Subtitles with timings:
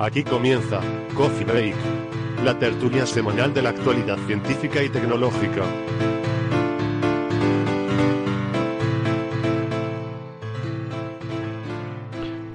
[0.00, 0.80] Aquí comienza
[1.14, 1.74] Coffee Break,
[2.42, 5.62] la tertulia semanal de la actualidad científica y tecnológica.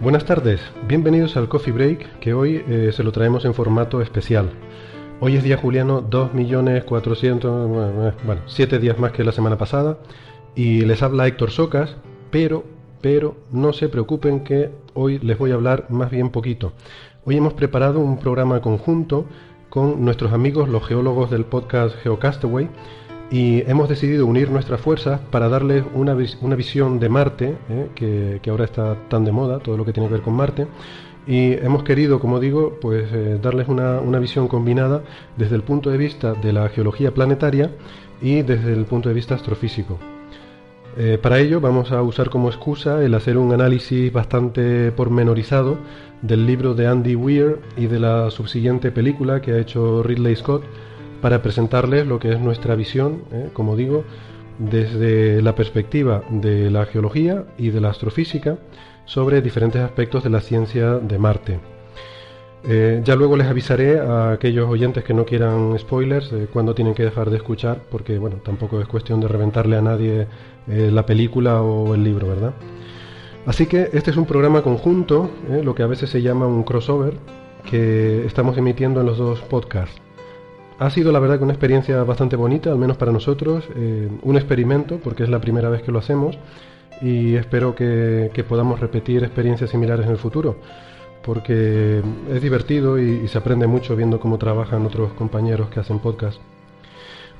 [0.01, 4.49] Buenas tardes, bienvenidos al Coffee Break que hoy eh, se lo traemos en formato especial.
[5.19, 9.99] Hoy es día juliano 2.400.000, bueno, eh, bueno, 7 días más que la semana pasada
[10.55, 11.95] y les habla Héctor Socas,
[12.31, 12.63] pero,
[13.01, 16.73] pero no se preocupen que hoy les voy a hablar más bien poquito.
[17.27, 19.25] Hoy hemos preparado un programa conjunto
[19.71, 22.69] con nuestros amigos los geólogos del podcast Geocastaway
[23.31, 28.39] y hemos decidido unir nuestras fuerzas para darles una, una visión de Marte, eh, que,
[28.43, 30.67] que ahora está tan de moda, todo lo que tiene que ver con Marte,
[31.25, 35.01] y hemos querido, como digo, pues eh, darles una, una visión combinada
[35.35, 37.71] desde el punto de vista de la geología planetaria
[38.21, 39.97] y desde el punto de vista astrofísico.
[40.97, 45.77] Eh, para ello vamos a usar como excusa el hacer un análisis bastante pormenorizado
[46.21, 50.63] del libro de Andy Weir y de la subsiguiente película que ha hecho Ridley Scott
[51.21, 54.05] para presentarles lo que es nuestra visión, eh, como digo,
[54.57, 58.57] desde la perspectiva de la geología y de la astrofísica
[59.03, 61.59] sobre diferentes aspectos de la ciencia de Marte.
[62.67, 66.95] Eh, ya luego les avisaré a aquellos oyentes que no quieran spoilers de cuándo tienen
[66.95, 70.27] que dejar de escuchar, porque bueno, tampoco es cuestión de reventarle a nadie
[70.67, 72.53] eh, la película o el libro, ¿verdad?
[73.45, 76.63] Así que este es un programa conjunto, eh, lo que a veces se llama un
[76.63, 77.13] crossover,
[77.69, 80.01] que estamos emitiendo en los dos podcasts.
[80.79, 84.35] Ha sido la verdad que una experiencia bastante bonita, al menos para nosotros, eh, un
[84.35, 86.37] experimento, porque es la primera vez que lo hacemos,
[87.01, 90.57] y espero que, podamos repetir experiencias similares en el futuro
[91.23, 96.39] porque es divertido y, se aprende mucho viendo cómo trabajan otros compañeros que hacen podcast.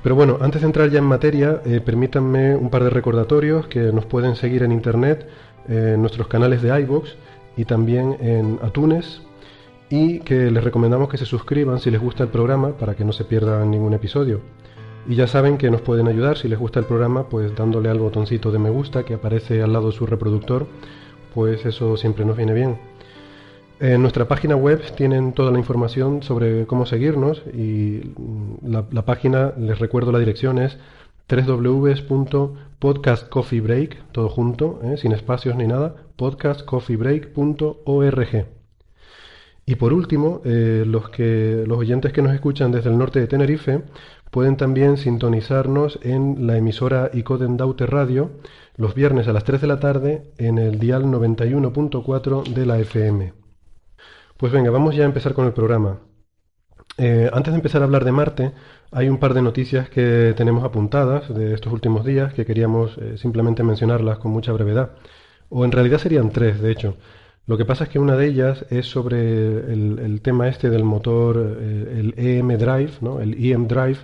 [0.06, 3.90] Pero bueno, antes de entrar ya en materia, eh, permítanme un par de recordatorios que
[3.92, 5.26] nos pueden seguir en internet,
[5.68, 7.10] eh, en nuestros canales de iVoox
[7.56, 9.22] y también en Atunes
[9.90, 13.12] y que les recomendamos que se suscriban si les gusta el programa para que no
[13.12, 14.42] se pierdan ningún episodio.
[15.08, 17.98] Y ya saben que nos pueden ayudar si les gusta el programa, pues dándole al
[17.98, 20.68] botoncito de me gusta que aparece al lado de su reproductor,
[21.34, 22.78] pues eso siempre nos viene bien.
[23.78, 28.00] En nuestra página web tienen toda la información sobre cómo seguirnos y
[28.62, 30.78] la, página, les recuerdo la dirección es
[31.28, 34.96] www.podcastcoffeebreak, todo junto, ¿eh?
[34.96, 38.46] sin espacios ni nada, podcastcoffeebreak.org.
[39.66, 43.26] Y por último, eh, los, que, los oyentes que nos escuchan desde el norte de
[43.26, 43.82] Tenerife
[44.30, 48.30] pueden también sintonizarnos en la emisora Icoden Daute Radio
[48.76, 53.45] los viernes a las 3 de la tarde en el dial 91.4 de la FM.
[54.36, 55.98] Pues venga, vamos ya a empezar con el programa.
[56.98, 58.52] Eh, antes de empezar a hablar de Marte,
[58.90, 63.16] hay un par de noticias que tenemos apuntadas de estos últimos días que queríamos eh,
[63.16, 64.90] simplemente mencionarlas con mucha brevedad.
[65.48, 66.96] O en realidad serían tres, de hecho.
[67.46, 69.18] Lo que pasa es que una de ellas es sobre
[69.72, 73.20] el, tema este del motor, eh, el EM Drive, ¿no?
[73.20, 74.00] el EM Drive,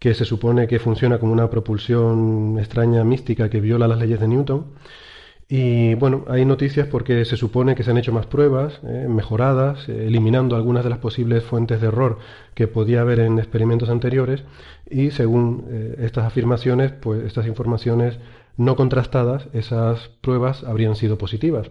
[0.00, 4.28] que se supone que funciona como una propulsión extraña, mística, que viola las leyes de
[4.28, 4.66] Newton.
[5.52, 9.88] Y bueno, hay noticias porque se supone que se han hecho más pruebas, eh, mejoradas,
[9.88, 12.18] eh, eliminando algunas de las posibles fuentes de error
[12.54, 14.44] que podía haber en experimentos anteriores.
[14.88, 18.20] Y según eh, estas afirmaciones, pues estas informaciones
[18.56, 21.68] no contrastadas, esas pruebas habrían sido positivas.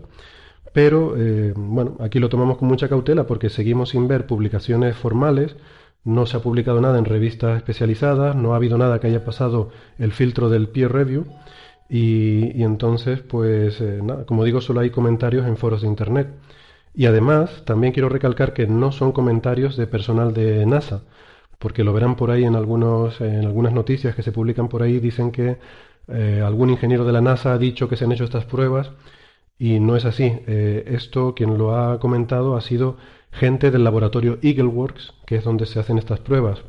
[0.74, 1.16] Pero
[1.56, 5.56] bueno, aquí lo tomamos con mucha cautela porque seguimos sin ver publicaciones formales,
[6.04, 9.72] no se ha publicado nada en revistas especializadas, no ha habido nada que haya pasado
[9.98, 11.26] el filtro del peer review
[11.90, 16.30] y, entonces pues eh, nada, como digo solo hay comentarios en foros de internet.
[16.94, 21.04] Y además también quiero recalcar que no son comentarios de personal de NASA,
[21.60, 25.00] porque lo verán por ahí en, algunos, en algunas noticias que se publican por ahí,
[25.00, 25.58] dicen que
[26.08, 28.92] eh, algún ingeniero de la NASA ha dicho que se han hecho estas pruebas
[29.58, 30.24] y no es así.
[30.48, 32.98] Eh, esto quien lo ha comentado ha sido
[33.32, 36.64] gente del laboratorio EagleWorks, que es donde se hacen estas pruebas.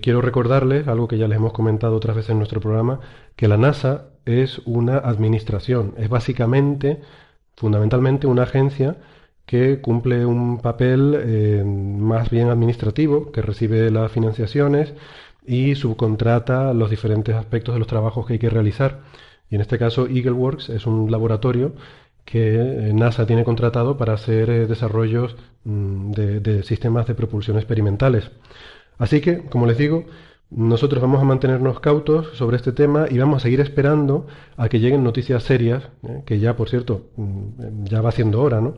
[0.00, 3.00] Quiero recordarles, algo que ya les hemos comentado otras veces en nuestro programa,
[3.36, 7.00] que la NASA es una administración, es básicamente,
[7.56, 8.96] fundamentalmente, una agencia
[9.46, 14.94] que cumple un papel eh, más bien administrativo, que recibe las financiaciones
[15.46, 19.00] y subcontrata los diferentes aspectos de los trabajos que hay que realizar.
[19.50, 21.74] Y en este caso, EagleWorks es un laboratorio
[22.24, 22.54] que
[22.88, 28.30] eh, NASA tiene contratado para hacer eh, desarrollos mm, de, sistemas de propulsión experimentales.
[28.98, 30.06] Así que, como les digo,
[30.54, 34.26] nosotros vamos a mantenernos cautos sobre este tema y vamos a seguir esperando
[34.56, 38.60] a que lleguen noticias serias, eh, que ya, por cierto, mm, ya va siendo hora,
[38.60, 38.74] ¿no?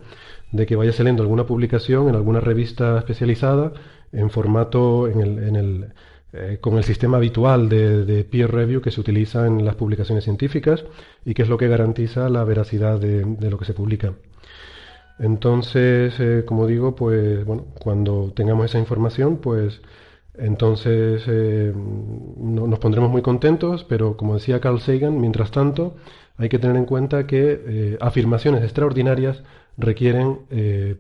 [0.53, 3.73] De que vaya saliendo alguna publicación en alguna revista especializada
[4.13, 5.93] en formato, en el
[6.37, 10.85] eh, con el sistema habitual de, peer review que se utiliza en las publicaciones científicas
[11.25, 14.15] y que es lo que garantiza la veracidad de, lo que se publica.
[15.21, 19.81] Entonces, eh, como digo, pues bueno, cuando tengamos esa información, pues
[20.37, 25.97] entonces eh, nos pondremos muy contentos, pero como decía Carl Sagan, mientras tanto
[26.37, 29.45] hay que tener en cuenta que afirmaciones extraordinarias
[29.77, 30.41] requieren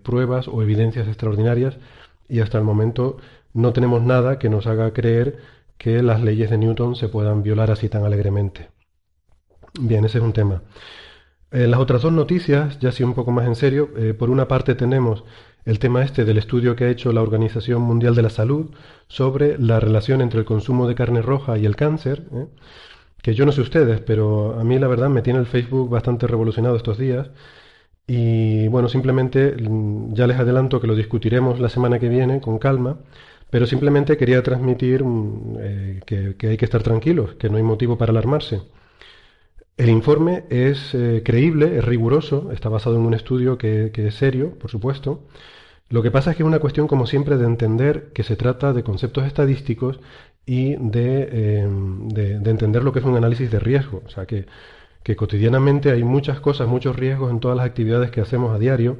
[0.04, 1.76] pruebas o evidencias extraordinarias
[2.28, 3.16] y hasta el momento
[3.52, 5.38] no tenemos nada que nos haga creer
[5.76, 8.70] que las leyes de Newton se puedan violar así tan alegremente.
[9.80, 10.62] Bien, ese es un tema.
[11.54, 14.74] Las otras dos noticias, ya sí un poco más en serio, eh, por una parte
[14.74, 15.22] tenemos
[15.64, 18.70] el tema este del estudio que ha hecho la Organización Mundial de la Salud
[19.08, 22.46] sobre la relación entre el consumo de carne roja y el cáncer, ¿eh?
[23.22, 26.26] que yo no sé ustedes, pero a mí la verdad me tiene el Facebook bastante
[26.26, 27.30] revolucionado estos días.
[28.06, 32.58] Y bueno, simplemente mm, ya les adelanto que lo discutiremos la semana que viene con
[32.58, 32.98] calma
[33.54, 37.96] pero simplemente quería transmitir mm, eh, que, hay que estar tranquilos, que no hay motivo
[37.96, 38.62] para alarmarse.
[39.76, 44.58] El informe es eh, creíble, es riguroso, está basado en un estudio que, es serio,
[44.58, 45.28] por supuesto.
[45.90, 48.72] Lo que pasa es que es una cuestión, como siempre, de entender que se trata
[48.72, 50.00] de conceptos estadísticos
[50.46, 54.02] y em, de, de, entender lo que es un análisis de riesgo.
[54.06, 54.46] O sea, que,
[55.02, 58.98] que cotidianamente hay muchas cosas, muchos riesgos en todas las actividades que hacemos a diario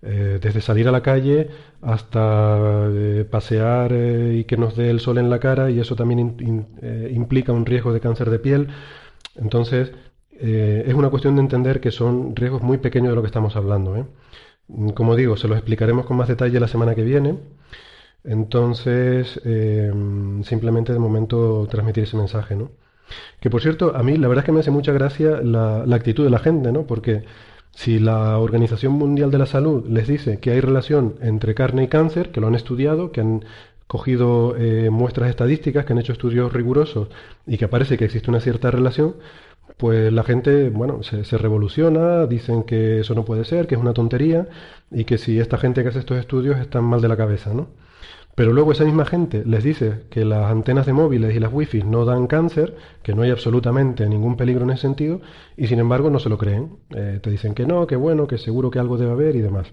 [0.00, 1.48] eh, desde salir a la calle
[1.82, 5.96] hasta eh, pasear eh, y que nos dé el sol en la cara y eso
[5.96, 6.36] también
[7.10, 8.68] implica un riesgo de cáncer de piel.
[9.36, 9.92] Entonces,
[10.40, 14.06] es una cuestión de entender que son riesgos muy pequeños de lo que estamos hablando.
[14.94, 17.38] Como digo, se los explicaremos con más detalle la semana que viene.
[18.24, 19.40] Entonces,
[20.44, 22.70] simplemente de momento transmitir ese mensaje, ¿no?
[23.40, 25.96] Que por cierto, a mí la verdad es que me hace mucha gracia la, la
[25.96, 26.86] actitud de la gente, ¿no?
[26.86, 27.24] Porque
[27.72, 31.88] si la Organización Mundial de la Salud les dice que hay relación entre carne y
[31.88, 33.44] cáncer, que lo han estudiado, que han
[33.86, 37.08] cogido eh, muestras estadísticas, que han hecho estudios rigurosos
[37.46, 39.14] y que parece que existe una cierta relación,
[39.78, 43.94] pues la gente, bueno, se, revoluciona, dicen que eso no puede ser, que es una
[43.94, 44.48] tontería
[44.90, 47.68] y que si esta gente que hace estos estudios están mal de la cabeza, ¿no?
[48.34, 51.82] Pero luego esa misma gente les dice que las antenas de móviles y las wifi
[51.82, 55.20] no dan cáncer, que no hay absolutamente ningún peligro en ese sentido,
[55.56, 56.78] y sin embargo no se lo creen.
[56.90, 59.72] Eh, te dicen que no, que bueno, que seguro que algo debe haber y demás.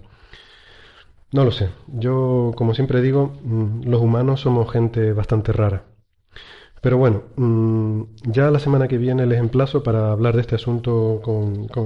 [1.32, 1.70] No lo sé.
[1.88, 5.84] Yo, como siempre digo, mm, los humanos somos gente bastante rara.
[6.86, 11.20] Pero bueno, mm, ya la semana que viene les emplazo para hablar de este asunto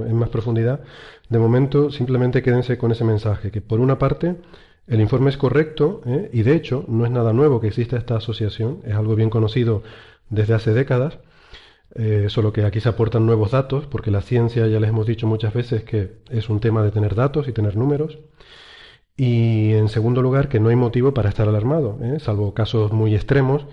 [0.06, 0.80] en más profundidad.
[1.30, 4.36] De momento, simplemente quédense con ese mensaje, que por una parte
[4.86, 6.28] el informe es correcto ¿eh?
[6.34, 9.82] y de hecho no es nada nuevo que exista esta asociación, es algo bien conocido
[10.28, 11.18] desde hace décadas,
[11.94, 15.26] eh, solo que aquí se aportan nuevos datos, porque la ciencia ya les hemos dicho
[15.26, 18.18] muchas veces que es un tema de tener datos y tener números.
[19.16, 22.18] Y en segundo lugar, que no hay motivo para estar alarmado, ¿eh?
[22.20, 23.64] salvo casos muy extremos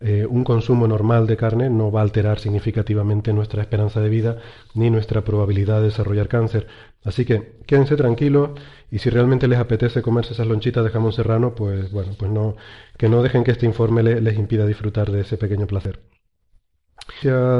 [0.00, 4.38] eh, un consumo normal de carne no va a alterar significativamente nuestra esperanza de vida
[4.74, 6.66] ni nuestra probabilidad de desarrollar cáncer.
[7.04, 8.50] Así que quédense tranquilos
[8.90, 12.56] y si realmente les apetece comerse esas lonchitas de jamón serrano, pues bueno, pues no,
[12.96, 16.00] que no dejen que este informe les impida disfrutar de ese pequeño placer.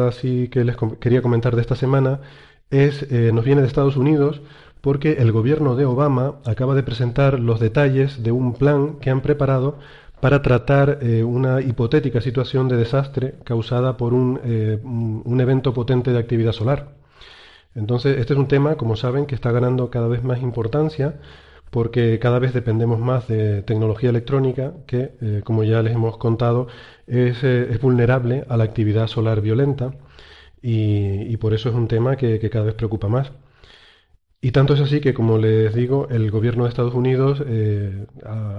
[0.08, 2.20] Así que les quería comentar de esta semana
[2.70, 4.40] es, eh, nos viene de Estados Unidos
[4.80, 9.20] porque el gobierno de Obama acaba de presentar los detalles de un plan que han
[9.20, 9.78] preparado
[10.20, 16.12] para tratar eh, una hipotética situación de desastre causada por eh, un, un, evento potente
[16.12, 16.94] de actividad solar.
[17.74, 21.20] Entonces, este es un tema, como saben, que está ganando cada vez más importancia
[21.70, 26.66] porque cada vez dependemos más de tecnología electrónica que, eh, como ya les hemos contado,
[27.06, 29.94] es, es, vulnerable a la actividad solar violenta
[30.62, 33.32] y, y, por eso es un tema que, que cada vez preocupa más.
[34.42, 38.06] Y tanto es así que, como les digo, el gobierno de Estados Unidos eh,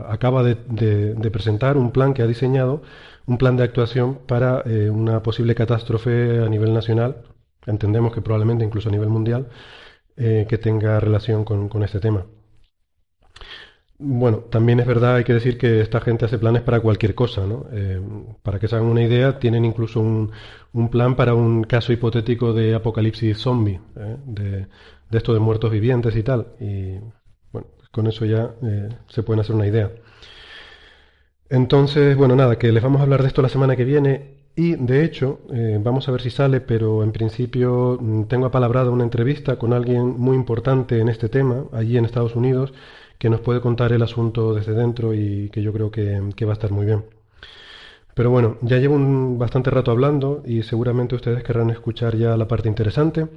[0.08, 0.56] acaba de,
[1.32, 2.84] presentar un plan que ha diseñado,
[3.26, 7.24] un plan de actuación para eh, una posible catástrofe a nivel nacional,
[7.66, 9.48] entendemos que probablemente incluso a nivel mundial,
[10.18, 12.26] eh, que tenga relación con, este tema.
[13.98, 17.46] Bueno, también es verdad, hay que decir que esta gente hace planes para cualquier cosa,
[17.46, 17.66] ¿no?
[18.44, 20.32] para que se hagan una idea, tienen incluso un,
[20.74, 23.80] un, plan para un caso hipotético de apocalipsis zombie,
[24.26, 24.68] de,
[25.12, 26.48] de esto de muertos vivientes y tal.
[26.60, 27.00] Y
[27.52, 29.92] bueno, con eso ya eh, se pueden hacer una idea.
[31.50, 34.76] Entonces, bueno, nada, que les vamos a hablar de esto la semana que viene y
[34.76, 39.04] de hecho, eh, vamos a ver si sale, pero en principio mm, tengo apalabrada una
[39.04, 42.74] entrevista con alguien muy importante en este tema, allí en Estados Unidos,
[43.18, 46.52] que nos puede contar el asunto desde dentro y que yo creo que, que va
[46.54, 47.21] a estar muy bien.
[48.14, 52.48] Pero bueno, ya llevo un bastante rato hablando y seguramente ustedes querrán escuchar ya la
[52.48, 53.28] parte interesante.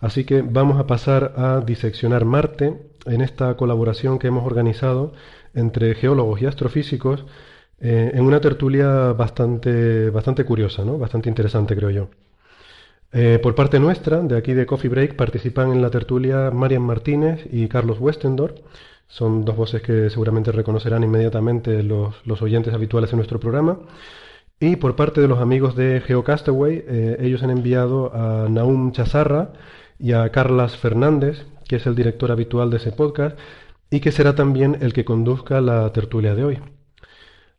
[0.00, 5.12] Así que vamos a pasar a diseccionar Marte en esta colaboración que hemos organizado
[5.54, 7.24] entre geólogos y astrofísicos
[7.80, 10.98] eh, en una tertulia bastante, bastante curiosa, ¿no?
[10.98, 12.08] bastante interesante, creo yo.
[13.12, 17.46] Eh, por parte nuestra, de aquí de Coffee Break, participan en la tertulia Marian Martínez
[17.50, 18.60] y Carlos Westendorf.
[19.10, 23.80] Son dos voces que seguramente reconocerán inmediatamente los, los oyentes habituales en nuestro programa.
[24.60, 29.52] Y por parte de los amigos de GeoCastaway, eh, ellos han enviado a Naum Chazarra
[29.98, 33.36] y a Carlas Fernández, que es el director habitual de ese podcast,
[33.90, 36.58] y que será también el que conduzca la tertulia de hoy.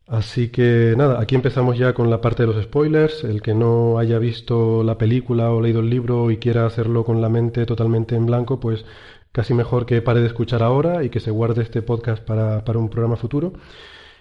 [0.07, 3.23] Así que nada, aquí empezamos ya con la parte de los spoilers.
[3.23, 7.21] El que no haya visto la película o leído el libro y quiera hacerlo con
[7.21, 8.85] la mente totalmente en blanco, pues
[9.31, 12.79] casi mejor que pare de escuchar ahora y que se guarde este podcast para, para
[12.79, 13.53] un programa futuro.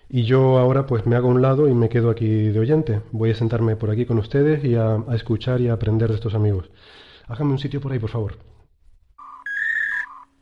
[0.08, 3.00] Y yo ahora pues me hago a un lado y me quedo aquí de oyente.
[3.12, 6.16] Voy a sentarme por aquí con ustedes y a, a escuchar y a aprender de
[6.16, 6.70] estos amigos.
[7.28, 8.38] Hágame un sitio por ahí, por favor.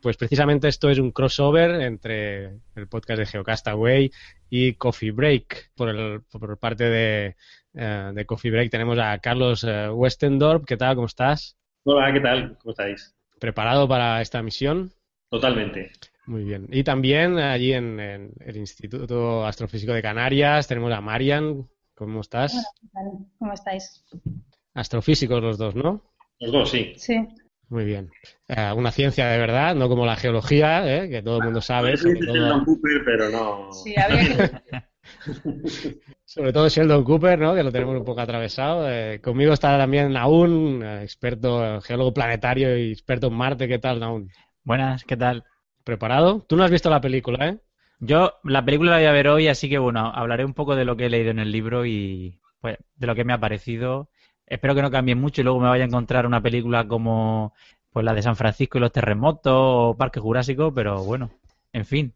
[0.01, 4.11] Pues precisamente esto es un crossover entre el podcast de Geocastaway
[4.49, 5.71] y Coffee Break.
[5.75, 7.35] Por, el, por parte de,
[7.73, 10.65] eh, de Coffee Break tenemos a Carlos eh, Westendorp.
[10.65, 10.95] ¿Qué tal?
[10.95, 11.57] ¿Cómo estás?
[11.83, 12.57] Hola, ¿qué tal?
[12.59, 13.18] ¿Cómo estáis?
[13.39, 14.91] ¿Preparado para esta misión?
[15.29, 15.91] Totalmente.
[16.25, 16.67] Muy bien.
[16.71, 21.67] Y también allí en, en el Instituto Astrofísico de Canarias tenemos a Marian.
[21.95, 22.53] ¿Cómo estás?
[23.39, 24.05] ¿Cómo estáis?
[24.73, 26.03] Astrofísicos los dos, ¿no?
[26.39, 26.93] Los dos, sí.
[26.95, 27.27] Sí.
[27.69, 28.09] Muy bien.
[28.47, 31.09] Eh, una ciencia de verdad, no como la geología, ¿eh?
[31.09, 31.97] que todo el mundo sabe.
[31.97, 33.71] Sí, Sobre todo, Cooper, pero no.
[33.71, 34.83] Sí, habría que...
[36.25, 37.55] sobre todo Sheldon Cooper, ¿no?
[37.55, 38.89] que lo tenemos un poco atravesado.
[38.89, 43.67] Eh, conmigo está también Naun, eh, experto, geólogo planetario y experto en Marte.
[43.67, 44.29] ¿Qué tal, Naun?
[44.63, 45.43] Buenas, ¿qué tal?
[45.83, 46.45] ¿Preparado?
[46.47, 47.59] Tú no has visto la película, ¿eh?
[47.99, 50.85] Yo la película la voy a ver hoy, así que bueno, hablaré un poco de
[50.85, 54.09] lo que he leído en el libro y pues de lo que me ha parecido.
[54.45, 57.53] Espero que no cambie mucho y luego me vaya a encontrar una película como
[57.91, 61.31] pues la de San Francisco y los terremotos o Parque Jurásico, pero bueno,
[61.73, 62.13] en fin.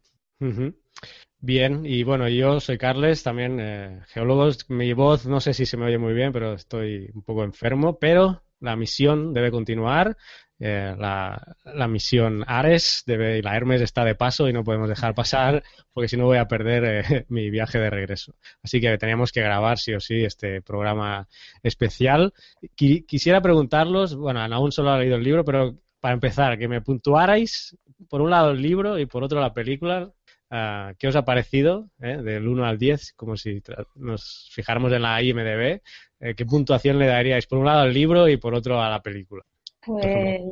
[1.46, 4.48] Bien, y bueno, yo soy Carles, también eh, geólogo.
[4.68, 7.98] Mi voz no sé si se me oye muy bien, pero estoy un poco enfermo,
[7.98, 10.16] pero la misión debe continuar.
[10.58, 14.88] Eh, la, la misión Ares debe, y la Hermes está de paso y no podemos
[14.88, 18.34] dejar pasar porque si no voy a perder eh, mi viaje de regreso.
[18.62, 21.28] Así que teníamos que grabar sí o sí este programa
[21.62, 22.32] especial.
[22.76, 26.80] Qui- quisiera preguntarlos, bueno, aún solo ha leído el libro, pero para empezar, que me
[26.80, 27.76] puntuarais
[28.08, 30.10] por un lado el libro y por otro la película.
[30.56, 33.14] Ah, ¿Qué os ha parecido eh, del 1 al 10?
[33.14, 33.60] Como si
[33.96, 35.80] nos fijáramos en la IMDB.
[36.20, 39.02] Eh, ¿Qué puntuación le daríais por un lado al libro y por otro a la
[39.02, 39.42] película?
[39.84, 40.42] Pues...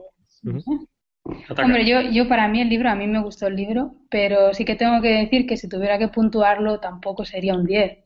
[1.56, 4.64] Hombre, yo, yo para mí el libro, a mí me gustó el libro, pero sí
[4.64, 7.98] que tengo que decir que si tuviera que puntuarlo tampoco sería un 10.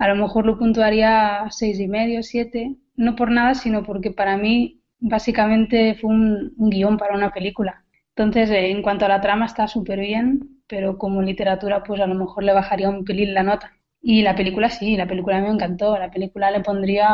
[0.00, 4.36] A lo mejor lo puntuaría seis y medio, siete, no por nada, sino porque para
[4.36, 7.84] mí básicamente fue un, un guion para una película.
[8.16, 12.06] Entonces, eh, en cuanto a la trama está súper bien, pero como literatura pues a
[12.06, 13.72] lo mejor le bajaría un pelín la nota.
[14.00, 15.98] Y la película sí, la película me encantó.
[15.98, 17.08] La película le pondría,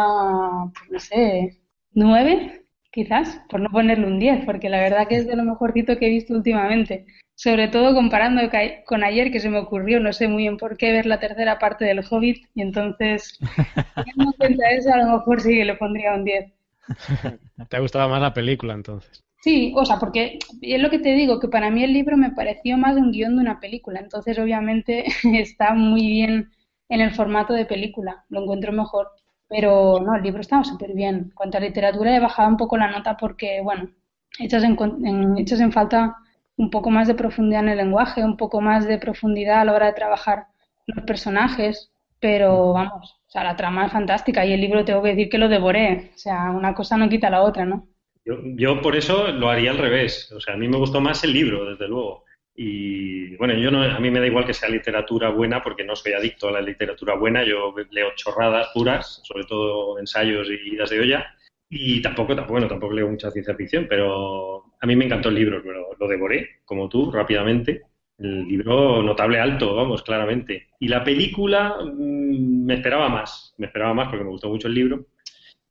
[0.75, 1.61] pues no sé,
[1.93, 5.99] nueve quizás, por no ponerle un 10, porque la verdad que es de lo mejorcito
[5.99, 7.07] que he visto últimamente.
[7.35, 8.41] Sobre todo comparando
[8.87, 11.59] con ayer, que se me ocurrió, no sé muy bien por qué, ver la tercera
[11.59, 13.37] parte del Hobbit, y entonces,
[13.97, 16.53] teniendo en cuenta eso, a lo mejor sí que le pondría un 10.
[17.69, 19.25] ¿Te ha gustado más la película entonces?
[19.45, 22.31] Sí, o sea, porque es lo que te digo, que para mí el libro me
[22.31, 25.05] pareció más un guion de una película, entonces obviamente
[25.39, 26.51] está muy bien
[26.89, 29.09] en el formato de película, lo encuentro mejor,
[29.49, 31.15] pero no, el libro estaba súper bien.
[31.17, 33.91] En cuanto a literatura he bajado un poco la nota porque, bueno,
[34.39, 36.17] echas en, en- en falta
[36.57, 39.73] un poco más de profundidad en el lenguaje, un poco más de profundidad a la
[39.75, 40.47] hora de trabajar
[40.87, 45.11] los personajes, pero vamos, o sea, la trama es fantástica y el libro tengo que
[45.11, 47.87] decir que lo devoré, o sea, una cosa no quita la otra, ¿no?
[48.25, 50.33] Yo, yo por eso lo haría al revés.
[50.33, 52.25] O sea, a mí me gustó más el libro, desde luego.
[52.57, 55.97] Y bueno, yo no, a mí me da igual que sea literatura buena porque no
[55.97, 57.45] soy adicto a la literatura buena.
[57.45, 61.35] Yo leo chorradas puras, sobre todo ensayos y idas de olla.
[61.69, 65.35] Y tampoco, tampoco, bueno, tampoco leo mucha ciencia ficción, pero a mí me encantó el
[65.35, 67.83] libro, lo, lo devoré, como tú, rápidamente.
[68.19, 70.69] El libro notable alto, vamos, claramente.
[70.79, 74.75] Y la película mm, me esperaba más, me esperaba más porque me gustó mucho el
[74.75, 75.07] libro.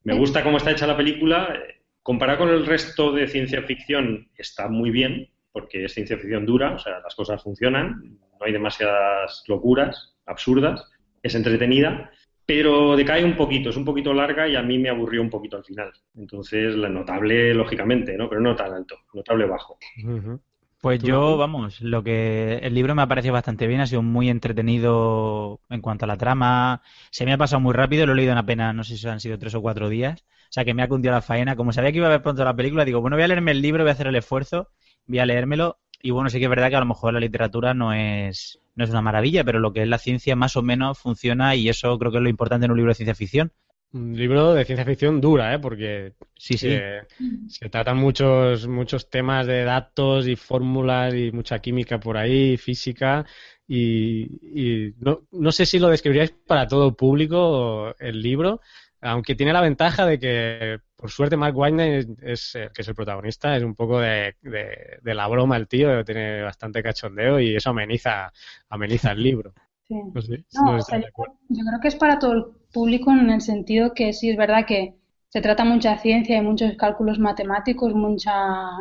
[0.04, 1.58] Me gusta cómo está hecha la película.
[2.04, 5.30] Comparado con el resto de ciencia ficción, está muy bien.
[5.54, 10.84] porque es ciencia ficción dura, o sea, las cosas funcionan, no hay demasiadas locuras absurdas,
[11.22, 12.12] es entretenida,
[12.46, 15.56] pero decae un poquito, es un poquito larga y a mí me aburrió un poquito
[15.56, 15.92] al final.
[16.18, 18.28] Entonces, la notable, lógicamente, ¿no?
[18.28, 19.78] Pero no tan alto, notable bajo.
[20.82, 24.30] Pues yo, vamos, lo que el libro me ha parecido bastante bien, ha sido muy
[24.30, 26.82] entretenido en cuanto a la trama.
[27.12, 29.22] Se me ha pasado muy rápido, lo he leído en apenas, no sé si han
[29.22, 30.26] sido tres o cuatro días.
[30.54, 31.56] O sea que me ha cundido la faena.
[31.56, 33.62] Como sabía que iba a ver pronto la película, digo, bueno, voy a leerme el
[33.64, 34.70] libro, voy a hacer el esfuerzo,
[35.08, 35.80] voy a leérmelo.
[36.00, 38.84] Y bueno, sí que es verdad que a lo mejor la literatura no es, no
[38.84, 41.98] es una maravilla, pero lo que es la ciencia más o menos funciona y eso
[41.98, 43.52] creo que es lo importante en un libro de ciencia ficción.
[43.94, 45.58] Un libro de ciencia ficción dura, ¿eh?
[45.58, 46.78] Porque sí, sí.
[47.48, 53.26] Se, tratan muchos, muchos temas de datos y fórmulas y mucha química por ahí, física.
[53.68, 58.62] Y, no, no, sé si lo describiríais para todo público el libro,
[59.04, 63.56] aunque tiene la ventaja de que, por suerte, Mark Weinstein es, que es el protagonista,
[63.56, 68.32] es un poco de, de, la broma el tío, tiene bastante cachondeo y eso ameniza,
[68.70, 69.54] ameniza el libro.
[69.88, 69.96] Sí.
[70.10, 74.66] yo creo que es para todo el público en el sentido que sí es verdad
[74.66, 74.96] que
[75.28, 78.32] se trata mucha ciencia y muchos cálculos matemáticos, mucha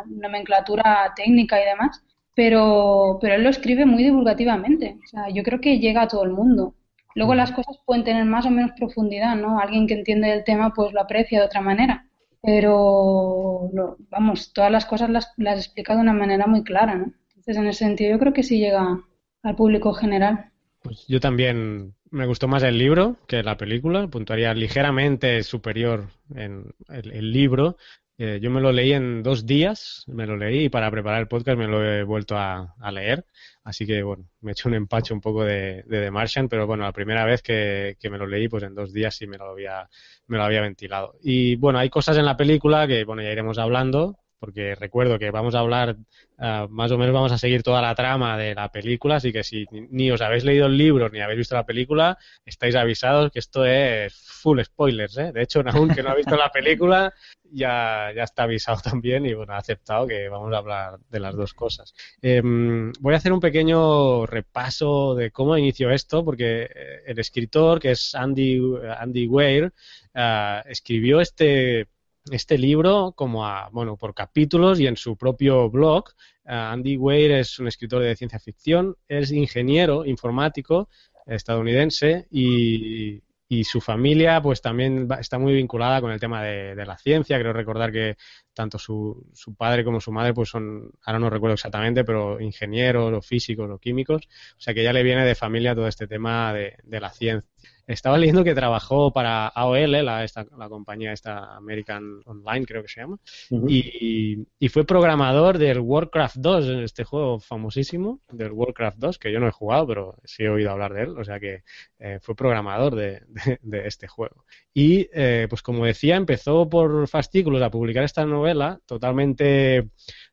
[0.07, 4.99] nomenclatura técnica y demás, pero, pero él lo escribe muy divulgativamente.
[5.03, 6.75] O sea, yo creo que llega a todo el mundo.
[7.15, 9.59] Luego las cosas pueden tener más o menos profundidad, ¿no?
[9.59, 12.07] Alguien que entiende el tema pues lo aprecia de otra manera.
[12.43, 13.71] Pero,
[14.11, 17.13] vamos, todas las cosas las, las explica de una manera muy clara, ¿no?
[17.29, 19.01] Entonces, en ese sentido, yo creo que sí llega
[19.43, 20.51] al público general.
[20.83, 26.75] Pues yo también me gustó más el libro que la película, puntuaría ligeramente superior en
[26.89, 27.77] el, libro.
[28.25, 31.27] Eh, yo me lo leí en dos días, me lo leí y para preparar el
[31.27, 33.27] podcast me lo he vuelto a, leer.
[33.65, 36.85] Así que, bueno, me he hecho un empacho un poco de, The Martian, pero bueno,
[36.85, 39.47] la primera vez que, que, me lo leí, pues en dos días sí me lo
[39.51, 39.89] había,
[40.29, 41.17] me lo había ventilado.
[41.21, 45.31] Y bueno, hay cosas en la película que, bueno, ya iremos hablando, porque recuerdo que
[45.31, 45.95] vamos a hablar,
[46.37, 49.45] ah, más o menos vamos a seguir toda la trama de la película, así que
[49.45, 53.39] si ni os habéis leído el libro ni habéis visto la película, estáis avisados que
[53.39, 55.31] esto es full spoilers, ¿eh?
[55.31, 57.15] De hecho, aún que no ha visto la película,
[57.53, 61.37] ya, ya está avisado también y bueno, ha aceptado que vamos a hablar de las
[61.37, 61.95] dos cosas.
[62.21, 67.79] Em, voy a hacer un pequeño repaso de cómo inició esto, porque eh, el escritor,
[67.79, 68.61] que es Andy,
[68.99, 69.73] Andy Weir,
[70.15, 71.87] ah, escribió este
[72.31, 76.11] este libro como a, bueno, por capítulos y en su propio blog.
[76.45, 80.89] Eh, Andy Weir es un escritor de ciencia ficción, es ingeniero informático
[81.27, 86.87] estadounidense y, y su familia pues también está muy vinculada con el tema de, de,
[86.87, 87.39] la ciencia.
[87.39, 88.17] Creo recordar que
[88.55, 93.13] tanto su, su, padre como su madre pues son, ahora no recuerdo exactamente, pero ingenieros
[93.13, 94.29] o físicos o químicos.
[94.57, 97.49] O sea que ya le viene de familia todo este tema de, de la ciencia.
[97.87, 102.89] Estaba leyendo que trabajó para AOL, la, esta, la compañía esta American Online, creo que
[102.89, 103.19] se llama,
[103.51, 109.41] y, y, fue programador del Warcraft 2, este juego famosísimo, del Warcraft 2, que yo
[109.41, 111.65] no he jugado, pero sí he oído hablar de él, o sea que
[111.99, 114.45] eh, fue programador de, de, de, este juego.
[114.75, 119.91] Y, eh, pues como decía, empezó por fascículos a publicar esta novela totalmente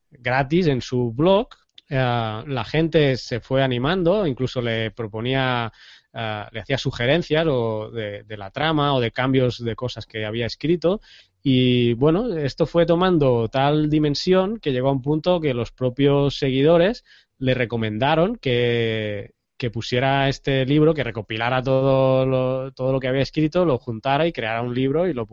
[0.09, 1.49] gratis en su blog.
[1.89, 5.71] Eh, la gente se fue animando, incluso le proponía
[6.11, 10.47] Uh, le hacía sugerencias o de, la trama o de cambios de cosas que había
[10.47, 11.01] escrito
[11.43, 16.35] y bueno, esto fue tomando tal dimensión que llegó a un punto que los propios
[16.39, 17.05] seguidores
[17.37, 23.21] le recomendaron que, que pusiera este libro, que recopilara todo lo, todo lo que había
[23.21, 25.27] escrito, lo juntara y creara un libro y lo,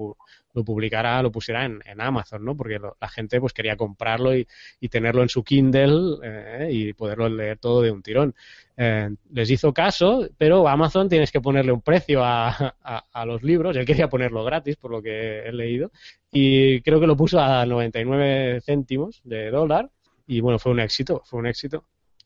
[0.53, 2.57] lo publicara, lo pusiera en, en Amazon, ¿no?
[2.57, 4.45] Porque lo, la gente pues quería comprarlo y,
[4.81, 8.35] y tenerlo en su Kindle eh, y poderlo leer todo de un tirón.
[8.77, 12.49] Eh, les hizo caso, pero Amazon tienes que ponerle un precio a,
[12.83, 13.77] a, a, los libros.
[13.77, 15.93] Él quería ponerlo gratis, por lo que he leído,
[16.33, 19.89] y creo que lo puso a 99 céntimos de dólar.
[20.27, 21.85] Y bueno, fue un éxito, fue un éxito.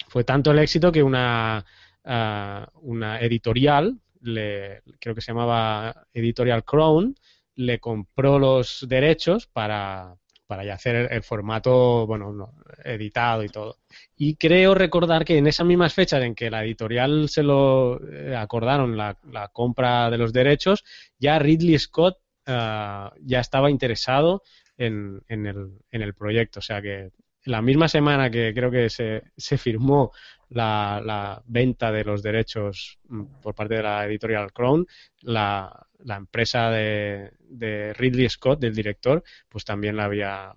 [0.09, 1.65] Fue tanto el éxito que una,
[2.05, 7.15] una editorial, le, creo que se llamaba Editorial Crown,
[7.57, 10.15] le compró los derechos para,
[10.47, 13.77] para ya hacer el, formato, bueno, no, editado y todo.
[14.17, 18.35] Y creo recordar que en esas mismas fechas en que la editorial se lo eh,
[18.35, 20.85] acordaron la, la, compra de los derechos,
[21.19, 22.17] ya Ridley Scott
[22.49, 24.43] uh, ya estaba interesado
[24.77, 26.61] en, en, el, en el proyecto.
[26.61, 27.11] O sea que
[27.45, 30.13] la misma semana que creo que se, se firmó
[30.51, 34.87] la, venta de los derechos mm, por parte de la editorial Crown,
[35.23, 40.53] la, la empresa de, de, Ridley Scott, del director, pues también la había,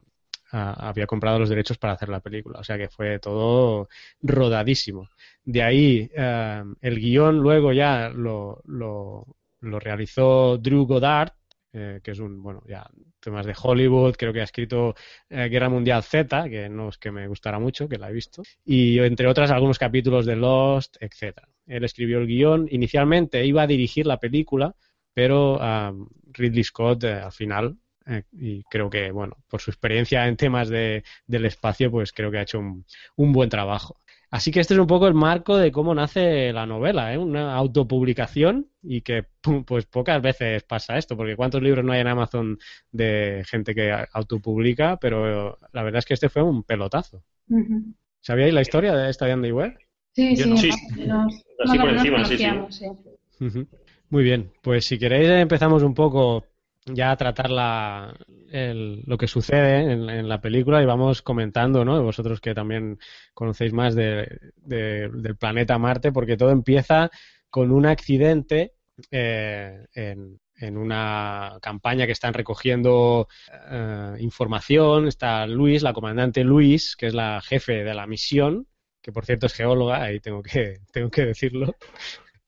[0.52, 2.60] había comprado los derechos para hacer la película.
[2.60, 3.90] O sea que fue todo
[4.22, 5.10] rodadísimo.
[5.44, 9.26] De ahí uh, el guion luego ya lo, lo,
[9.62, 11.34] lo realizó Drew Goddard,
[11.74, 12.88] eh, que es un, bueno, ya
[13.20, 14.96] temas de Hollywood, creo que ha escrito
[15.30, 18.44] eh, Guerra Mundial Z, que no es que me gustara mucho, que la he visto,
[18.64, 21.50] y entre otras algunos capítulos de Lost, etcétera.
[21.66, 24.76] Él escribió el guion, inicialmente iba a dirigir la película,
[25.14, 30.36] pero um, Ridley Scott al final eh, y creo que, bueno, por su experiencia en
[30.36, 33.98] temas de, del espacio, pues creo que ha hecho un, un, buen trabajo.
[34.34, 37.20] Así que este es un poco el marco de cómo nace la novela, ¿eh?
[37.20, 39.28] una autopublicación y que
[39.64, 42.58] pues pocas veces pasa esto, porque cuántos libros no hay en Amazon
[42.92, 47.22] de gente que autopublica, pero la verdad es que este fue un pelotazo.
[47.48, 47.94] Uh -huh.
[48.22, 49.78] ¿Sabíais la historia de esta de Andy Weir?
[50.14, 50.58] Sí, sí, no.
[50.58, 50.70] sí.
[51.06, 52.46] Nos, Así por encima, sí, sí.
[52.70, 52.88] sí.
[52.88, 53.68] Uh -huh.
[54.10, 56.44] Muy bien, pues si queréis empezamos un poco
[56.86, 62.02] ya tratar la, lo que sucede en, la película y vamos comentando, ¿no?
[62.04, 63.00] Vosotros que también
[63.34, 67.10] conocéis más de, de, del planeta Marte, porque todo empieza
[67.50, 68.74] con un accidente
[69.12, 73.28] eh, en, en, una campaña que están recogiendo
[73.70, 75.08] eh, información.
[75.08, 78.68] Está Luis, la comandante Luis, que es la jefe de la misión,
[79.02, 81.76] que por cierto es geóloga, ahí tengo que, tengo que decirlo.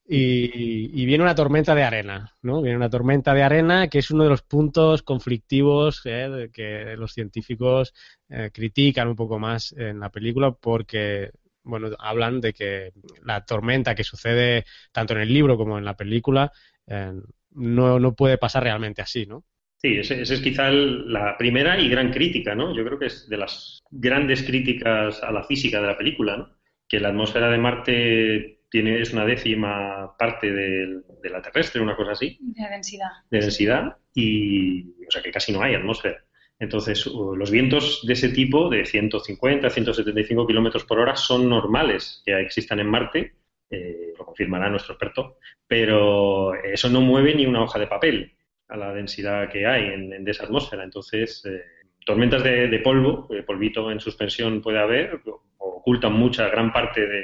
[0.07, 2.61] Y, viene una tormenta de arena, ¿no?
[2.61, 7.13] Viene una tormenta de arena que es uno de los puntos conflictivos eh, que los
[7.13, 7.93] científicos
[8.29, 11.31] eh, critican un poco más en la película porque,
[11.63, 12.91] bueno, hablan de que
[13.23, 16.51] la tormenta que sucede tanto en el libro como en la película
[16.85, 17.13] eh,
[17.51, 19.43] no, no puede pasar realmente así, ¿no?
[19.77, 22.75] Sí, esa es quizá la primera y gran crítica, ¿no?
[22.75, 26.49] Yo creo que es de las grandes críticas a la física de la película, ¿no?
[26.87, 31.95] Que la atmósfera de Marte tiene, es una décima parte de, de, la terrestre, una
[31.95, 32.38] cosa así.
[32.41, 33.07] De densidad.
[33.31, 36.25] De densidad, y o sea que casi no hay atmósfera.
[36.59, 42.38] Entonces, los vientos de ese tipo, de 150, 175 kilómetros por hora, son normales que
[42.38, 43.35] existan en Marte,
[43.69, 48.35] eh, lo confirmará nuestro experto, pero eso no mueve ni una hoja de papel
[48.67, 50.83] a la densidad que hay en, esa atmósfera.
[50.83, 51.61] Entonces, eh,
[52.05, 55.21] tormentas de, de polvo, de polvito en suspensión puede haber,
[55.85, 57.23] ocultan mucha, gran parte de,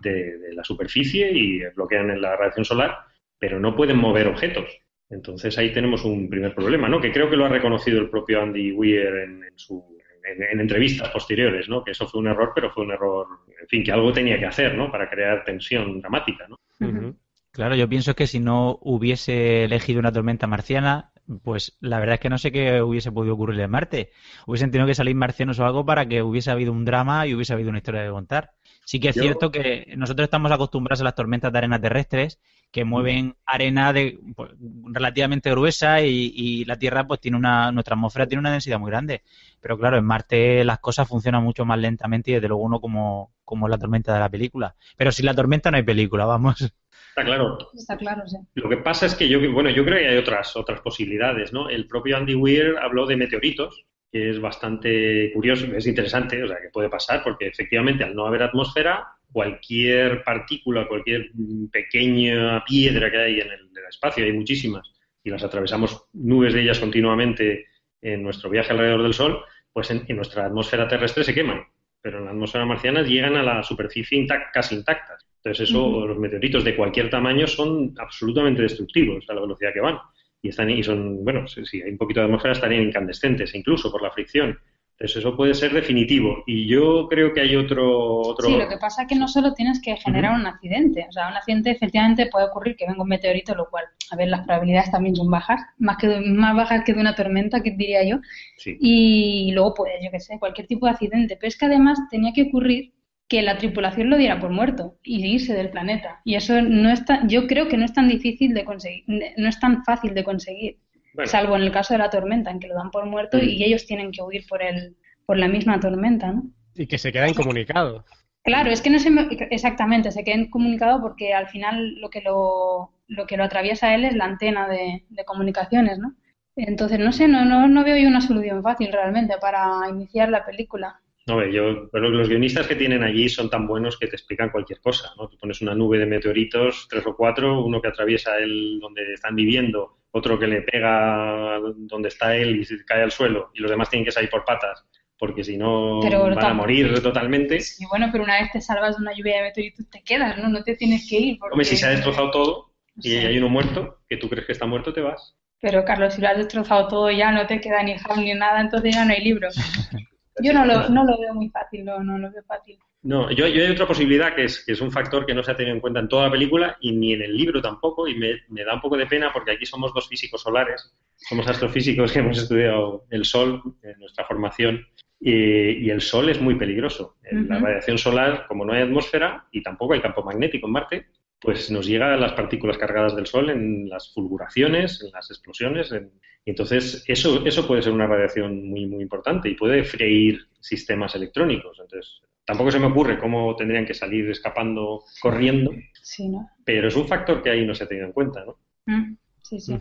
[0.00, 2.98] de, de, la superficie y bloquean la radiación solar,
[3.38, 4.68] pero no pueden mover objetos.
[5.08, 7.00] Entonces ahí tenemos un primer problema, ¿no?
[7.00, 10.60] Que creo que lo ha reconocido el propio Andy Weir en, en, su, en, en
[10.60, 11.84] entrevistas posteriores, ¿no?
[11.84, 13.26] Que eso fue un error, pero fue un error,
[13.60, 14.90] en fin, que algo tenía que hacer, ¿no?
[14.90, 16.56] Para crear tensión dramática, ¿no?
[16.80, 17.16] Uh -huh.
[17.52, 21.12] Claro, yo pienso que si no hubiese elegido una tormenta marciana,
[21.42, 24.10] pues la verdad es que no sé qué hubiese podido ocurrir en Marte.
[24.46, 27.52] Hubiesen tenido que salir marcianos o algo para que hubiese habido un drama y hubiese
[27.52, 28.52] habido una historia que contar.
[28.84, 29.22] Sí que es Yo...
[29.22, 32.40] cierto que nosotros estamos acostumbrados a las tormentas de arena terrestres
[32.72, 34.52] que mueven arena de pues,
[34.92, 38.90] relativamente gruesa y, y, la Tierra pues tiene una nuestra atmósfera tiene una densidad muy
[38.90, 39.22] grande.
[39.60, 43.32] Pero claro, en Marte las cosas funcionan mucho más lentamente y desde luego uno como
[43.44, 44.76] como la tormenta de la película.
[44.96, 46.72] Pero sin la tormenta no hay película, vamos.
[47.10, 47.58] Está claro.
[47.74, 48.36] Está claro, sí.
[48.54, 51.68] Lo que pasa es que yo, bueno, yo creo que hay otras, otras posibilidades, ¿no?
[51.68, 56.58] El propio Andy Weir habló de meteoritos, que es bastante curioso, es interesante, o sea,
[56.60, 61.30] que puede pasar, porque efectivamente al no haber atmósfera, cualquier partícula, cualquier
[61.70, 64.92] pequeña piedra que hay en el, en el espacio, hay muchísimas,
[65.22, 67.66] y las atravesamos nubes de ellas continuamente
[68.02, 71.64] en nuestro viaje alrededor del Sol, pues en, en nuestra atmósfera terrestre se queman
[72.00, 75.26] pero en la atmósfera marciana llegan a la superficie intact, casi intactas.
[75.42, 76.06] Entonces, eso, uh -huh.
[76.08, 79.98] los meteoritos de cualquier tamaño son absolutamente destructivos a la velocidad que van.
[80.42, 84.02] Y están y son, bueno, si hay un poquito de atmósfera estarían incandescentes, incluso por
[84.02, 84.58] la fricción.
[84.92, 86.44] Entonces, eso puede ser definitivo.
[86.46, 88.46] Y yo creo que hay otro, otro...
[88.46, 90.40] Sí, lo que pasa es que no solo tienes que generar uh -huh.
[90.40, 91.06] un accidente.
[91.08, 94.28] O sea, un accidente efectivamente puede ocurrir que venga un meteorito, lo cual, a ver,
[94.28, 97.70] las probabilidades también son bajas, más, que de, más bajas que de una tormenta, que
[97.70, 98.18] diría yo.
[98.58, 98.76] Sí.
[98.78, 101.36] Y luego, pues, yo qué sé, cualquier tipo de accidente.
[101.36, 102.92] Pero es que además tenía que ocurrir
[103.30, 106.20] que la tripulación lo diera por muerto y irse del planeta.
[106.24, 109.60] Y eso no está, yo creo que no es tan difícil de conseguir, no es
[109.60, 110.78] tan fácil de conseguir.
[111.14, 111.30] Bueno.
[111.30, 113.42] Salvo en el caso de la tormenta, en que lo dan por muerto mm.
[113.42, 116.42] y ellos tienen que huir por el por la misma tormenta, ¿no?
[116.74, 118.04] Y que se queda incomunicado.
[118.42, 119.10] Claro, es que no se
[119.50, 123.94] exactamente, se queda incomunicado porque al final lo que lo, lo que lo atraviesa a
[123.94, 126.16] él es la antena de, de comunicaciones, ¿no?
[126.56, 130.44] Entonces, no sé, no, no, no veo yo una solución fácil realmente para iniciar la
[130.44, 131.00] película.
[131.26, 134.80] No, yo, pero los guionistas que tienen allí son tan buenos que te explican cualquier
[134.80, 135.28] cosa, ¿no?
[135.28, 139.36] Tú pones una nube de meteoritos, tres o cuatro, uno que atraviesa el donde están
[139.36, 143.70] viviendo, otro que le pega donde está él y se cae al suelo, y los
[143.70, 144.84] demás tienen que salir por patas,
[145.18, 147.60] porque si no pero van a morir totalmente.
[147.60, 150.48] Sí, bueno, pero una vez te salvas de una lluvia de meteoritos te quedas, ¿no?
[150.48, 151.38] No te tienes que ir.
[151.38, 151.52] Porque...
[151.52, 154.66] Hombre, si se ha destrozado todo y hay uno muerto, que tú crees que está
[154.66, 155.36] muerto, te vas.
[155.60, 158.62] Pero Carlos, si lo has destrozado todo ya no te queda ni jam ni nada,
[158.62, 159.48] entonces ya no hay libro.
[160.42, 162.78] Yo no lo, no lo veo muy fácil, no, no lo veo fácil.
[163.02, 165.50] No, yo, yo, hay otra posibilidad que es, que es un factor que no se
[165.50, 168.14] ha tenido en cuenta en toda la película y ni en el libro tampoco, y
[168.14, 172.12] me, me da un poco de pena porque aquí somos dos físicos solares, somos astrofísicos
[172.12, 174.86] que hemos estudiado el Sol en nuestra formación,
[175.18, 177.16] y, y el Sol es muy peligroso.
[177.30, 181.06] La radiación solar, como no hay atmósfera y tampoco hay campo magnético en Marte,
[181.40, 185.90] pues nos llega las partículas cargadas del Sol en las fulguraciones, en las explosiones.
[185.92, 186.10] En...
[186.46, 191.78] Entonces, eso, eso puede ser una radiación muy, muy importante y puede freír sistemas electrónicos.
[191.80, 195.70] Entonces, tampoco se me ocurre cómo tendrían que salir escapando corriendo,
[196.02, 196.48] Sí, ¿no?
[196.64, 198.56] pero es un factor que ahí no se ha tenido en cuenta, ¿no?
[198.86, 199.76] Mm, Sí, sí.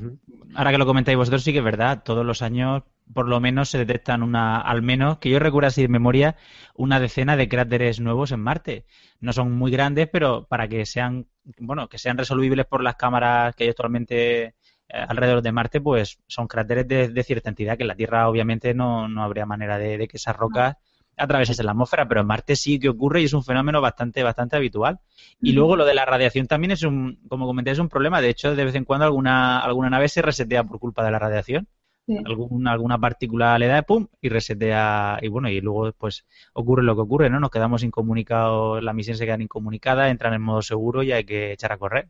[0.56, 2.02] Ahora que lo comentáis vosotros, sí que es verdad.
[2.04, 2.82] Todos los años,
[3.13, 6.38] por lo menos, se detectan una, al menos, que yo recuerdo así de memoria,
[6.76, 8.86] una decena de cráteres nuevos en Marte.
[9.19, 11.28] No son muy grandes, pero para que sean,
[11.60, 14.56] bueno, que sean resolvibles por las cámaras que hay actualmente
[14.89, 18.73] alrededor de Marte, pues son cráteres de, de cierta entidad, que en la Tierra obviamente
[18.73, 20.75] no, no habría manera de, de que esas rocas
[21.19, 24.56] atravesasen la atmósfera, pero en Marte sí que ocurre y es un fenómeno bastante, bastante
[24.56, 24.99] habitual.
[25.41, 28.21] Y luego lo de la radiación también es un, como comenté, es un problema.
[28.21, 31.19] De hecho, de vez en cuando alguna, alguna nave se resetea por culpa de la
[31.19, 31.67] radiación.
[32.08, 32.17] Sí.
[32.25, 36.95] Alguna, alguna partícula le da pum y resetea y bueno y luego pues ocurre lo
[36.95, 41.04] que ocurre no nos quedamos incomunicados la misión se queda incomunicada entran en modo seguro
[41.04, 42.10] y hay que echar a correr.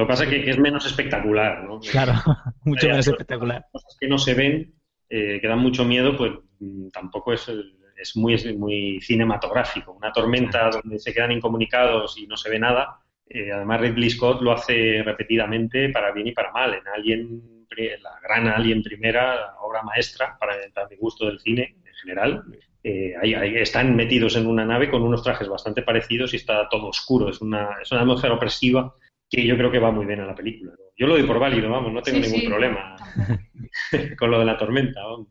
[0.00, 1.78] Lo que pasa es que, que es menos espectacular, ¿no?
[1.80, 2.12] claro
[2.64, 4.74] mucho menos espectacular Cosas que no se ven,
[5.08, 7.50] eh, que dan mucho miedo, pues mm, tampoco es,
[7.96, 9.92] es muy, es muy cinematográfico.
[9.92, 13.00] Una tormenta donde se quedan incomunicados y no se ve nada.
[13.28, 16.74] eh, además, Ridley Scott lo hace repetidamente para bien y para mal.
[16.74, 17.66] En Alien,
[18.02, 22.42] la gran Alien primera, obra maestra para, para mi gusto del cine en general.
[22.82, 26.66] eh, ahí- ahí están metidos en una nave con unos trajes bastante parecidos y está
[26.70, 27.28] todo oscuro.
[27.28, 28.94] Es una, es una atmósfera opresiva
[29.30, 30.72] que yo creo que va muy bien a la película.
[30.96, 32.96] Yo lo doy por válido, vamos, no tengo Sí, ningún sí, problema
[34.18, 35.00] con lo de la tormenta.
[35.04, 35.28] vamos.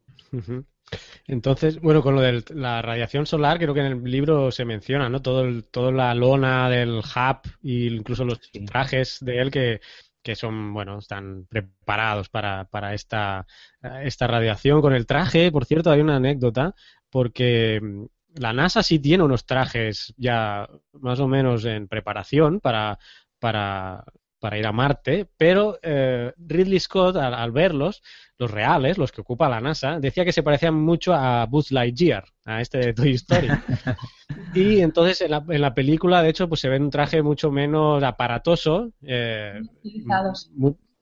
[1.27, 5.09] Entonces, bueno, con lo de la radiación solar, creo que en el libro se menciona,
[5.09, 5.21] ¿no?
[5.21, 8.65] Todo el, toda la lona del hub e incluso los Sí.
[8.65, 9.81] trajes de él que,
[10.23, 13.45] que son, bueno, están preparados para, para esta,
[14.03, 14.81] esta radiación.
[14.81, 16.73] Con el traje, por cierto, hay una anécdota,
[17.09, 22.97] porque mm, la NASA sí tiene unos trajes ya más o menos en preparación para,
[23.39, 24.03] para,
[24.39, 28.01] para ir a Marte, pero eh, Ridley Scott, al, al verlos,
[28.37, 32.23] los reales, los que ocupa la NASA, decía que se parecían mucho a Buzz Lightyear,
[32.45, 33.49] a este de Toy Story.
[34.55, 37.51] y entonces en la, en la película, de hecho, pues se ve un traje mucho
[37.51, 39.59] menos aparatoso, eh,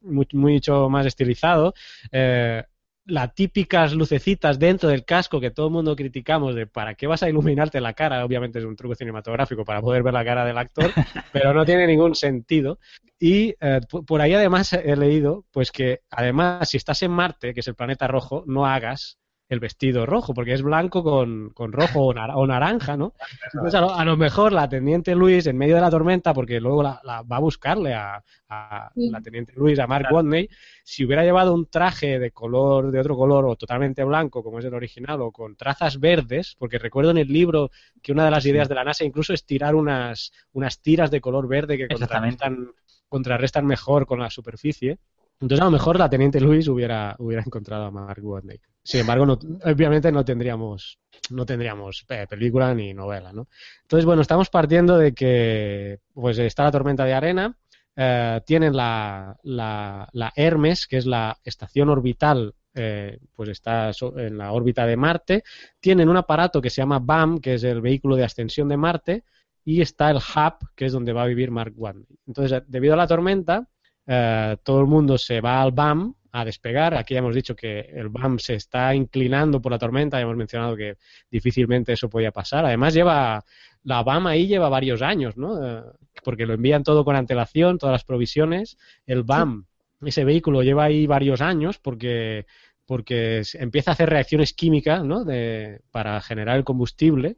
[0.01, 1.73] mucho más estilizado.
[2.11, 2.63] eh,
[3.07, 7.23] las típicas lucecitas dentro del casco que todo el mundo criticamos de para qué vas
[7.23, 10.57] a iluminarte la cara, obviamente es un truco cinematográfico para poder ver la cara del
[10.57, 10.91] actor,
[11.31, 12.79] pero no tiene ningún sentido.
[13.19, 17.61] Y eh, por ahí además he leído pues que además si estás en Marte, que
[17.61, 19.17] es el planeta rojo, no hagas
[19.49, 23.13] el vestido rojo, porque es blanco con, con rojo o, nar- o naranja, ¿no?
[23.53, 26.59] Entonces a lo, a lo mejor la teniente Luis, en medio de la tormenta, porque
[26.59, 29.09] luego la, la- va a buscarle a, a Sí.
[29.09, 30.49] la teniente Luis, a Mark Watney,
[30.83, 34.65] si hubiera llevado un traje de color, de otro color, o totalmente blanco, como es
[34.65, 38.45] el original, o con trazas verdes, porque recuerdo en el libro que una de las
[38.45, 42.67] ideas de la NASA incluso es tirar unas, unas tiras de color verde que contrarrestan,
[43.07, 44.97] contrarrestan mejor con la superficie.
[45.39, 48.59] Entonces, a lo mejor la Teniente Luis hubiera, hubiera encontrado a Mark Watney.
[48.87, 50.97] Sin embargo, no- obviamente no tendríamos,
[51.29, 53.47] no tendríamos eh, película ni novela, ¿no?
[53.81, 57.57] Entonces, bueno, estamos partiendo de que pues está la tormenta de arena,
[57.97, 64.37] eh, tienen la, la, la Hermes, que es la estación orbital, eh, pues está en
[64.37, 65.43] la órbita de Marte,
[65.81, 69.23] tienen un aparato que se llama BAM, que es el vehículo de ascensión de Marte,
[69.65, 72.05] y está el hub, que es donde va a vivir Mark Watney.
[72.25, 73.67] Entonces, debido a la tormenta,
[74.05, 76.93] eh, todo el mundo se va al BAM a despegar.
[76.93, 80.37] Aquí ya hemos dicho que el BAM se está inclinando por la tormenta, ya hemos
[80.37, 80.97] mencionado que
[81.31, 82.63] difícilmente eso podía pasar.
[82.65, 83.43] Además, lleva
[83.83, 85.65] la BAM ahí lleva varios años, ¿no?
[85.65, 85.81] Eh,
[86.23, 88.77] porque lo envían todo con antelación, todas las provisiones.
[89.07, 89.65] El BAM,
[90.05, 92.45] ese vehículo lleva ahí varios años porque
[92.87, 95.25] porque empieza a hacer reacciones químicas ¿no?
[95.25, 97.35] de, para generar el combustible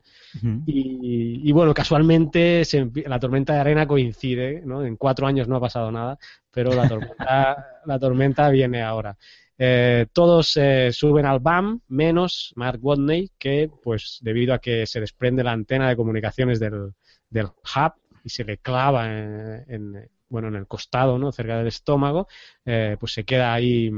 [0.66, 4.86] y, y, bueno, casualmente se la tormenta de arena coincide, ¿no?
[4.86, 6.20] En cuatro años no ha pasado nada,
[6.52, 9.18] pero la tormenta, la tormenta viene ahora.
[9.58, 15.00] Eh, todos eh, suben al BAM, menos Mark Watney, que pues debido a que se
[15.00, 16.94] desprende la antena de comunicaciones del,
[17.30, 21.32] del hub y se le clava en, en, bueno, en el costado, ¿no?
[21.32, 22.28] Cerca del estómago,
[22.66, 23.92] eh, pues se queda ahí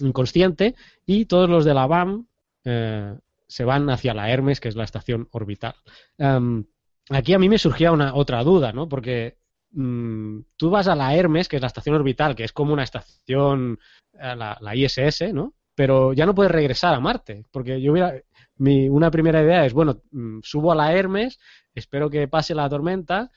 [0.00, 2.26] inconsciente y todos los de la BAM
[2.64, 5.74] eh, se van hacia la Hermes, que es la estación orbital.
[6.18, 6.64] Em,
[7.10, 8.88] aquí a mí me surgía una otra duda, ¿no?
[8.88, 9.38] Porque
[9.70, 12.82] mm, tú vas a la Hermes, que es la estación orbital, que es como una
[12.82, 13.78] estación,
[14.14, 15.54] eh, la, la ISS, ¿no?
[15.74, 18.14] Pero ya no puedes regresar a Marte, porque yo hubiera,
[18.56, 21.38] mi, una primera idea es, bueno, mm, subo a la Hermes,
[21.76, 23.30] espero que pase la tormenta.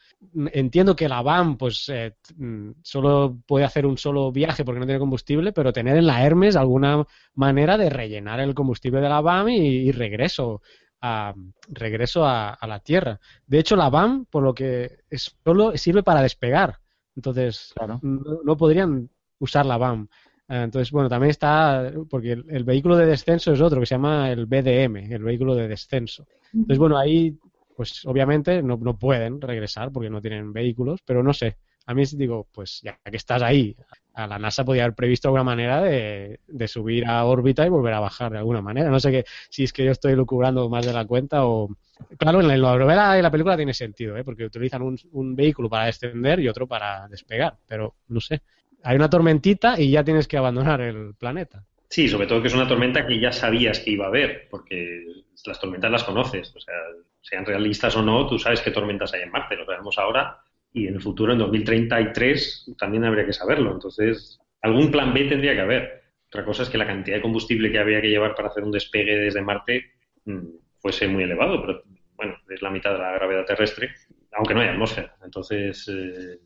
[0.53, 4.85] Entiendo que la van, pues, eh, mm, solo puede hacer un solo viaje porque no
[4.85, 9.21] tiene combustible, pero tener en la Hermes alguna manera de rellenar el combustible de la
[9.21, 10.61] BAM y, regreso
[11.01, 11.33] a,
[11.67, 13.19] regreso a, la Tierra.
[13.45, 16.79] De hecho, la BAM, por lo que es, solo sirve para despegar.
[17.15, 20.07] Entonces, no, podrían usar la BAM.
[20.47, 24.31] Eh, entonces, bueno, también está, porque el, vehículo de descenso es otro que se llama
[24.31, 26.25] el BDM, el vehículo de descenso.
[26.53, 27.37] Entonces, bueno, ahí,
[27.79, 31.55] pues obviamente no, no pueden regresar porque no tienen vehículos, pero no sé.
[31.85, 33.73] A mí digo, pues ya que estás ahí,
[34.15, 37.93] a la NASA podría haber previsto alguna manera de, de, subir a órbita y volver
[37.93, 38.89] a bajar de alguna manera.
[38.89, 41.69] No sé que, si es que yo estoy lucubrando más de la cuenta o...
[42.17, 44.25] Claro, en la novela y la película tiene sentido, ¿eh?
[44.25, 48.41] porque utilizan un, un vehículo para descender y otro para despegar, pero no sé
[48.83, 51.65] hay una tormentita y ya tienes que abandonar el planeta.
[51.89, 55.05] Sí, sobre todo que es una tormenta que ya sabías que iba a haber, porque
[55.45, 56.55] las tormentas las conoces.
[56.55, 56.75] O sea,
[57.21, 60.39] sean realistas o no, tú sabes qué tormentas hay en Marte, lo sabemos ahora,
[60.71, 63.71] y en el futuro, en 2033, también habría que saberlo.
[63.71, 66.03] Entonces, algún plan B tendría que haber.
[66.27, 68.71] Otra cosa es que la cantidad de combustible que habría que llevar para hacer un
[68.71, 69.93] despegue desde Marte
[70.25, 70.45] mm,
[70.77, 71.83] fuese muy elevado, pero
[72.15, 73.95] bueno, es la mitad de la gravedad terrestre,
[74.33, 75.15] aunque no hay atmósfera.
[75.23, 76.37] Entonces, eh,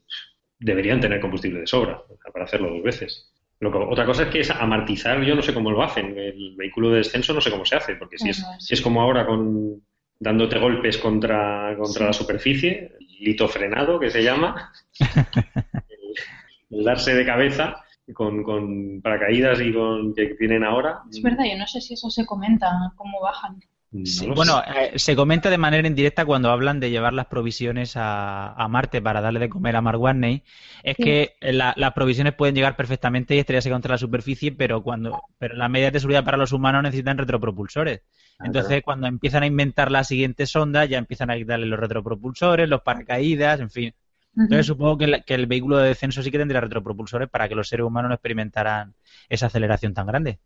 [0.58, 2.01] deberían tener combustible de sobra
[2.32, 3.33] para hacerlo dos veces.
[3.61, 6.17] Otra cosa es que es amartizar, yo no sé cómo lo hacen.
[6.17, 9.01] El vehículo de descenso no sé cómo se hace, porque si es, si es como
[9.01, 9.81] ahora con
[10.19, 14.71] dándote golpes contra, contra la superficie, lito frenado que se llama,
[16.69, 21.01] el, darse de cabeza con, con paracaídas y con que vienen ahora.
[21.09, 23.59] Es verdad, yo no sé si eso se comenta, cómo bajan
[24.36, 29.01] bueno, eh, se comenta de manera indirecta cuando hablan de llevar las provisiones a, Marte
[29.01, 30.43] para darle de comer a Mark Watney.
[30.82, 35.56] Es que las provisiones pueden llegar perfectamente y estrellarse contra la superficie, pero cuando pero
[35.56, 38.01] las medidas de seguridad para los humanos necesitan retropropulsores.
[38.39, 42.67] Ah, Entonces, cuando empiezan a inventar la siguiente sonda, ya empiezan a quitarle los retropropulsores,
[42.67, 43.93] los paracaídas, en fin.
[44.36, 47.69] Entonces, supongo que, que el vehículo de descenso sí que tendría retropropulsores para que los
[47.69, 48.95] seres humanos no experimentaran
[49.29, 50.39] esa aceleración tan grande.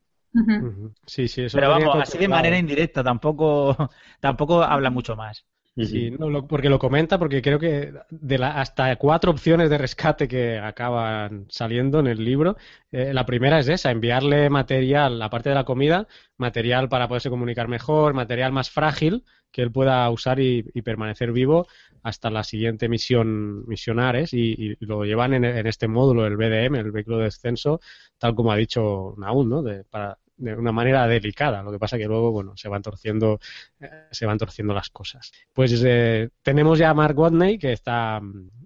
[1.05, 3.75] Sí, sí, eso Pero vamos, así de manera indirecta, tampoco,
[4.19, 5.45] tampoco habla mucho más.
[5.75, 6.11] Sí,
[6.49, 11.45] porque lo comenta, porque creo que de la, hasta cuatro opciones de rescate que acaban
[11.49, 12.57] saliendo en el libro,
[12.91, 17.67] eh, la primera es esa, enviarle material, aparte de la comida, material para poderse comunicar
[17.67, 21.67] mejor, material más frágil que él pueda usar y, permanecer vivo
[22.03, 27.17] hasta la siguiente misión misionares y, lo llevan en, este módulo, el BDM, el vehículo
[27.17, 27.79] de descenso,
[28.17, 29.61] tal como ha dicho Naúl, ¿no?
[29.63, 31.63] De, para, de una manera delicada.
[31.63, 33.39] Lo que pasa que luego, bueno, se van torciendo,
[33.79, 35.31] eh, se van torciendo las cosas.
[35.51, 38.21] Pues eh, tenemos ya a Mark Watney que está,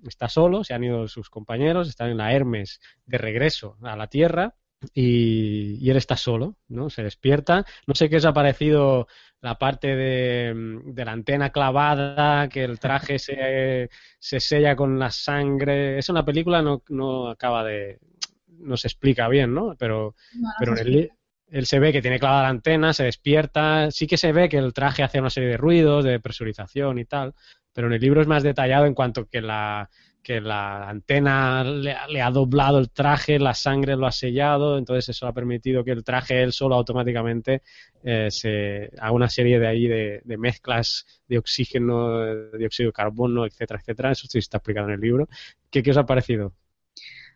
[0.05, 4.07] está solo, se han ido sus compañeros, están en la Hermes de regreso a la
[4.07, 4.55] Tierra.
[4.95, 6.89] Y, él está solo, ¿no?
[6.89, 7.65] Se despierta.
[7.85, 9.07] No sé qué os ha parecido
[9.41, 10.53] la parte de,
[10.85, 15.97] de la antena clavada, que el traje se, se, sella con la sangre.
[15.97, 17.99] Eso en la película no, no acaba de.
[18.47, 19.75] no se explica bien, ¿no?
[19.77, 20.15] Pero,
[20.59, 21.11] pero en el,
[21.51, 24.57] él se ve que tiene clavada la antena, se despierta, sí que se ve que
[24.57, 27.33] el traje hace una serie de ruidos, de presurización y tal,
[27.73, 29.89] pero en el libro es más detallado en cuanto que la,
[30.21, 35.27] que la antena le, ha doblado el traje, la sangre lo ha sellado, entonces eso
[35.27, 37.63] ha permitido que el traje él solo automáticamente
[38.03, 43.45] eh, se haga una serie de ahí de, mezclas de oxígeno, de dióxido de carbono,
[43.45, 44.11] etcétera, etcétera.
[44.11, 45.27] Eso sí está explicado en el libro.
[45.69, 46.53] ¿Qué, qué os ha parecido?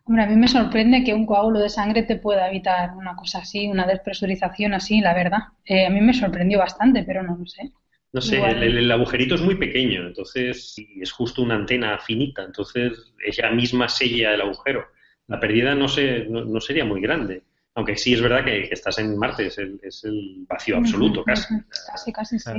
[0.07, 3.39] Hombre, a mí me sorprende que un coágulo de sangre te pueda evitar una cosa
[3.39, 5.39] así, una despresurización así, la verdad.
[5.65, 7.71] Eh, a mí me sorprendió bastante, pero no lo sé.
[8.15, 13.51] No sé, el, agujerito es muy pequeño, entonces es justo una antena finita, entonces ella
[13.51, 14.85] misma sella el agujero.
[15.27, 19.17] La pérdida no, sé, no, sería muy grande, aunque sí es verdad que, estás en
[19.17, 21.55] Marte, es el, es el vacío absoluto casi.
[21.91, 22.51] Casi, casi, sí.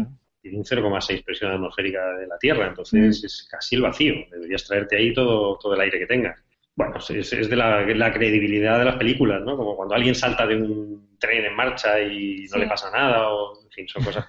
[0.42, 4.14] Tiene un 0,6 presión atmosférica de la Tierra, entonces es casi el vacío.
[4.31, 6.38] Deberías traerte ahí todo, todo el aire que tengas
[6.77, 9.57] bueno, es, es de la, credibilidad de las películas, ¿no?
[9.57, 13.62] Como cuando alguien salta de un tren en marcha y no le pasa nada, o,
[13.62, 14.27] en fin, son cosas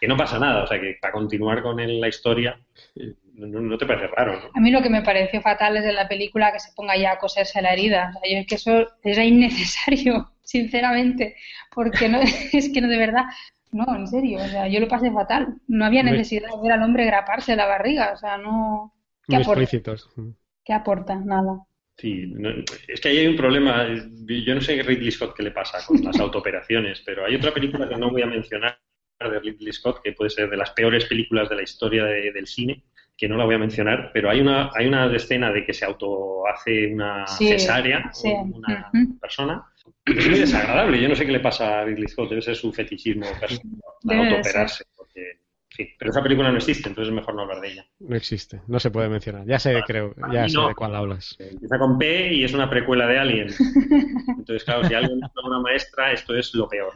[0.00, 2.58] que no pasa nada, o sea, que para continuar con la historia
[3.34, 4.50] no, te parece raro, ¿no?
[4.54, 7.12] A mí lo que me pareció fatal es de la película que se ponga ya
[7.12, 11.36] a coserse la herida, o sea, yo es que eso era innecesario, sinceramente,
[11.74, 12.20] porque no,
[12.52, 13.24] es que no de verdad,
[13.72, 16.82] no, en serio, o sea, yo lo pasé fatal, no había necesidad de ver al
[16.82, 18.92] hombre graparse la barriga, o sea, no...
[19.28, 20.08] Muy explícitos.
[20.64, 21.16] ¿Qué aporta?
[21.16, 21.66] Nada.
[21.96, 22.32] Sí,
[22.86, 23.86] es que ahí hay un problema.
[23.88, 27.52] Yo no sé a Ridley Scott qué le pasa con las autooperaciones, pero hay otra
[27.52, 28.78] película que no voy a mencionar
[29.18, 32.84] de Ridley Scott, que puede ser de las peores películas de la historia del cine,
[33.16, 35.86] que no la voy a mencionar, pero hay una, hay una escena de que se
[35.86, 38.90] auto hace una cesárea una
[39.20, 39.64] persona.
[40.04, 41.00] Es muy desagradable.
[41.00, 43.26] Yo no sé qué le pasa a Ridley Scott, debe ser su fetichismo
[44.04, 44.84] para autooperarse.
[44.94, 45.38] Porque
[45.76, 47.86] Sí, pero esa película no existe, entonces es mejor no hablar de ella.
[47.98, 49.44] No existe, no se puede mencionar.
[49.46, 51.36] Ya sé, creo, ya sé de cuál hablas.
[51.38, 53.48] Empieza con P y es una precuela de Alien.
[54.28, 56.94] Entonces, claro, si alguien es una maestra, esto es lo peor.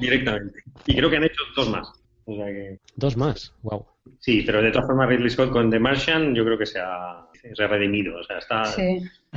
[0.00, 0.62] Directamente.
[0.86, 2.00] Y creo que han hecho dos más.
[2.96, 3.84] Dos más, wow.
[4.18, 7.26] Sí, pero de todas formas Ridley Scott con The Martian yo creo que se ha,
[7.68, 8.18] redimido.
[8.18, 8.62] O sea, está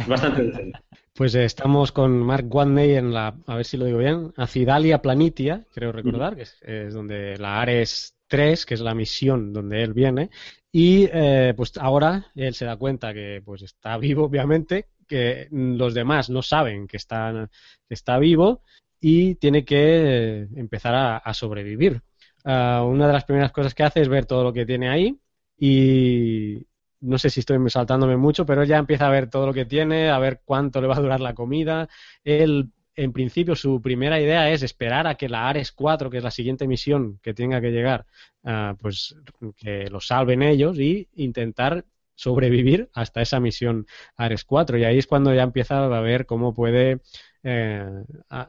[0.08, 0.80] bastante decente.
[1.16, 5.64] Pues estamos con Mark Watney en la, a ver si lo digo bien, Acidalia Planitia,
[5.72, 10.32] creo recordar, que es, donde la Ares 3, que es la misión donde él viene,
[10.72, 15.94] y eh, pues ahora él se da cuenta que pues está vivo, obviamente, que los
[15.94, 17.48] demás no saben que, está,
[17.88, 18.64] que está vivo
[19.06, 22.02] y tiene que empezar a sobrevivir.
[22.46, 25.18] Ah, una de las primeras cosas que hace es ver todo lo que tiene ahí
[25.58, 26.66] y
[27.02, 30.10] no sé si estoy saltándome mucho, pero ya empieza a ver todo lo que tiene,
[30.10, 31.90] a ver cuánto le va a durar la comida.
[32.24, 36.24] Él, en principio, su primera idea es esperar a que la Ares 4, que es
[36.24, 38.06] la siguiente misión que tenga que llegar,
[38.46, 39.16] ah, pues
[39.58, 41.86] que lo salven ellos y intentar
[42.16, 43.86] sobrevivir hasta esa misión
[44.18, 44.78] Ares 4.
[44.78, 47.00] Y ahí es cuando ya empieza a ver cómo puede
[47.44, 48.04] eh,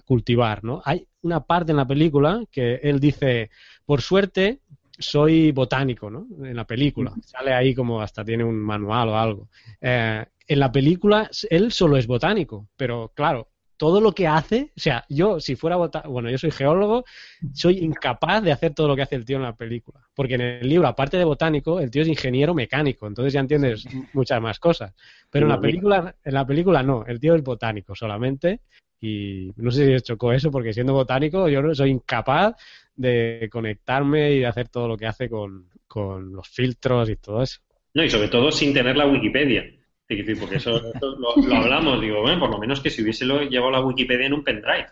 [0.04, 0.80] cultivar, ¿no?
[0.84, 3.50] Hay una parte en la película que él dice,
[3.84, 4.60] por suerte,
[4.98, 6.26] soy botánico, ¿no?
[6.44, 7.12] En la película.
[7.24, 9.48] Sale ahí como hasta tiene un manual o algo.
[9.80, 14.80] Eh, en la película, él solo es botánico, pero claro, todo lo que hace, o
[14.80, 17.04] sea, yo si fuera botánico, bueno, yo soy geólogo,
[17.52, 20.00] soy incapaz de hacer todo lo que hace el tío en la película.
[20.14, 23.86] Porque en el libro, aparte de botánico, el tío es ingeniero mecánico, entonces ya entiendes
[24.12, 24.94] muchas más cosas.
[25.30, 28.60] Pero en la película, en la película no, el tío es botánico solamente.
[29.00, 32.54] Y no sé si os chocó eso, porque siendo botánico yo no soy incapaz
[32.96, 35.68] de conectarme y de hacer todo lo que hace con,
[36.32, 37.60] los filtros y todo eso.
[37.92, 39.64] No, y sobre todo sin tener la Wikipedia.
[40.38, 40.80] Porque eso,
[41.18, 44.44] lo, hablamos, digo, bueno, por lo menos que si hubiese llevado la Wikipedia en un
[44.44, 44.86] pendrive,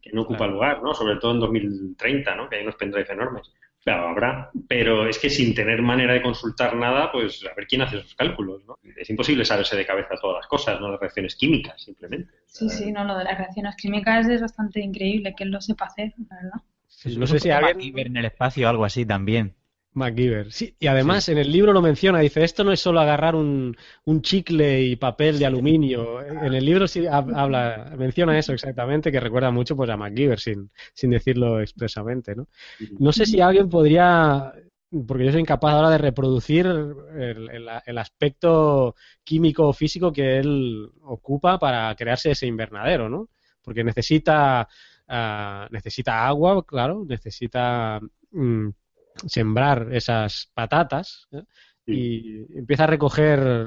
[0.00, 0.94] que no ocupa lugar, ¿no?
[0.94, 2.48] Sobre todo en 2030, ¿no?
[2.48, 3.52] Que hay unos pendrives enormes.
[3.88, 7.80] Claro, habrá, pero es que sin tener manera de consultar nada, pues a ver quién
[7.80, 8.78] hace esos cálculos, ¿no?
[8.96, 10.90] Es imposible saberse de cabeza todas las cosas, ¿no?
[10.90, 12.34] Las reacciones químicas, simplemente.
[12.46, 15.86] Sí, sí, no, lo de las reacciones químicas es bastante increíble que él lo sepa
[15.86, 16.62] hacer, la verdad
[17.16, 17.98] no sé si alguien...
[17.98, 19.54] en el espacio o algo así también.
[19.98, 20.74] MacGyver, sí.
[20.80, 23.76] Y además en el libro lo menciona, dice, esto no es solo agarrar un,
[24.22, 26.22] chicle y papel de aluminio.
[26.22, 30.70] En el libro sí habla, menciona eso exactamente, que recuerda mucho pues a MacGyver, sin,
[30.94, 32.48] sin decirlo expresamente, ¿no?
[32.98, 34.52] No sé si alguien podría,
[35.06, 38.94] porque yo soy incapaz ahora de reproducir el, aspecto
[39.24, 43.28] químico o físico que él ocupa para crearse ese invernadero, ¿no?
[43.62, 44.68] Porque necesita
[45.08, 47.98] Ah, necesita agua, claro, necesita
[48.32, 48.68] mm,
[49.26, 51.42] sembrar esas patatas ¿eh?
[51.86, 53.66] y empieza a recoger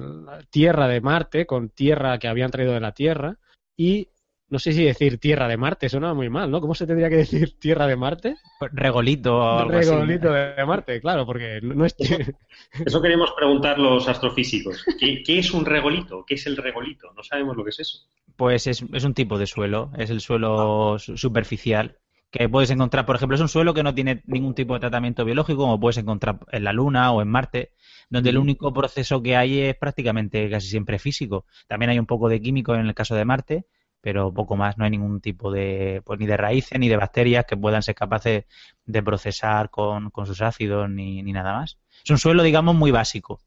[0.49, 3.37] tierra de Marte con tierra que habían traído de la Tierra
[3.75, 4.09] y
[4.51, 6.59] no sé si decir tierra de Marte, suena muy mal, ¿no?
[6.59, 8.35] ¿Cómo se tendría que decir tierra de Marte?
[8.73, 11.95] Regolito Regolito de Marte, claro, porque no es...
[12.85, 14.85] Eso queremos preguntar los astrofísicos.
[14.99, 16.25] ¿Qué, es un regolito?
[16.27, 17.13] ¿Qué es el regolito?
[17.15, 17.99] No sabemos lo que es eso.
[18.35, 21.97] Pues es, un tipo de suelo, es el suelo superficial
[22.31, 25.25] que puedes encontrar, por ejemplo, es un suelo que no tiene ningún tipo de tratamiento
[25.25, 27.73] biológico, como puedes encontrar en la Luna o en Marte,
[28.09, 31.45] donde el único proceso que hay es prácticamente casi siempre físico.
[31.67, 33.65] También hay un poco de químico en el caso de Marte,
[33.99, 37.45] pero poco más, no hay ningún tipo de, pues ni de raíces ni de bacterias
[37.45, 38.45] que puedan ser capaces
[38.85, 41.77] de procesar con, con sus ácidos ni, ni, nada más.
[42.03, 43.41] Es un suelo, digamos, muy básico.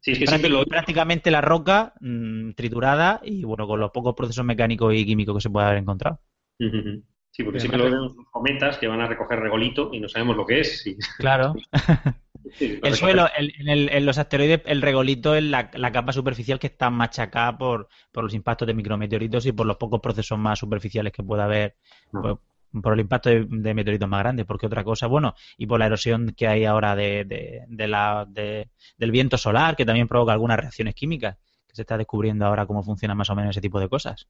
[0.00, 4.92] Sí, es que prácticamente, la roca mm, triturada y bueno, con los pocos procesos mecánicos
[4.92, 6.20] y químicos que se puede haber encontrado.
[7.32, 10.36] Sí, porque siempre lo vemos los cometas que van a recoger regolito y no sabemos
[10.36, 10.84] lo que es.
[11.18, 11.54] Claro.
[12.60, 17.88] el suelo, en, los asteroides, el regolito es la, capa superficial que está machacada por,
[18.12, 21.76] los impactos de micrometeoritos y por los pocos procesos más superficiales que pueda haber.
[22.10, 22.36] Pues,
[22.82, 26.32] por el impacto de, meteoritos más grandes, porque otra cosa, bueno, y por la erosión
[26.34, 31.36] que hay ahora de, la, del viento solar, que también provoca algunas reacciones químicas,
[31.72, 34.28] que se está descubriendo ahora cómo funciona más o menos ese tipo de cosas.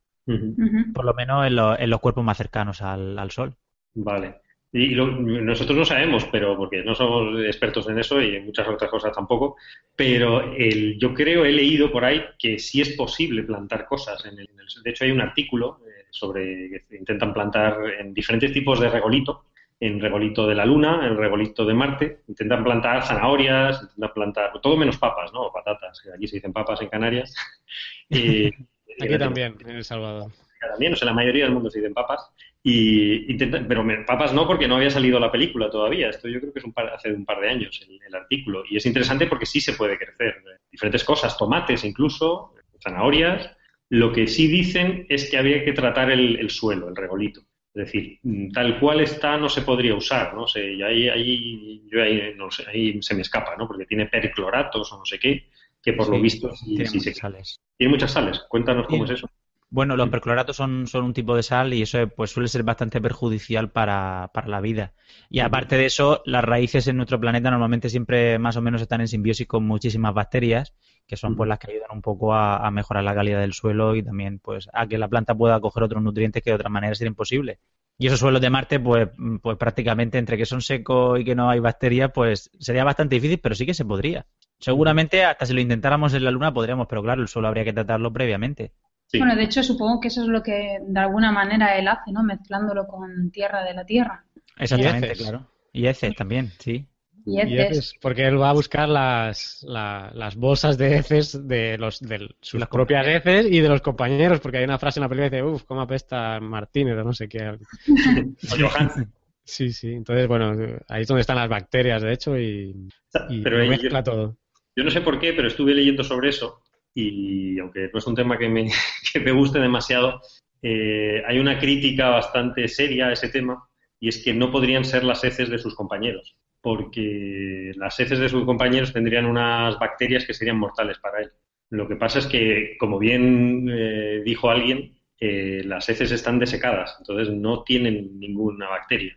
[0.94, 3.54] Por lo menos en, los cuerpos más cercanos al Sol.
[3.94, 4.40] Vale.
[4.74, 8.90] Y nosotros no sabemos, pero porque no somos expertos en eso y en muchas otras
[8.90, 9.56] cosas tampoco,
[9.94, 14.24] pero el, yo creo, he leído por ahí que sí es posible plantar cosas.
[14.24, 18.80] En el, de hecho, hay un artículo eh, sobre que intentan plantar en diferentes tipos
[18.80, 19.44] de regolito,
[19.82, 24.76] en regolito de la Luna, en regolito de Marte, intentan plantar zanahorias, intentan plantar todo
[24.76, 25.40] menos papas, ¿no?
[25.42, 27.34] O patatas, que aquí se dicen papas en Canarias.
[28.08, 30.30] y, aquí también, en El Salvador.
[30.60, 32.30] También, o sea, la mayoría del mundo se dicen papas.
[32.62, 36.10] Y pero papas no, porque no había salido la película todavía.
[36.10, 38.62] Esto yo creo que es un hace un par de años el, artículo.
[38.70, 40.36] Y es interesante porque sí se puede crecer.
[40.70, 43.50] Diferentes cosas, tomates incluso, zanahorias.
[43.88, 47.42] Lo que sí dicen es que había que tratar el, suelo, el regolito.
[47.74, 48.20] Es decir,
[48.52, 50.46] tal cual está no se podría usar, ¿no?
[50.46, 53.66] sé, y ahí, ahí, yo ahí, no sé, ahí se me escapa, ¿no?
[53.66, 55.48] Porque tiene percloratos o no sé qué,
[55.82, 57.60] que por lo visto sí, tiene sí muchas sales.
[57.78, 58.40] Tiene muchas sales.
[58.48, 59.28] Cuéntanos cómo es eso.
[59.70, 63.00] Bueno, los percloratos son, son un tipo de sal y eso pues suele ser bastante
[63.00, 64.92] perjudicial para, para la vida.
[65.30, 69.00] Y aparte de eso, las raíces en nuestro planeta normalmente siempre más o menos están
[69.00, 70.74] en simbiosis con muchísimas bacterias,
[71.12, 73.94] que son pues las que ayudan un poco a, a mejorar la calidad del suelo
[73.94, 76.94] y también pues a que la planta pueda coger otros nutrientes que de otra manera
[76.94, 77.58] sería imposible.
[77.98, 81.34] Y esos suelos de Marte, pues, mm, pues prácticamente entre que son secos y que
[81.34, 84.24] no hay bacterias, pues sería bastante difícil, pero sí que se podría.
[84.58, 87.74] Seguramente hasta si lo intentáramos en la Luna podríamos, pero claro, el suelo habría que
[87.74, 88.72] tratarlo previamente.
[89.08, 89.18] Sí.
[89.18, 92.22] Bueno, de hecho, supongo que eso es lo que de alguna manera él hace, ¿no?
[92.22, 94.24] Mezclándolo con tierra de la tierra.
[94.56, 95.46] Exactamente, claro.
[95.74, 96.88] Y heces también, sí.
[97.24, 97.94] Y Y heces.
[98.00, 102.66] porque él va a buscar las, la- las bolsas de heces de los de sus
[102.66, 105.46] propias heces y de los compañeros, porque hay una frase en la película que dice,
[105.48, 107.56] uff, cómo apesta Martínez o no sé qué.
[109.44, 109.92] Sí, sí.
[109.92, 110.52] Entonces, bueno,
[110.88, 112.88] ahí es donde están las bacterias, de hecho, y,
[113.28, 114.36] y Pero lo yo- mezcla todo.
[114.76, 116.62] Yo no sé por qué, pero estuve leyendo sobre eso
[116.94, 118.70] y aunque no es un tema que me,
[119.12, 120.20] que me guste demasiado,
[120.62, 123.68] eh, hay una crítica bastante seria a ese tema
[124.00, 128.28] y es que no podrían ser las heces de sus compañeros, porque las heces de
[128.28, 131.32] sus compañeros tendrían unas bacterias que serían mortales para él.
[131.70, 136.96] Lo que pasa es que, como bien eh, dijo alguien, eh, las heces están desecadas,
[137.00, 139.16] entonces no tienen ninguna bacteria.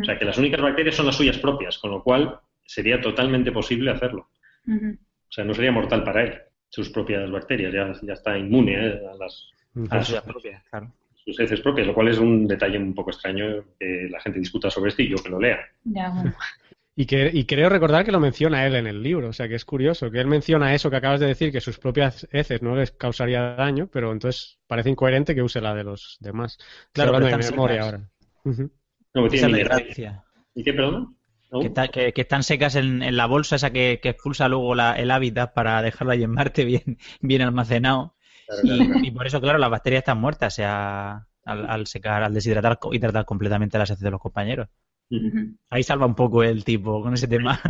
[0.00, 3.50] O sea que las únicas bacterias son las suyas propias, con lo cual sería totalmente
[3.50, 4.28] posible hacerlo.
[4.68, 9.00] O sea, no sería mortal para él, sus propias bacterias, ya, ya está inmune ¿eh?
[9.12, 9.50] a las
[9.90, 10.92] a sus, suyas propias, claro.
[11.14, 14.70] sus heces propias, lo cual es un detalle un poco extraño que la gente discuta
[14.70, 15.58] sobre esto y yo que lo lea.
[15.84, 16.32] Ya, bueno.
[16.94, 19.54] Y, que, y creo recordar que lo menciona él en el libro, o sea que
[19.54, 22.76] es curioso, que él menciona eso que acabas de decir, que sus propias heces no
[22.76, 26.58] les causaría daño, pero entonces parece incoherente que use la de los demás.
[26.92, 27.86] Claro, hablando pero de memoria secas.
[27.94, 28.10] ahora.
[28.44, 28.70] Ujú.
[29.14, 29.98] No, que Esa tiene es.
[30.54, 31.16] ¿Y qué, perdón?
[31.50, 31.60] ¿No?
[31.60, 34.74] Que, está- que- que están secas en, en la bolsa esa que, que expulsa luego
[34.74, 38.16] la- el hábitat para dejarlo ahí en Marte bien, bien almacenado.
[38.46, 39.00] Claro, claro, claro.
[39.02, 42.34] Y, y por eso, claro, las bacterias están muertas, o sea, al, al secar, al
[42.34, 44.68] deshidratar y tratar completamente las heces de los compañeros.
[45.70, 47.60] Ahí salva un poco el tipo con ese tema.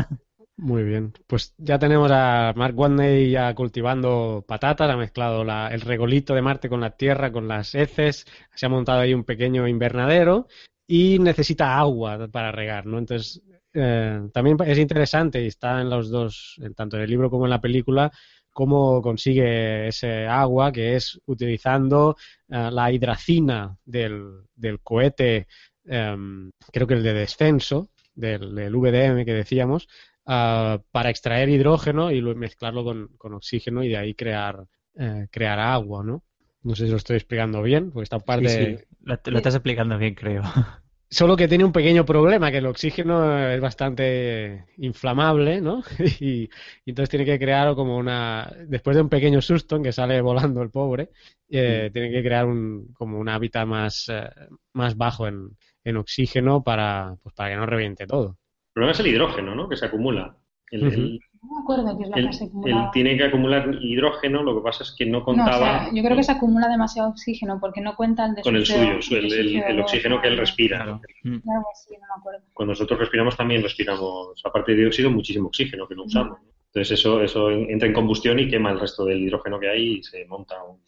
[0.57, 1.13] Muy bien.
[1.27, 6.43] Pues ya tenemos a Mark Watney ya cultivando patatas, ha mezclado la- el regolito de
[6.43, 10.47] Marte con la tierra, con las heces, se ha montado ahí un pequeño invernadero
[10.87, 12.99] y necesita agua para regar, ¿no?
[12.99, 13.43] Entonces,
[13.75, 17.47] eh, también es interesante y está en los dos, en tanto en el libro como
[17.47, 18.13] en la película,
[18.53, 22.17] cómo consigue ese agua, que es utilizando
[22.49, 25.47] eh, la hidracina del, del cohete,
[25.87, 29.89] em, creo que el de descenso, del, del VDM que decíamos,
[30.27, 34.65] ah, para extraer hidrógeno y luego mezclarlo con, con oxígeno y de ahí crear,
[34.97, 36.23] eh, crear agua, ¿no?
[36.63, 38.49] No sé si lo estoy explicando bien, porque esta parte...
[38.49, 40.43] Sí, sí, Lo, lo estás explicando bien, creo.
[41.11, 45.83] Solo que tiene un pequeño problema, que el oxígeno es bastante inflamable, ¿no?
[46.21, 46.45] Y,
[46.87, 48.51] y entonces tiene que crear como una...
[48.67, 51.11] Después de un pequeño susto en que sale volando el pobre,
[51.51, 54.31] eh, tiene que crear un, como un hábitat más, eh,
[54.73, 55.51] más bajo en,
[55.85, 58.37] en oxígeno para, pues para que no reviente todo.
[58.69, 59.69] El problema es el hidrógeno, ¿no?
[59.69, 60.37] Que se acumula.
[60.71, 62.91] El- No me acuerdo qué es lo el- que se acumula.
[62.95, 66.03] tiene que acumular hidrógeno, lo que pasa es que no No, o contaba sea, yo
[66.03, 68.91] creo que se acumula demasiado oxígeno porque no cuenta el de con el su suyo,
[68.91, 70.41] el, de su el- el CO2, oxígeno que él ¿no?
[70.41, 70.77] respira.
[70.79, 71.01] Claro.
[71.25, 71.31] ¿no?
[71.33, 71.43] Mm.
[71.73, 72.41] Así, no me acuerdo.
[72.55, 76.39] Cuando nosotros respiramos también respiramos, aparte de dióxido, muchísimo oxígeno que no usamos.
[76.41, 76.53] ¿no?
[76.69, 80.03] Entonces eso, eso entra en combustión y quema el resto del hidrógeno que hay y
[80.03, 80.79] se monta un-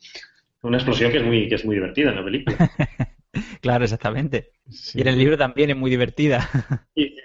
[0.63, 2.57] una explosión que es muy, que es muy divertida en la película.
[3.61, 4.53] Claro, exactamente.
[4.71, 4.99] Sí.
[4.99, 6.49] Y en el libro también es muy divertida.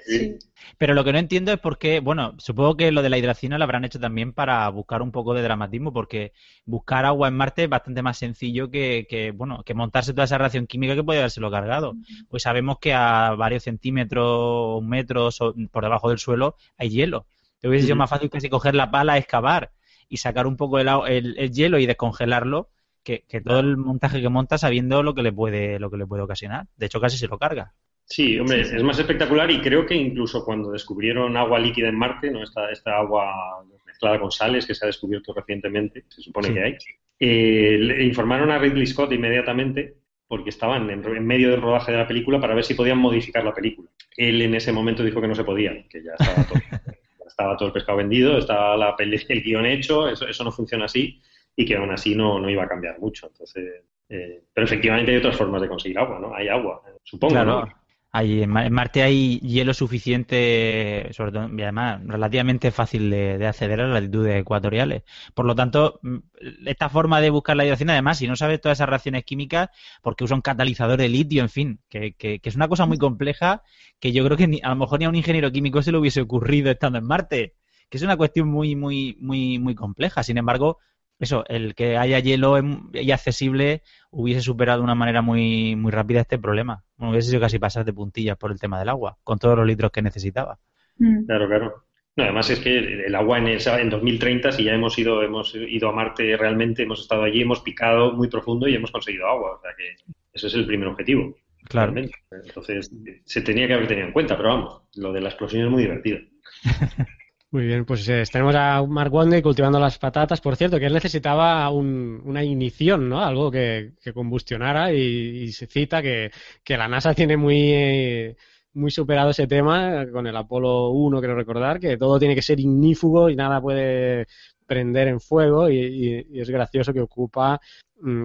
[0.05, 0.37] Sí.
[0.77, 3.57] Pero lo que no entiendo es por qué, bueno, supongo que lo de la hidracina
[3.57, 6.33] lo habrán hecho también para buscar un poco de dramatismo, porque
[6.65, 10.37] buscar agua en Marte es bastante más sencillo que, que, bueno, que montarse toda esa
[10.37, 11.97] reacción química que puede habérselo cargado.
[12.29, 17.25] Pues sabemos que a varios centímetros, metros o- por debajo del suelo hay hielo.
[17.59, 19.71] Te hubiese sido más fácil casi coger la pala, excavar
[20.07, 22.69] y sacar un poco el- el hielo y descongelarlo
[23.03, 26.05] que, que todo el montaje que monta sabiendo lo que le puede, lo que le
[26.05, 26.67] puede ocasionar.
[26.77, 27.73] De hecho, casi se lo carga.
[28.05, 32.31] Sí, hombre, es más espectacular y creo que incluso cuando descubrieron agua líquida en Marte,
[32.31, 32.41] ¿no?
[32.43, 36.53] esta, esta agua mezclada con sales que se ha descubierto recientemente, se supone Sí.
[36.55, 36.77] que hay,
[37.19, 39.95] eh, le informaron a Ridley Scott inmediatamente
[40.27, 43.43] porque estaban en, en medio del rodaje de la película para ver si podían modificar
[43.43, 43.89] la película.
[44.17, 46.59] Él en ese momento dijo que no se podía, que ya estaba todo,
[47.19, 50.51] ya estaba todo el pescado vendido, estaba la peli- el guion hecho, eso, eso no
[50.51, 51.19] funciona así
[51.59, 53.27] y que aún así no, no iba a cambiar mucho.
[53.27, 56.33] Entonces, eh, pero efectivamente hay otras formas de conseguir agua, ¿no?
[56.33, 57.65] Hay agua, supongo, Claro.
[57.65, 57.73] ¿no?
[58.11, 63.87] Hay, en Marte hay hielo suficiente, sobre todo, y además relativamente fácil de, acceder a
[63.87, 65.03] las latitudes ecuatoriales.
[65.33, 66.17] Por lo tanto, mm,
[66.65, 69.69] esta forma de buscar la hidratación, además, si no sabes todas esas reacciones químicas,
[70.01, 73.63] porque usa un catalizador de litio, en fin, que, que, es una cosa muy compleja
[73.99, 76.21] que yo creo que a lo mejor ni a un ingeniero químico se le hubiese
[76.21, 77.55] ocurrido estando en Marte,
[77.89, 80.23] que es una cuestión muy, muy, muy, muy compleja.
[80.23, 80.79] Sin embargo,
[81.19, 82.57] eso, el que haya hielo
[82.93, 86.83] y accesible hubiese superado de una manera muy, muy rápida este problema.
[86.97, 89.91] hubiese sido casi pasar de puntillas por el tema del agua, con todos los litros
[89.91, 90.59] que necesitaba.
[90.97, 91.25] Mm.
[91.25, 91.83] Claro, claro.
[92.15, 95.89] además es que el agua en, el, en 2030, si ya hemos ido, hemos ido
[95.89, 99.57] a Marte realmente, hemos estado allí, hemos picado muy profundo y hemos conseguido agua.
[99.57, 101.35] O sea que ese es el primer objetivo.
[101.65, 101.93] Claro.
[102.31, 102.89] Entonces,
[103.25, 105.83] se tenía que haber tenido en cuenta, pero vamos, lo de la explosión es muy
[105.83, 106.19] divertido.
[107.51, 110.39] Muy bien, pues eh, tenemos a Mark Wande cultivando las patatas.
[110.39, 113.23] Por cierto, que él necesitaba una ignición, ¿no?
[113.23, 116.29] Algo que, combustionara y, se cita que,
[116.67, 118.35] la NASA tiene muy,
[118.73, 122.59] muy superado ese tema con el Apolo 1, quiero recordar, que todo tiene que ser
[122.59, 124.27] ignífugo y nada puede
[124.67, 127.59] prender en fuego y, es gracioso que ocupa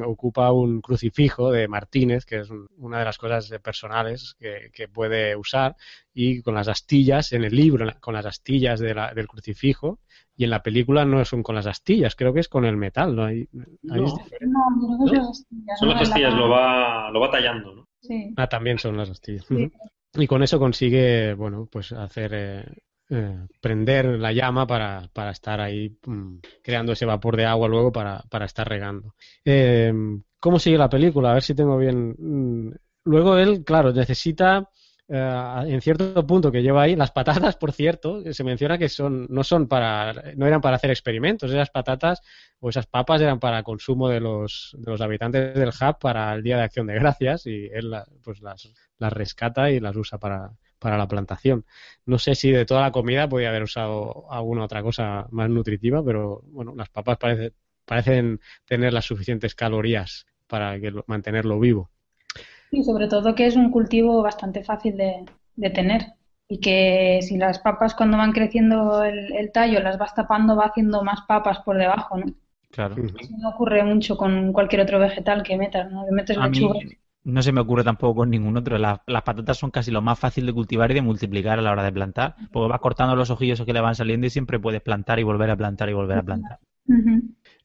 [0.05, 2.49] ocupa un crucifijo de Martínez, que es
[2.79, 5.77] una de las cosas personales que, puede usar,
[6.13, 9.99] y con las astillas, en el libro, con las astillas del crucifijo,
[10.37, 13.15] y en la película no son con las astillas, creo que es con el metal,
[13.15, 13.25] ¿no?
[13.25, 13.49] Hay,
[13.83, 14.07] no,
[15.79, 17.89] Son las astillas, lo va, lo va tallando, ¿no?
[18.01, 18.33] Sí.
[18.37, 19.47] Ah, también son las astillas.
[20.17, 22.65] Y con eso consigue, bueno, pues hacer eh,
[23.11, 27.93] eh, prender la llama para, para estar ahí mm, creando ese vapor de agua luego
[27.93, 29.15] para, para estar regando.
[29.45, 29.93] Eh,
[30.41, 31.31] ¿Cómo sigue la película?
[31.31, 32.15] A ver si tengo bien.
[32.19, 32.73] Mm,
[33.05, 34.69] luego él, claro, necesita
[35.07, 39.27] eh, en cierto punto que lleva ahí las patatas, por cierto, se menciona que son
[39.29, 42.23] no son para no eran para hacer experimentos, esas patatas
[42.59, 46.43] o esas papas eran para consumo de los, de los habitantes del hub para el
[46.43, 50.53] Día de Acción de Gracias y él pues las, las rescata y las usa para,
[50.85, 51.65] para la plantación.
[52.05, 56.05] No sé si de toda la comida podía haber usado alguna otra cosa más nutritiva,
[56.05, 57.17] pero bueno, las papas
[57.87, 60.77] parecen tener las suficientes calorías para
[61.07, 61.89] mantenerlo vivo.
[62.71, 66.03] Y sobre todo que es un cultivo bastante fácil de, tener
[66.49, 71.03] y que si las papas cuando van creciendo el, tallo las vas tapando va haciendo
[71.03, 72.27] más papas por debajo, ¿no?
[72.71, 72.97] Claro.
[72.97, 76.05] Eso no ocurre mucho con cualquier otro vegetal que metas, ¿no?
[76.11, 76.79] metes lechuga
[77.25, 78.79] no se me ocurre tampoco con ningún otro.
[78.79, 81.83] las patatas son casi lo más fácil de cultivar y de multiplicar a la hora
[81.83, 85.19] de plantar, porque vas cortando los ojillos que le van saliendo y siempre puedes plantar
[85.19, 86.59] y volver a plantar y volver a plantar.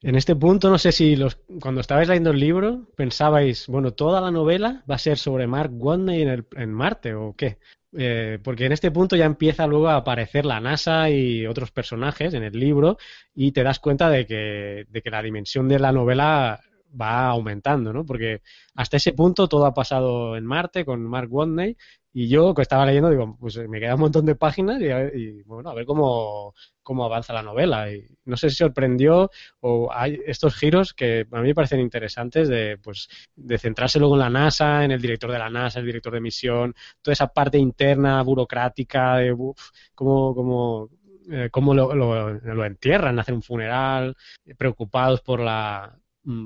[0.02, 4.22] En este punto, no sé si los, cuando estabais leyendo el libro pensabais, bueno, toda
[4.22, 7.58] la novela va a ser sobre Mark Watney en, en Marte o qué.
[7.98, 12.36] Eh, porque en este punto ya empieza luego a aparecer la NASA y otros personajes
[12.36, 12.98] en el libro
[13.34, 16.62] y te das cuenta de que, de que la dimensión de la novela
[17.00, 18.06] va aumentando, ¿no?
[18.06, 18.42] Porque
[18.76, 21.76] hasta ese punto todo ha pasado en Marte con Mark Watney
[22.12, 25.70] y yo que estaba leyendo digo, pues me queda un montón de páginas y, bueno,
[25.70, 27.92] a ver cómo, cómo avanza la novela.
[27.92, 29.30] Y no sé si sorprendió
[29.60, 34.16] o hay estos giros que a mí me parecen interesantes de, pues, de centrarse luego
[34.16, 37.28] en la NASA, en el director de la NASA, el director de misión, toda esa
[37.28, 40.90] parte interna, burocrática, de uf, cómo, cómo,
[41.32, 44.16] eh, cómo lo, lo, entierran, hacen un funeral,
[44.58, 45.96] preocupados por la,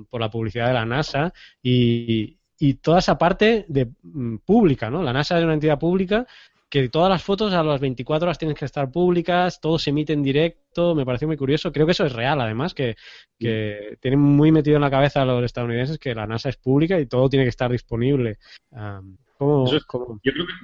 [0.09, 2.37] por la publicidad de la NASA y,
[2.81, 5.03] toda esa parte de mm, pública, ¿no?
[5.03, 6.25] La NASA es una entidad pública
[6.73, 10.13] que todas las fotos a las 24 horas tienen que estar públicas, todo se emite
[10.13, 11.71] en directo, me pareció muy curioso.
[11.71, 12.95] Creo que eso es real, además, que,
[13.37, 16.99] que tienen muy metido en la cabeza a los estadounidenses que la NASA es pública
[16.99, 18.39] y todo tiene que estar disponible.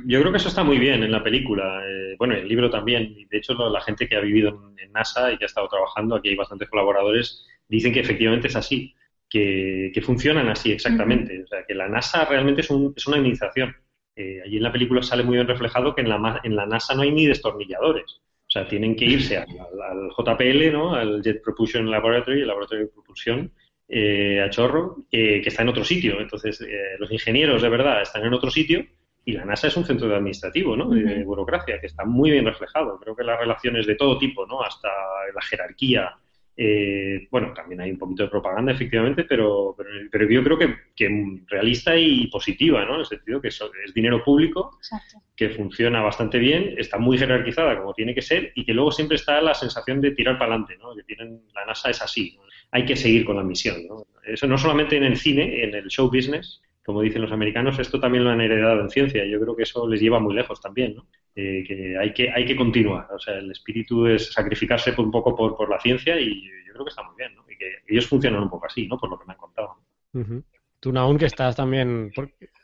[0.07, 1.84] Yo, creo que, eso está muy bien en la película.
[1.88, 3.16] Eh, bueno, en el libro también.
[3.30, 6.16] De hecho, la gente que ha vivido en, en, NASA y que ha estado trabajando,
[6.16, 8.95] aquí hay bastantes colaboradores, dicen que efectivamente es así
[9.30, 11.44] que, funcionan así exactamente.
[11.44, 13.76] O sea, que la NASA realmente es, un, es una iniciación.
[14.16, 16.96] Eh, allí en la película sale muy bien reflejado que en la, en la NASA
[16.96, 18.22] no hay ni destornilladores.
[18.50, 19.48] O sea, tienen que irse al,
[20.18, 20.96] JPL, ¿no?
[20.96, 23.52] al Jet Propulsion Laboratory, el laboratorio de propulsión,
[23.88, 26.20] eh, a Chorro, que está en otro sitio.
[26.20, 28.84] Entonces, eh, los ingenieros de verdad están en otro sitio
[29.24, 30.90] y la NASA es un centro administrativo, ¿no?
[30.90, 33.00] De, burocracia, que está muy bien reflejado.
[33.00, 34.64] Creo que las relaciones de todo tipo, ¿no?
[34.64, 34.90] Hasta
[35.34, 36.16] la jerarquía,
[36.62, 39.78] eh, bueno, también hay un poquito de propaganda, efectivamente, pero,
[40.12, 42.95] pero, yo creo que, que, realista y positiva, ¿no?
[42.95, 43.62] En el sentido que es,
[43.95, 44.78] dinero público,
[45.38, 49.16] que funciona bastante bien, está muy jerarquizada como tiene que ser y que luego siempre
[49.16, 50.93] está la sensación de tirar para adelante, ¿no?
[50.93, 52.38] Que tienen, la NASA es así,
[52.72, 54.05] hay que seguir con la misión, ¿no?
[54.26, 58.01] Eso no solamente en el cine, en el show business, como dicen los americanos, esto
[58.01, 59.24] también lo han heredado en ciencia.
[59.26, 61.07] Yo creo que eso les lleva muy lejos también, ¿no?
[61.36, 63.08] Eh, que, hay que hay que continuar.
[63.12, 66.86] O sea, el espíritu es sacrificarse un poco por, por la ciencia y yo creo
[66.86, 67.44] que está muy bien, ¿no?
[67.50, 68.98] Y que ellos funcionan un poco así, ¿no?
[68.98, 69.78] Por lo que me han contado.
[70.80, 72.12] Tú, Naun, que estás también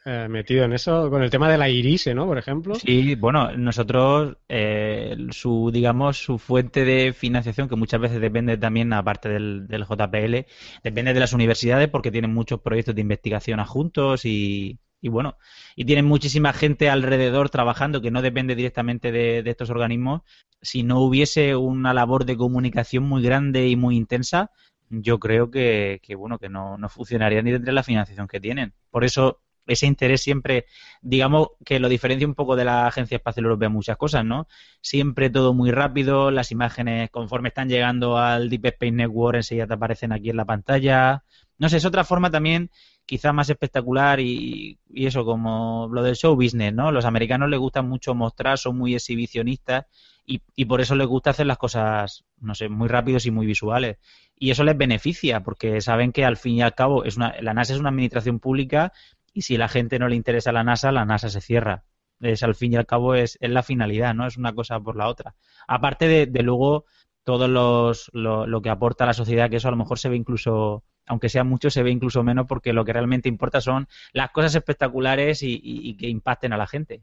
[0.06, 2.26] eh, metido en eso, con el tema de la irise, ¿no?
[2.26, 2.76] Por ejemplo.
[2.76, 8.94] Sí, bueno, nosotros, eh, su, digamos, su fuente de financiación, que muchas veces depende también,
[8.94, 10.48] aparte del, del JPL,
[10.82, 15.38] depende de las universidades porque tienen muchos proyectos de investigación adjuntos y, y bueno,
[15.76, 20.24] y tienen muchísima gente alrededor trabajando que no depende directamente de, estos organismos.
[20.64, 24.50] Si no hubiese una labor de comunicación muy grande y muy intensa,
[24.90, 28.74] yo creo que, que bueno, que no, no funcionaría ni tendría la financiación que tienen.
[28.90, 30.66] Por eso ese interés siempre,
[31.04, 34.48] digamos que lo diferencia un poco de la Agencia Espacial Europea muchas cosas, ¿no?
[34.82, 39.74] Siempre todo muy rápido, las imágenes conforme están llegando al Deep Space Network enseguida te
[39.76, 41.24] aparecen aquí en la pantalla.
[41.60, 42.72] No sé, es otra forma también
[43.06, 46.92] quizá más espectacular y, y eso como lo del show business, ¿no?
[46.92, 49.86] Los americanos les gusta mucho mostrar, son muy exhibicionistas
[50.26, 53.98] y, por eso les gusta hacer las cosas, no sé, muy rápidos y muy visuales
[54.38, 57.54] y eso les beneficia porque saben que al fin y al cabo es una, la
[57.54, 58.92] NASA es una administración pública
[59.34, 61.84] y si la gente no le interesa la NASA, la NASA se cierra.
[62.22, 64.96] Es al fin y al cabo es, es la finalidad, no es una cosa por
[64.96, 65.36] la otra.
[65.68, 66.86] Aparte de, de luego
[67.26, 70.10] todo los, lo, lo, que aporta a la sociedad, que eso a lo mejor se
[70.10, 73.88] ve incluso, aunque sea mucho, se ve incluso menos porque lo que realmente importa son
[74.14, 77.02] las cosas espectaculares y, que impacten a la gente.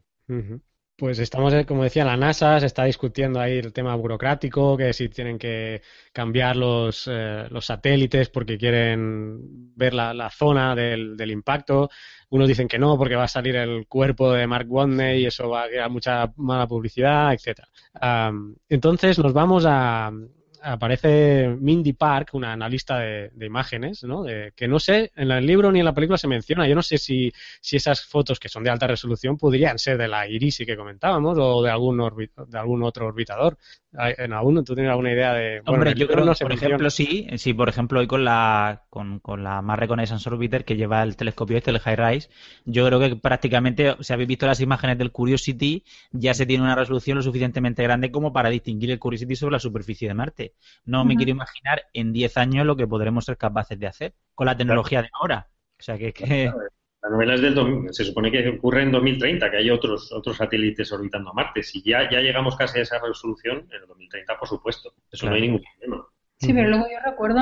[0.95, 5.09] Pues estamos, como decía, la NASA se está discutiendo ahí el tema burocrático, que si
[5.09, 5.81] tienen que
[6.11, 11.89] cambiar los, eh, los satélites porque quieren ver la, zona del, impacto.
[12.29, 15.49] Unos dicen que no porque va a salir el cuerpo de Mark Watney y eso
[15.49, 17.35] va a crear mucha mala publicidad.
[17.99, 20.11] Um, entonces nos vamos a,
[20.63, 24.23] aparece Mindy Park, una analista de, de imágenes, ¿no?
[24.23, 26.67] De, que no sé, en el libro ni en la película se menciona.
[26.67, 30.07] Yo no sé si, si esas fotos que son de alta resolución podrían ser de
[30.07, 31.97] la Irisi que comentábamos o de algún,
[32.47, 33.57] de algún otro orbitador.
[33.95, 35.59] ¿En alguno tú tienes alguna idea de...?
[35.65, 36.75] Hombre, bueno, yo creo, no por menciona.
[36.75, 37.27] ejemplo, sí.
[37.37, 41.15] Sí, por ejemplo, hoy con la, con, con la Mars Reconnaissance Orbiter que lleva el
[41.15, 42.29] telescopio este, el High Rise,
[42.65, 46.75] yo creo que prácticamente, si habéis visto las imágenes del Curiosity, ya se tiene una
[46.75, 50.53] resolución lo suficientemente grande como para distinguir el Curiosity sobre la superficie de Marte.
[50.85, 51.07] No uh -huh.
[51.07, 54.57] me quiero imaginar en 10 años lo que podremos ser capaces de hacer con la
[54.57, 55.47] tecnología de ahora.
[55.79, 56.13] O sea, que...
[56.13, 56.51] que...
[57.03, 57.53] La novela es del
[57.91, 61.61] se supone que ocurre en 2030, que hay otros otros satélites orbitando a Marte.
[61.61, 64.93] Si ya, ya llegamos casi a esa resolución, en el 2030, por supuesto.
[65.11, 65.31] Eso claro.
[65.31, 66.05] no hay ningún problema.
[66.37, 67.41] Sí, pero luego yo recuerdo,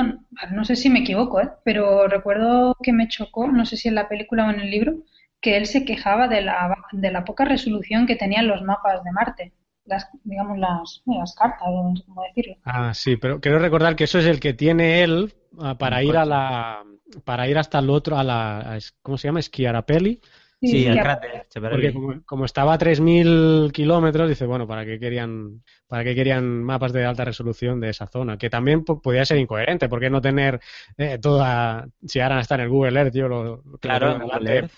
[0.52, 1.48] no sé si me equivoco, ¿eh?
[1.64, 4.94] pero recuerdo que me chocó, no sé si en la película o en el libro,
[5.40, 9.12] que él se quejaba de la, de la poca resolución que tenían los mapas de
[9.12, 9.52] Marte
[9.84, 12.56] las, digamos, las, las cartas, no sé cómo decirlo.
[12.64, 16.16] Ah, sí, pero quiero recordar que eso es el que tiene él uh, para ir
[16.16, 16.84] a la,
[17.24, 19.40] para ir hasta el otro, a la, a, ¿cómo se llama?
[19.40, 20.20] Esquiarapeli.
[20.60, 21.46] Sí, sí el cráter.
[21.60, 26.62] Porque como, como, estaba a 3.000 kilómetros, dice, bueno, ¿para qué, querían, ¿para qué querían
[26.62, 28.38] mapas de alta resolución de esa zona?
[28.38, 30.60] Que también podía ser incoherente, ¿por qué no tener
[30.96, 31.88] eh, toda...
[32.06, 33.62] Si ahora está en el Google Earth, yo lo...
[33.80, 34.70] Claro, lo Google Earth.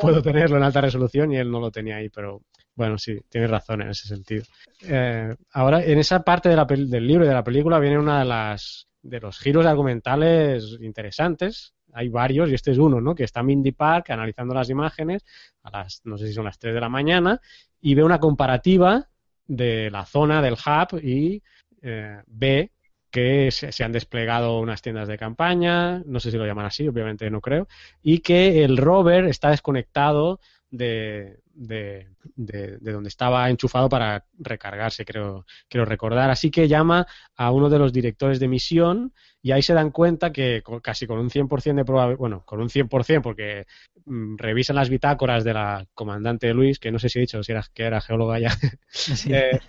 [0.00, 2.42] Puedo tenerlo en alta resolución y él no lo tenía ahí, pero
[2.74, 4.44] bueno, sí, tienes razón en ese sentido.
[4.82, 8.20] Eh, ahora, en esa parte de la del libro y de la película viene una
[8.20, 11.74] de las de los giros argumentales interesantes.
[11.92, 13.14] Hay varios y este es uno, ¿no?
[13.14, 15.24] Que está Mindy Park analizando las imágenes
[15.62, 17.40] a las, no sé si son las 3 de la mañana
[17.80, 19.08] y ve una comparativa
[19.46, 21.42] de la zona del hub y
[21.82, 22.72] eh, ve
[23.10, 26.86] que se, se, han desplegado unas tiendas de campaña, no sé si lo llaman así,
[26.86, 27.66] obviamente no creo,
[28.02, 30.38] y que el rover está desconectado
[30.70, 36.30] de, de, de, de, donde estaba enchufado para recargarse, creo, creo recordar.
[36.30, 37.06] Así que llama
[37.36, 39.12] a uno de los directores de misión
[39.42, 42.60] y ahí se dan cuenta que con, casi con un 100% de probabilidad, bueno, con
[42.60, 43.66] un 100% porque
[44.04, 47.52] mmm, revisan las bitácoras de la comandante Luis, que no sé si he dicho si
[47.52, 48.50] era, que era geóloga ya,
[48.88, 49.32] sí.
[49.34, 49.60] eh,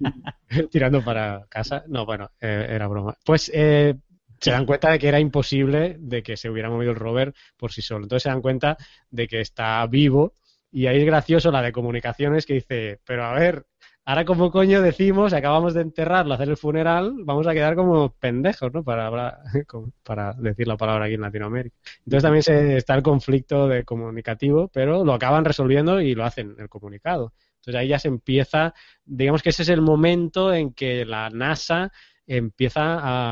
[0.70, 1.84] tirando para casa.
[1.88, 3.16] No, bueno, eh, era broma.
[3.24, 3.94] Pues eh,
[4.42, 7.72] se dan cuenta de que era imposible de que se hubiera movido el rover por
[7.72, 8.04] sí solo.
[8.04, 8.76] Entonces se dan cuenta
[9.10, 10.34] de que está vivo
[10.72, 13.66] y ahí es gracioso la de comunicaciones que dice, pero a ver,
[14.06, 18.72] ahora como coño decimos, acabamos de enterrarlo, hacer el funeral, vamos a quedar como pendejos,
[18.72, 18.82] ¿no?
[18.82, 19.42] Para,
[20.02, 21.76] para decir la palabra aquí en Latinoamérica.
[21.98, 26.56] Entonces también se, está el conflicto de comunicativo, pero lo acaban resolviendo y lo hacen
[26.58, 27.34] el comunicado.
[27.56, 31.92] Entonces ahí ya se empieza, digamos que ese es el momento en que la NASA
[32.26, 32.80] empieza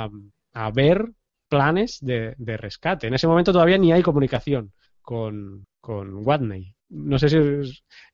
[0.04, 0.10] a,
[0.52, 1.10] a ver
[1.48, 3.06] planes de, de rescate.
[3.06, 4.72] En ese momento todavía ni hay comunicación
[5.02, 7.38] con, con Watney no sé si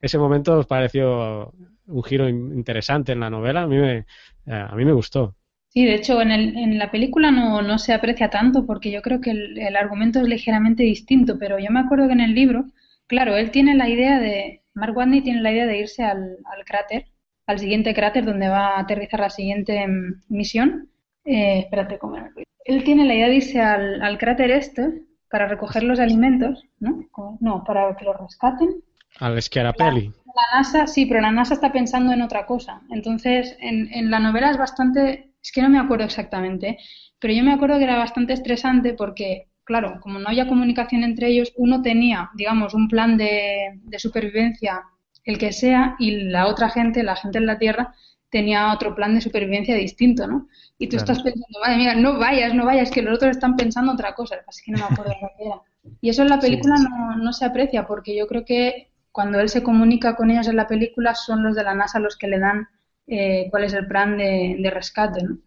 [0.00, 1.52] ese momento os pareció
[1.86, 3.62] un giro interesante en la novela.
[3.62, 4.04] A mí me, eh,
[4.46, 5.34] a mí me gustó.
[5.68, 9.02] Sí, de hecho, en, el, en la película no, no, se aprecia tanto porque yo
[9.02, 12.34] creo que el, el, argumento es ligeramente distinto, pero yo me acuerdo que en el
[12.34, 12.64] libro,
[13.06, 16.64] claro, él tiene la idea de, Mark Watney tiene la idea de irse al, al
[16.64, 17.06] cráter,
[17.46, 19.86] al siguiente cráter donde va a aterrizar la siguiente
[20.28, 20.90] misión.
[21.24, 22.16] Eh, espérate, ¿cómo?
[22.64, 25.02] Él tiene la idea de irse al, al cráter este
[25.36, 27.10] para recoger los alimentos, ¿no?
[27.40, 28.82] No, para que los rescaten.
[29.20, 30.10] Al Schiarapelli.
[30.24, 32.80] La, NASA, sí, pero la NASA está pensando en otra cosa.
[32.88, 36.78] Entonces, en, en la novela es bastante, es que no me acuerdo exactamente,
[37.18, 41.28] pero yo me acuerdo que era bastante estresante porque, claro, como no había comunicación entre
[41.28, 44.84] ellos, uno tenía, digamos, un plan de, de supervivencia,
[45.24, 47.94] el que sea, y la otra gente, la gente en la Tierra,
[48.30, 50.48] tenía otro plan de supervivencia distinto, ¿no?
[50.78, 53.92] Y tú estás pensando, madre mía, no vayas, no vayas, que los otros están pensando
[53.92, 54.36] otra cosa.
[54.46, 55.62] Así que no me acuerdo de lo que era.
[56.00, 59.48] Y eso en la película No, no, se aprecia, porque yo creo que cuando él
[59.48, 62.38] se comunica con ellos en la película son los de la NASA los que le
[62.38, 62.68] dan
[63.06, 65.38] eh, cuál es el plan de, rescate, ¿no?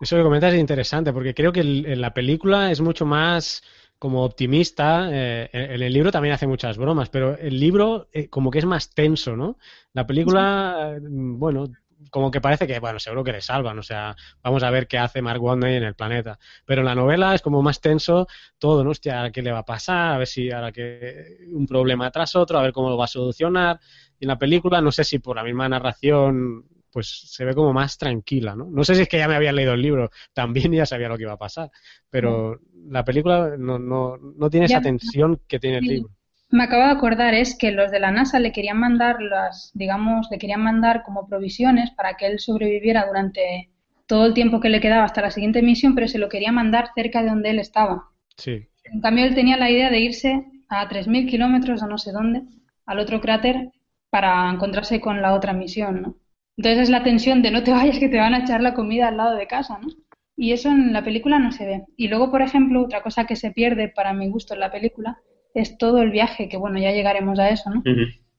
[0.00, 3.62] Eso que comentas es interesante, porque creo que en la película es mucho más
[3.98, 5.08] como optimista.
[5.10, 8.66] Eh, en el libro también hace muchas bromas, pero el libro eh, como que es
[8.66, 9.58] más tenso, ¿no?
[9.92, 11.68] La película, mm, bueno,
[12.10, 14.98] como que parece que, bueno, seguro que le salvan, o sea, vamos a ver qué
[14.98, 16.38] hace Mark Watney en el planeta.
[16.64, 18.26] Pero en la novela es como más tenso
[18.58, 18.90] todo, ¿no?
[18.90, 20.14] Hostia, ¿qué le va a pasar?
[20.14, 23.08] A ver si ahora que un problema tras otro, a ver cómo lo va a
[23.08, 23.80] solucionar.
[24.18, 26.64] Y en la película, no sé si por la misma narración
[26.96, 28.70] pues se ve como más tranquila, ¿no?
[28.70, 31.18] No sé si es que ya me había leído el libro, también ya sabía lo
[31.18, 31.70] que iba a pasar,
[32.08, 36.10] pero la película no, no, no tiene esa tensión que tiene el libro.
[36.50, 40.28] Me acabo de acordar es que los de la NASA le querían mandar las, digamos,
[40.30, 43.70] le querían mandar como provisiones para que él sobreviviera durante
[44.06, 46.90] todo el tiempo que le quedaba hasta la siguiente misión, pero se lo quería mandar
[46.94, 48.10] cerca de donde él estaba.
[48.36, 48.68] Sí.
[48.84, 52.42] En cambio, él tenía la idea de irse a 3.000 kilómetros o no sé dónde,
[52.86, 53.70] al otro cráter,
[54.10, 56.16] para encontrarse con la otra misión, ¿no?
[56.56, 59.08] Entonces es la tensión de no te vayas que te van a echar la comida
[59.08, 59.88] al lado de casa, ¿no?
[60.36, 61.84] Y eso en la película no se ve.
[61.96, 65.18] Y luego, por ejemplo, otra cosa que se pierde para mi gusto en la película
[65.56, 67.82] es todo el viaje, que bueno, ya llegaremos a eso, ¿no?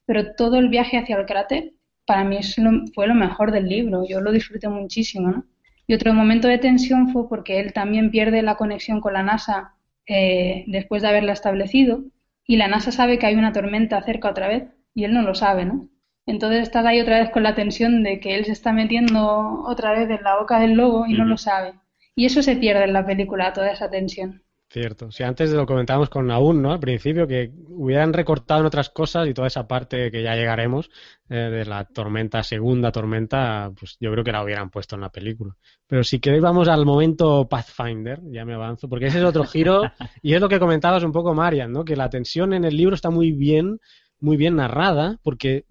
[0.06, 1.72] Pero todo el viaje hacia el cráter
[2.06, 2.38] para mí
[2.94, 5.44] fue lo mejor del libro, yo lo disfruté muchísimo, ¿no?
[5.88, 9.74] Y otro momento de tensión fue porque él también pierde la conexión con la NASA
[10.06, 12.04] eh, después de haberla establecido
[12.46, 14.64] y la NASA sabe que hay una tormenta cerca otra vez
[14.94, 15.88] y él no lo sabe, ¿no?
[16.24, 19.92] Entonces estás ahí otra vez con la tensión de que él se está metiendo otra
[19.92, 21.74] vez en la boca del lobo y no lo sabe.
[22.14, 24.42] Y eso se pierde en la película, toda esa tensión.
[24.70, 25.10] Cierto.
[25.10, 26.72] Si antes lo comentábamos con Naún, ¿no?
[26.72, 30.90] Al principio, que hubieran recortado en otras cosas y toda esa parte que ya llegaremos
[31.30, 35.08] eh, de la tormenta, segunda tormenta, pues yo creo que la hubieran puesto en la
[35.08, 35.56] película.
[35.86, 39.84] Pero si queréis vamos al momento Pathfinder, ya me avanzo, porque ese es otro giro
[40.22, 41.82] y es lo que comentabas un poco, Marian, ¿no?
[41.82, 43.80] Que la tensión en el libro está muy bien,
[44.20, 45.64] muy bien narrada, porque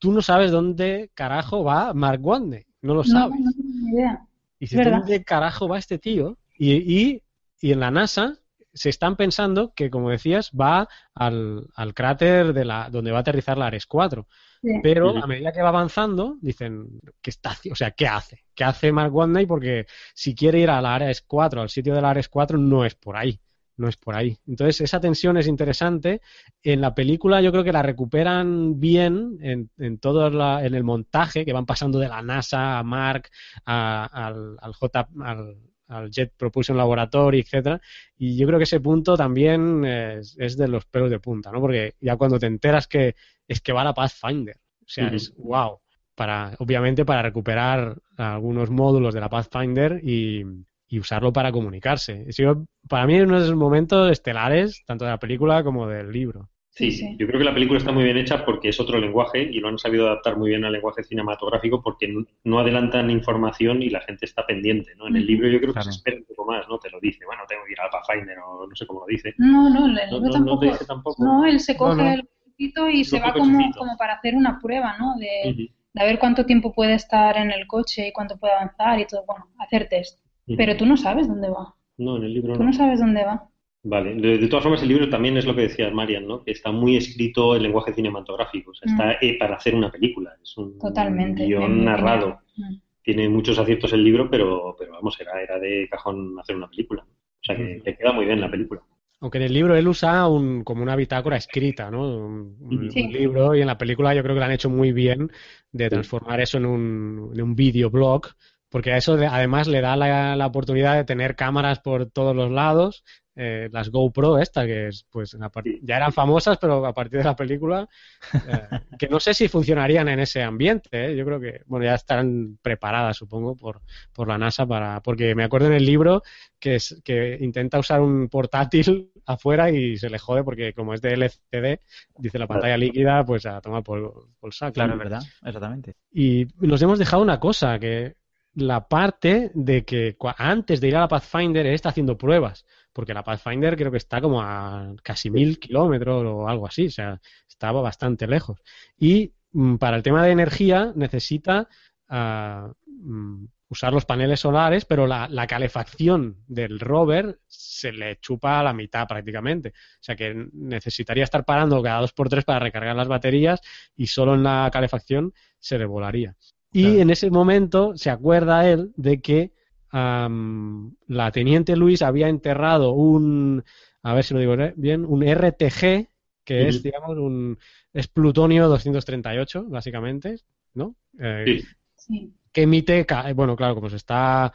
[0.00, 3.38] tú no sabes dónde carajo va Mark Watney, no lo sabes.
[3.38, 4.20] No, no tengo ni idea.
[4.58, 6.38] Y dices, ¿dónde carajo va este tío?
[6.58, 7.21] Y, y,
[7.62, 8.38] y, en la NASA
[8.74, 13.20] se están pensando que, como decías, va al, al cráter de la, donde va a
[13.20, 14.26] aterrizar la Ares 4.
[14.62, 14.68] Sí.
[14.82, 18.44] Pero a medida que va avanzando, dicen, ¿qué está O sea, ¿qué hace?
[18.54, 19.44] ¿Qué hace Mark Watney?
[19.44, 22.84] Porque si quiere ir a la Ares 4, al sitio de la Ares 4, no
[22.84, 23.40] es por ahí
[23.76, 24.38] no es por ahí.
[24.46, 26.20] Entonces, esa tensión es interesante.
[26.62, 30.84] En la película yo creo que la recuperan bien en, en todo la, en el
[30.84, 33.28] montaje, que van pasando de la NASA a Mark,
[33.64, 35.56] a, al, al, J, al,
[35.92, 37.80] al, Jet Propulsion Laboratory, etcétera.
[38.16, 41.60] Y yo creo que ese punto también es, es, de los pelos de punta, ¿no?
[41.60, 43.14] Porque ya cuando te enteras que
[43.48, 45.14] es que va la Pathfinder, o sea, uh -huh.
[45.14, 45.80] es wow.
[46.14, 50.44] Para, obviamente para recuperar algunos módulos de la Pathfinder y,
[50.86, 52.24] y usarlo para comunicarse.
[52.28, 56.12] Eso, para mí es uno de esos momentos estelares, tanto de la película como del
[56.12, 56.50] libro.
[56.74, 59.42] Sí, sí, yo creo que la película está muy bien hecha porque es otro lenguaje
[59.42, 62.10] y lo han sabido adaptar muy bien al lenguaje cinematográfico porque
[62.44, 65.06] no adelantan información y la gente está pendiente, ¿no?
[65.06, 65.92] En el libro yo creo que claro.
[65.92, 66.78] se espera un poco más, ¿no?
[66.78, 69.34] Te lo dice, bueno, tengo que ir al Pathfinder o no sé cómo lo dice.
[69.36, 71.24] No, no, el libro no, tampoco, no, tampoco.
[71.24, 74.58] No, él se coge no, el poquito y se va como, como, para hacer una
[74.58, 75.16] prueba, ¿no?
[75.18, 75.70] De, uh -huh.
[75.92, 79.24] de ver cuánto tiempo puede estar en el coche y cuánto puede avanzar y todo,
[79.26, 80.18] bueno, hacer test.
[80.56, 81.74] Pero tú no sabes dónde va.
[81.98, 82.70] No, en el libro tú no.
[82.70, 83.51] no sabes dónde va.
[83.84, 86.44] Vale, de, de, todas formas el libro también es lo que decía Marian, ¿no?
[86.44, 89.16] Que está muy escrito en lenguaje cinematográfico, o sea, está mm.
[89.20, 91.44] eh, para hacer una película, es un Totalmente.
[91.44, 92.38] guion narrado.
[92.56, 92.74] Mm.
[93.02, 97.02] Tiene muchos aciertos el libro, pero, pero vamos, era, era de cajón hacer una película.
[97.02, 98.80] O sea, que, que queda muy bien la película.
[99.18, 102.18] Aunque en el libro él usa un, como una bitácora escrita, ¿no?
[102.18, 103.02] Un, sí.
[103.02, 105.28] un, libro, y en la película yo creo que lo han hecho muy bien
[105.72, 108.28] de transformar eso en un, en un videoblog
[108.72, 112.50] porque a eso además le da la, la, oportunidad de tener cámaras por todos los
[112.50, 113.04] lados,
[113.34, 115.36] eh, las GoPro esta que es, pues
[115.82, 117.88] ya eran famosas, pero a partir de la película,
[118.34, 121.16] eh, que no sé si funcionarían en ese ambiente, ¿eh?
[121.16, 123.80] yo creo que, bueno, ya estarán preparadas, supongo, por,
[124.12, 126.22] por la NASA para, porque me acuerdo en el libro
[126.58, 131.00] que, es, que intenta usar un portátil afuera y se le jode porque como es
[131.00, 131.80] de LCD,
[132.18, 134.74] dice la pantalla líquida, pues a tomar por, por saco.
[134.74, 135.94] Claro, es verdad, exactamente.
[136.12, 138.16] Y nos hemos dejado una cosa que
[138.54, 142.66] la parte de que antes de ir a la Pathfinder él está haciendo pruebas.
[142.92, 146.90] Porque la Pathfinder creo que está como a casi mil kilómetros o algo así, o
[146.90, 148.60] sea, estaba bastante lejos.
[148.98, 151.68] Y mm, para el tema de energía necesita
[152.08, 158.74] mm, usar los paneles solares, pero la, calefacción del rover se le chupa a la
[158.74, 159.70] mitad prácticamente.
[159.70, 163.60] O sea que necesitaría estar parando cada dos por tres para recargar las baterías
[163.96, 166.36] y solo en la calefacción se le volaría.
[166.74, 169.52] Y en ese momento se acuerda él de que
[169.92, 173.62] la teniente Luis había enterrado un,
[174.02, 176.08] a ver si lo digo bien, un RTG,
[176.44, 177.58] que es, digamos, un,
[177.92, 180.36] es plutonio 238, básicamente,
[180.74, 180.96] ¿no?
[181.18, 181.62] Eh,
[181.96, 182.34] sí.
[182.52, 184.52] Que emite, bueno, claro, como se está,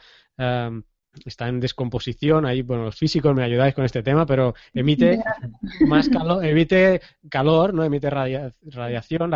[1.24, 5.18] está en descomposición, ahí, bueno, los físicos me ayudáis con este tema, pero emite
[5.88, 7.00] más calor, emite
[7.30, 7.84] calor, ¿no?
[7.84, 9.32] Emite radiación,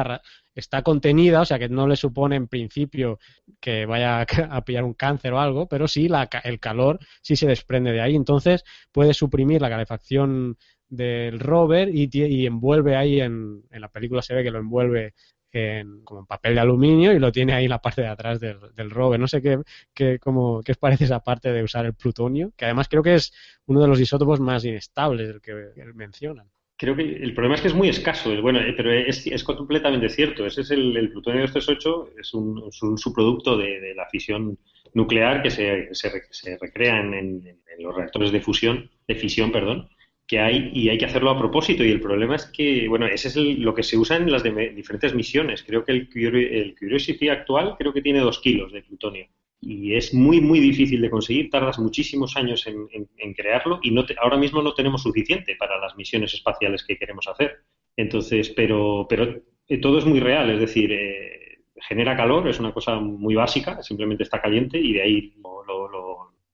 [0.55, 3.19] está contenida, o sea que no le supone en principio
[3.61, 7.47] que vaya a pillar un cáncer o algo, pero sí la, el calor sí se
[7.47, 10.57] desprende de ahí, entonces puede suprimir la calefacción
[10.89, 15.15] del rover y, y envuelve ahí en, en la película se ve que lo envuelve
[15.53, 18.59] en, como en papel de aluminio y lo tiene ahí la parte de atrás del,
[18.75, 19.21] del rover.
[19.21, 19.59] No sé qué,
[19.95, 23.33] qué, qué os parece esa parte de usar el plutonio, que además creo que es
[23.67, 25.53] uno de los isótopos más inestables del que,
[25.95, 26.47] mencionan.
[26.77, 30.09] Creo que el problema es que es muy escaso, bueno, eh, pero es, es completamente
[30.09, 30.45] cierto.
[30.47, 34.59] Ese es el, plutonio 238, es un, es un subproducto de, la fisión
[34.95, 39.89] nuclear que se, se, recrea en, en, los reactores de fusión, de fisión, perdón,
[40.33, 41.85] que hay y hay que hacerlo a propósito.
[41.85, 45.15] Y el problema es que, bueno, ese es lo que se usa en las diferentes
[45.15, 45.63] misiones.
[45.63, 49.27] Creo que el, el, Curiosity actual creo que tiene dos kilos de plutonio.
[49.61, 51.51] Y es muy, muy difícil de conseguir.
[51.51, 56.33] Tardas muchísimos años en, crearlo y no ahora mismo no tenemos suficiente para las misiones
[56.33, 57.59] espaciales que queremos hacer.
[57.95, 60.49] Entonces, pero, pero eh, todo es muy real.
[60.51, 65.03] Es decir, eh, genera calor, es una cosa muy básica, simplemente está caliente y de
[65.03, 65.35] ahí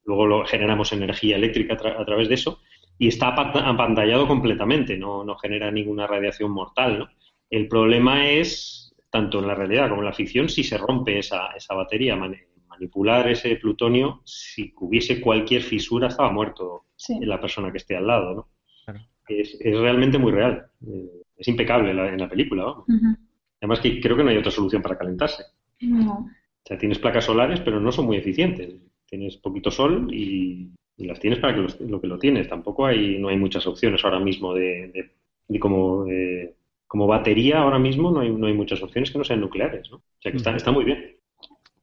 [0.05, 2.59] luego lo generamos energía eléctrica a través de eso
[2.99, 6.99] y está apantallado completamente, no, no genera ninguna radiación mortal.
[6.99, 7.09] ¿no?
[7.49, 11.49] El problema es, tanto en la realidad como en la ficción, si se rompe esa,
[11.57, 12.17] esa batería,
[12.69, 16.87] manipular ese plutonio, si hubiese cualquier fisura, estaba muerto
[17.21, 18.35] la persona que esté al lado.
[18.35, 18.49] ¿no?
[19.29, 20.67] Es, es, realmente muy real,
[21.37, 22.75] es impecable en la película.
[23.61, 25.45] Además que creo que no hay otra solución para calentarse.
[25.81, 26.13] No.
[26.15, 28.75] O sea, tienes placas solares, pero no son muy eficientes.
[29.07, 32.49] Tienes poquito sol y y las tienes para que lo, que lo tienes.
[32.49, 35.13] Tampoco hay, no hay muchas opciones ahora mismo de,
[35.61, 36.05] como,
[36.87, 39.99] como batería ahora mismo no hay, no hay muchas opciones que no sean nucleares, ¿no?
[39.99, 41.17] O sea que está, está muy bien.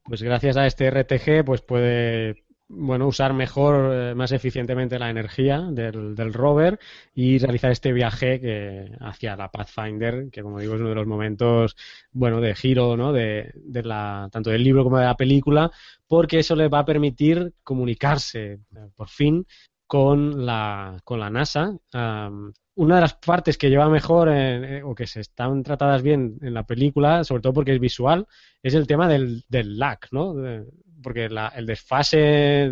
[0.04, 5.60] Pues gracias a este RTG pues puede bueno, usar mejor, eh, más eficientemente la energía
[5.70, 6.78] del, del, rover
[7.14, 11.06] y realizar este viaje que, hacia la Pathfinder, que como digo es uno de los
[11.06, 11.76] momentos,
[12.12, 13.12] bueno, de giro, ¿no?
[13.12, 15.70] De, de la, tanto del libro como de la película,
[16.08, 18.58] porque eso le va a permitir comunicarse, eh,
[18.96, 19.46] por fin,
[19.86, 21.76] con la, con la NASA.
[22.74, 26.52] una de las partes que lleva mejor eh, o que se están tratadas bien en
[26.54, 28.26] la película, sobre todo porque es visual,
[28.62, 30.34] es el tema del, del lag, ¿no?
[31.06, 32.64] Porque el desfase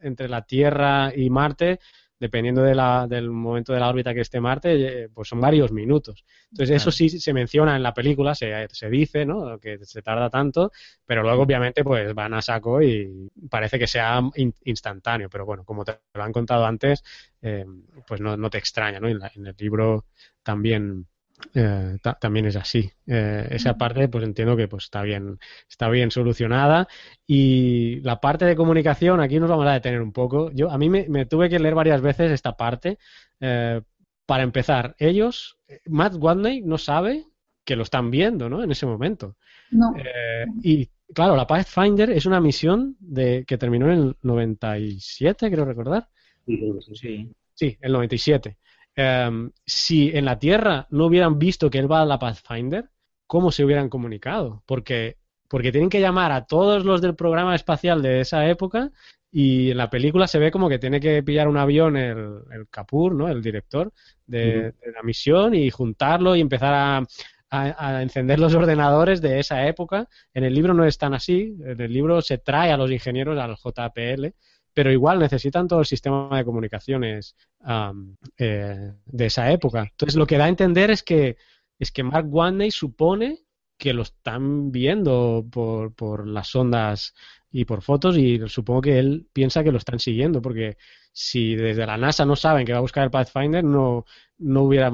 [0.00, 1.80] entre la Tierra y Marte,
[2.20, 5.72] dependiendo de la, del momento de la órbita que esté Marte, eh, pues son varios
[5.72, 6.24] minutos.
[6.52, 9.58] Entonces, eso sí se menciona en la película, se, se dice, ¿no?
[9.58, 10.70] Que se tarda tanto,
[11.04, 14.22] pero luego, obviamente, pues van a saco y parece que sea
[14.66, 15.28] instantáneo.
[15.28, 17.02] Pero bueno, como te lo han contado antes,
[17.42, 17.66] eh,
[18.06, 19.08] pues no, no, te extraña, ¿no?
[19.08, 20.04] En, en el libro
[20.44, 21.08] también
[21.54, 22.90] eh, también es así.
[23.06, 25.38] Eh, esa parte, pues entiendo que pues está bien,
[25.68, 26.88] está bien solucionada.
[27.26, 30.50] Y la parte de comunicación, aquí nos vamos a detener un poco.
[30.52, 32.98] Yo a mí me, tuve que leer varias veces esta parte.
[33.40, 33.80] Eh,
[34.26, 37.26] para empezar, ellos, Matt Watney no sabe
[37.64, 38.62] que lo están viendo, ¿no?
[38.62, 39.36] En ese momento.
[39.72, 39.92] No.
[40.62, 46.08] y claro, la Pathfinder es una misión de que terminó en el 97, creo recordar.
[46.94, 48.56] Sí, sí, el 97.
[48.96, 52.90] Em, si en la Tierra no hubieran visto que él va a la Pathfinder,
[53.26, 54.62] ¿cómo se hubieran comunicado?
[54.66, 55.18] Porque,
[55.48, 58.90] porque tienen que llamar a todos los del programa espacial de esa época
[59.32, 62.68] y en la película se ve como que tiene que pillar un avión el, el
[62.68, 63.28] Kapur, ¿no?
[63.28, 63.92] El director
[64.26, 67.06] de, la misión y juntarlo y empezar a,
[67.50, 70.08] a, encender los ordenadores de esa época.
[70.34, 71.56] En el libro no es tan así.
[71.64, 74.34] En el libro se trae a los ingenieros al JPL
[74.74, 77.36] pero igual necesitan todo el sistema de comunicaciones
[78.38, 79.88] eh, de esa época.
[79.90, 81.36] Entonces, lo que da a entender es que,
[81.78, 83.40] es que Mark Watney supone
[83.76, 87.14] que lo están viendo por, por las ondas
[87.50, 90.76] y por fotos y supongo que él piensa que lo están siguiendo porque
[91.12, 94.04] si desde la NASA no saben que va a buscar el Pathfinder no,
[94.38, 94.92] no hubiera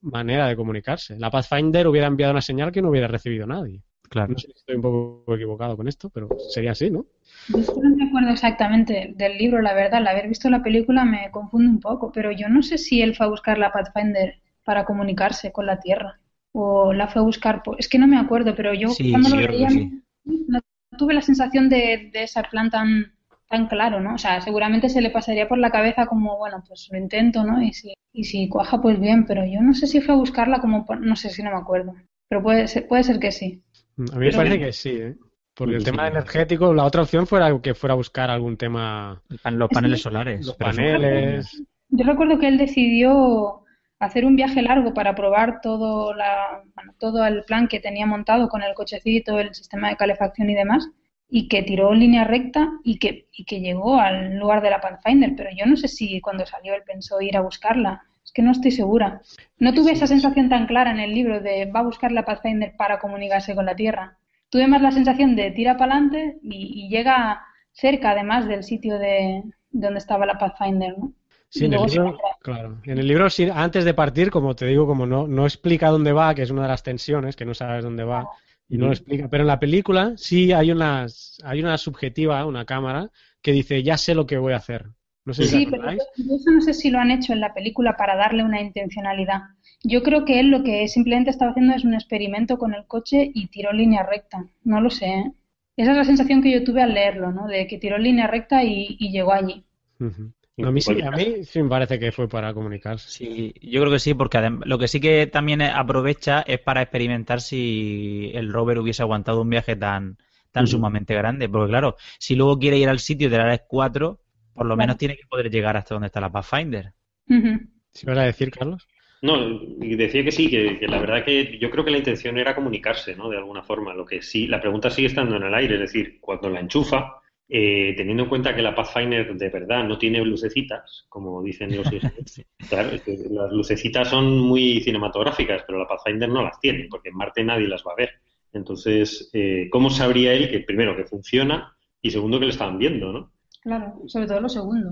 [0.00, 1.18] manera de comunicarse.
[1.18, 3.82] La Pathfinder hubiera enviado una señal que no hubiera recibido nadie.
[4.08, 4.32] Claro.
[4.32, 7.06] No sé si estoy un poco equivocado con esto, pero sería así, ¿no?
[7.48, 9.98] Yo es que no me acuerdo exactamente del libro, la verdad.
[10.00, 13.14] Al haber visto la película me confunde un poco, pero yo no sé si él
[13.16, 16.18] fue a buscar la Pathfinder para comunicarse con la Tierra
[16.52, 17.62] o la fue a buscar.
[17.62, 19.90] por- Es que no me acuerdo, pero yo Sí, cuando lo leía sí.
[20.24, 20.60] no
[20.98, 23.12] tuve la sensación de, de ese plan tan,
[23.48, 24.14] tan claro, ¿no?
[24.14, 27.62] O sea, seguramente se le pasaría por la cabeza como, bueno, pues lo intento, ¿no?
[27.62, 30.60] Y si, y si cuaja, pues bien, pero yo no sé si fue a buscarla
[30.60, 31.94] como, por- no sé si no me acuerdo.
[32.28, 33.62] Pero puede ser, puede ser que sí.
[33.98, 35.16] A mí me parece que sí, ¿eh?
[35.54, 36.12] Porque el tema sí.
[36.12, 40.44] energético, la otra opción fuera que fuera a buscar algún tema, Los paneles solares.
[40.46, 41.62] los paneles.
[41.88, 43.62] Yo recuerdo que él decidió
[43.98, 48.48] hacer un viaje largo para probar todo, la, bueno, todo el plan que tenía montado
[48.48, 50.88] con el cochecito, el sistema de calefacción y demás,
[51.28, 54.80] y que tiró en línea recta y que, y que llegó al lugar de la
[54.80, 58.04] Pathfinder, pero yo no sé si cuando salió él pensó ir a buscarla.
[58.36, 59.22] Que no estoy segura.
[59.58, 62.74] No tuve esa sensación tan clara en el libro de va a buscar la Pathfinder
[62.76, 64.18] para comunicarse con la Tierra.
[64.50, 67.40] Tuve más la sensación de tira para adelante y, y llega
[67.72, 71.14] cerca además del sitio de, de donde estaba la Pathfinder, ¿no?
[71.48, 72.78] Sí, en el libro, claro.
[72.84, 76.12] En el libro, sí, antes de partir, como te digo, como no, no explica dónde
[76.12, 78.28] va, que es una de las tensiones, que no sabes dónde va,
[78.68, 79.28] y no lo explica.
[79.30, 81.06] Pero en la película sí hay una,
[81.42, 83.10] hay una subjetiva, una cámara,
[83.40, 84.88] que dice, ya sé lo que voy a hacer.
[85.26, 87.96] No sé si Sí, pero eso no sé si lo han hecho en la película
[87.96, 89.42] para darle una intencionalidad.
[89.82, 93.30] Yo creo que él lo que simplemente estaba haciendo es un experimento con el coche
[93.34, 94.46] y tiró línea recta.
[94.64, 95.06] No lo sé.
[95.06, 95.32] ¿eh?
[95.76, 97.48] Esa es la sensación que yo tuve al leerlo, ¿no?
[97.48, 99.64] De que tiró en línea recta y, y llegó allí.
[100.00, 103.10] A, mí sí, a mí sí me parece que fue para comunicarse.
[103.10, 107.40] Sí, yo creo que sí, porque lo que sí que también aprovecha es para experimentar
[107.42, 110.16] si el rover hubiese aguantado un viaje tan,
[110.52, 111.48] tan sumamente grande.
[111.48, 114.18] Porque claro, si luego quiere ir al sitio de la Red 4,
[114.56, 116.92] por lo menos tiene que poder llegar hasta donde está la Pathfinder.
[117.28, 117.60] Ujú.
[117.92, 118.88] ¿Sí vas a decir, Carlos?
[119.22, 122.54] No, decía que sí, que, que la verdad que yo creo que la intención era
[122.54, 123.30] comunicarse, ¿no?
[123.30, 123.94] De alguna forma.
[123.94, 127.20] Lo que sí, la pregunta sigue estando en el aire, es decir, cuando la enchufa,
[127.48, 131.88] eh, teniendo en cuenta que la Pathfinder de verdad no tiene lucecitas, como dicen los
[132.26, 132.44] Sí.
[132.68, 137.08] Claro, es que las lucecitas son muy cinematográficas, pero la Pathfinder no las tiene, porque
[137.08, 138.10] en Marte nadie las va a ver.
[138.52, 143.12] Entonces, eh, ¿cómo sabría él que, primero, que funciona y segundo, que le estaban viendo,
[143.12, 143.32] ¿no?
[143.66, 144.90] Claro, sobre todo lo segundo.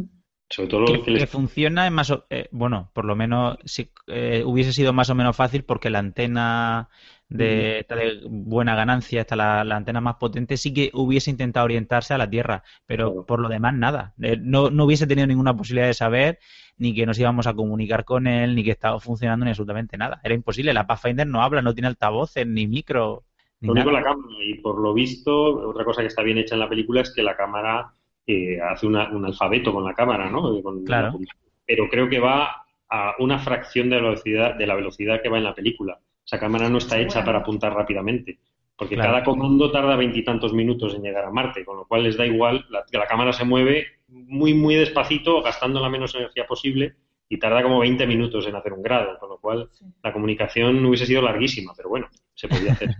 [0.50, 1.22] Sobre todo Que, lo que les...
[1.22, 5.08] que funciona es más, o- eh, bueno, por lo menos sí, eh, hubiese sido más
[5.10, 6.88] o menos fácil porque la antena
[7.28, 11.64] de, esta de buena ganancia, esta la, la antena más potente, sí que hubiese intentado
[11.64, 13.26] orientarse a la Tierra, pero Claro.
[13.26, 14.14] por lo demás nada.
[14.20, 16.38] Eh, no, no hubiese tenido ninguna posibilidad de saber
[16.76, 20.20] ni que nos íbamos a comunicar con él, ni que estaba funcionando ni absolutamente nada.
[20.24, 20.74] Era imposible.
[20.74, 23.24] La Pathfinder no habla, no tiene altavoces, ni micro,
[23.60, 23.92] ni nada.
[23.92, 27.00] la cámara, y por lo visto, otra cosa que está bien hecha en la película
[27.00, 27.94] es que la cámara
[28.26, 30.62] eh, hace una- un alfabeto con la cámara, ¿no?
[30.62, 31.12] Con Claro.
[31.18, 31.26] la.
[31.66, 35.38] Pero creo que va a una fracción de la velocidad, de la velocidad que va
[35.38, 35.98] en la película.
[36.24, 37.26] Esa cámara no está hecha Bueno.
[37.26, 38.38] para apuntar rápidamente,
[38.76, 39.12] porque Claro.
[39.12, 42.64] cada comando tarda veintitantos minutos en llegar a Marte, con lo cual les da igual,
[42.70, 46.94] la, que la cámara se mueve muy, muy despacito, gastando la menos energía posible,
[47.28, 49.68] y tarda como 20 minutos en hacer un grado, con lo cual
[50.02, 52.90] la comunicación hubiese sido larguísima, pero bueno, se podía hacer.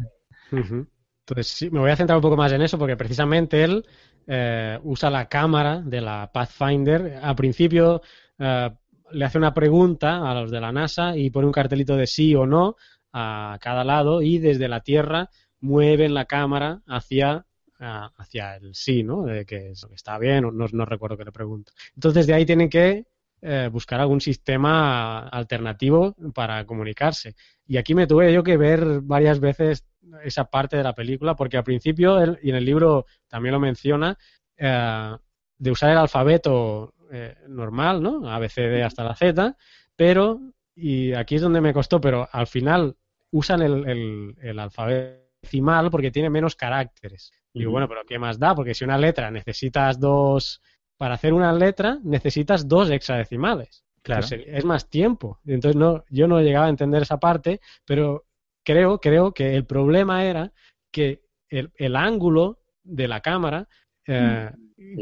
[1.26, 3.86] Entonces, sí, me voy a centrar un poco más en eso porque precisamente él
[4.26, 7.18] eh, usa la cámara de la Pathfinder.
[7.22, 8.02] Al principio
[8.38, 8.70] eh,
[9.12, 12.34] le hace una pregunta a los de la NASA y pone un cartelito de sí
[12.34, 12.76] o no
[13.12, 17.46] a cada lado y desde la Tierra mueven la cámara hacia,
[17.78, 19.22] hacia el sí, ¿no?
[19.22, 21.72] De que, está bien no, no recuerdo que le pregunto.
[21.94, 23.06] Entonces de ahí tienen que
[23.44, 27.34] eh, buscar algún sistema alternativo para comunicarse.
[27.66, 29.84] Y aquí me tuve yo que ver varias veces
[30.22, 33.60] esa parte de la película, porque al principio, él- y en el libro también lo
[33.60, 34.16] menciona,
[34.56, 35.16] eh,
[35.58, 38.28] de usar el alfabeto eh, normal, ¿no?
[38.30, 39.56] A, B, C, D hasta la Z,
[39.94, 40.40] pero,
[40.74, 42.96] y aquí es donde me costó, pero al final
[43.30, 47.30] usan el, el- el alfabeto decimal porque tiene menos caracteres.
[47.52, 47.72] Digo, Ujú.
[47.72, 48.54] bueno, pero ¿qué más da?
[48.54, 50.60] Porque si una letra necesitas dos,
[50.96, 53.84] para hacer una letra necesitas dos hexadecimales.
[54.02, 54.26] Claro.
[54.28, 55.40] Pues, es más tiempo.
[55.46, 58.24] Entonces no, yo no llegaba a entender esa parte, pero
[58.64, 60.52] creo, creo que el problema era
[60.92, 63.66] que el, el ángulo de la cámara,
[64.06, 64.50] eh,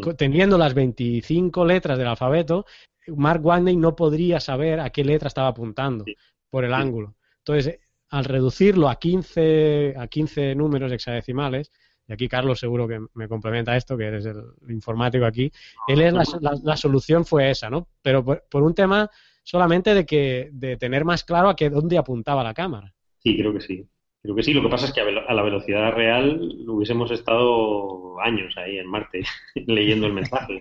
[0.00, 2.64] co- teniendo las 25 letras del alfabeto,
[3.08, 6.14] Mark Watney no podría saber a qué letra estaba apuntando Sí.
[6.50, 6.76] por el Sí.
[6.76, 7.16] ángulo.
[7.38, 7.80] Entonces,
[8.10, 11.72] al reducirlo a 15, a 15 números hexadecimales,
[12.08, 15.50] y aquí Carlos seguro que me complementa esto, que eres el informático aquí,
[15.88, 17.88] él es la, la- la solución fue esa, ¿no?
[18.02, 19.08] Pero por, por un tema
[19.44, 22.92] solamente de que de tener más claro a que dónde apuntaba la cámara.
[23.18, 23.88] Sí, creo que sí.
[24.22, 24.52] Creo que sí.
[24.52, 29.22] Lo que pasa es que a, la velocidad real hubiésemos estado años ahí en Marte
[29.66, 30.58] leyendo el mensaje.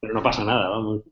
[0.00, 1.02] Pero no pasa nada, vamos.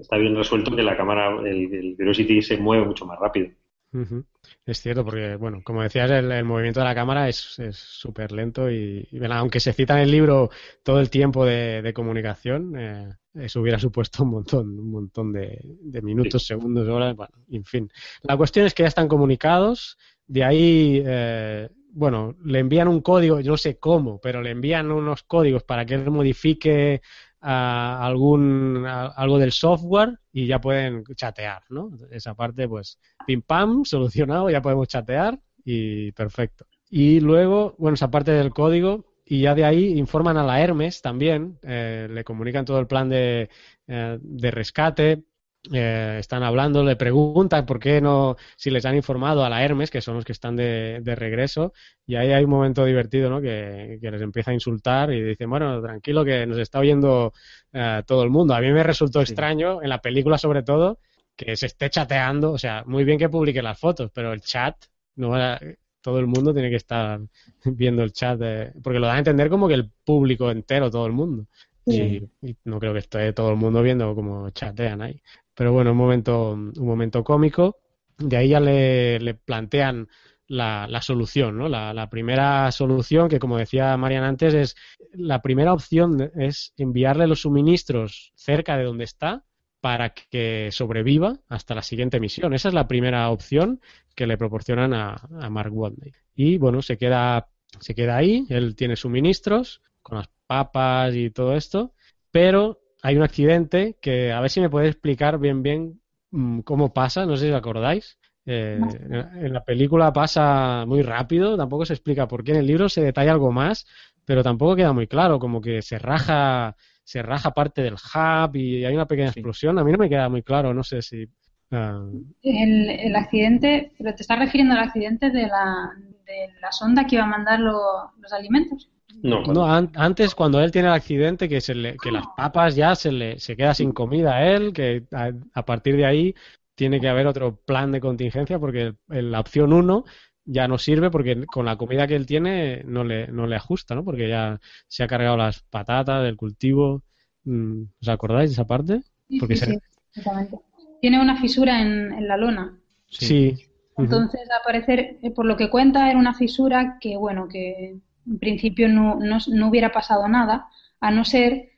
[0.00, 3.48] Está bien resuelto que la cámara, el, el Curiosity se mueve mucho más rápido.
[3.92, 4.24] Ujú.
[4.66, 7.36] Es cierto, porque, bueno, como decías, el, el movimiento de la cámara es
[7.72, 10.48] súper lento y, y, bueno, aunque se cita en el libro
[10.82, 15.60] todo el tiempo de, de comunicación, eh, eso hubiera supuesto un montón, un montón de,
[15.62, 17.90] de minutos, segundos, horas, bueno, en fin.
[18.22, 23.40] La cuestión es que ya están comunicados, de ahí, eh, bueno, le envían un código,
[23.40, 27.02] yo no sé cómo, pero le envían unos códigos para que él modifique
[27.46, 31.90] a algún algo del software y ya pueden chatear, ¿no?
[32.10, 36.66] Esa parte, pues, pim pam, solucionado, ya podemos chatear y perfecto.
[36.88, 41.02] Y luego, bueno, esa parte del código y ya de ahí informan a la Hermes
[41.02, 43.48] también, eh, le comunican todo el plan de,
[43.86, 45.24] eh, de rescate,
[45.72, 49.90] eh, están hablando, le preguntan por qué no, si les han informado a la Hermes,
[49.90, 51.72] que son los que están de, de regreso,
[52.06, 53.40] y ahí hay un momento divertido, ¿no?
[53.40, 57.32] Que, que les empieza a insultar y dicen, bueno, tranquilo que nos está oyendo
[57.72, 58.54] eh, todo el mundo.
[58.54, 60.98] A mí me resultó extraño, en la película sobre todo,
[61.36, 64.76] que se esté chateando, o sea, muy bien que publique las fotos, pero el chat,
[65.16, 65.60] no era-
[66.00, 67.20] todo el mundo tiene que estar
[67.64, 71.06] viendo el chat, de- porque lo da a entender como que el público entero, todo
[71.06, 71.46] el mundo.
[71.86, 75.20] Y, y no creo que esté todo el mundo viendo cómo chatean ahí.
[75.54, 77.78] Pero bueno, un momento, un momento cómico.
[78.18, 80.08] De ahí ya le, le plantean
[80.46, 81.68] la, la solución, ¿no?
[81.68, 84.76] La, la primera solución, que como decía Marian antes, es
[85.12, 89.44] la primera opción es enviarle los suministros cerca de donde está
[89.80, 92.54] para que sobreviva hasta la siguiente misión.
[92.54, 93.80] Esa es la primera opción
[94.14, 96.12] que le proporcionan a, a Mark Watney.
[96.34, 97.48] Y bueno, se queda,
[97.80, 101.94] se queda ahí, él tiene suministros con las papas y todo esto,
[102.32, 106.00] pero hay un accidente que a ver si me puede explicar bien bien
[106.32, 108.18] mm, cómo pasa, no sé si os acordáis.
[108.46, 108.78] Eh,
[109.10, 112.52] en la película pasa muy rápido, tampoco se explica por qué.
[112.52, 113.86] En el libro se detalla algo más,
[114.24, 118.84] pero tampoco queda muy claro, como que se raja, se raja parte del hub y
[118.84, 119.78] hay una pequeña explosión.
[119.78, 121.26] A mí no me queda muy claro, no sé si.
[121.72, 122.04] ah,
[122.42, 125.90] El, el accidente, pero te estás refiriendo al accidente de la,
[126.26, 128.88] de la sonda que iba a mandar lo- los alimentos.
[129.22, 132.74] No, No, an- antes cuando él tiene el accidente que se le, que las papas
[132.76, 136.34] ya se le se queda sin comida a él, que a, a partir de ahí
[136.74, 140.04] tiene que haber otro plan de contingencia porque el- el- la opción 1
[140.44, 143.94] ya no sirve porque con la comida que él tiene no le, no le ajusta,
[143.94, 144.04] ¿no?
[144.04, 147.02] Porque ya se ha cargado las patatas del cultivo.
[147.44, 149.02] Mm, ¿Os acordáis de esa parte?
[149.28, 149.78] Sí, Porque sí, se- sí,
[150.14, 150.58] exactamente.
[151.02, 152.78] Tiene una fisura en, en la lona.
[153.08, 153.56] sí.
[153.96, 158.38] Entonces, al parecer, eh, por lo que cuenta, era una fisura que, bueno, que en
[158.38, 160.66] principio no, no, no hubiera pasado nada,
[161.00, 161.70] a no ser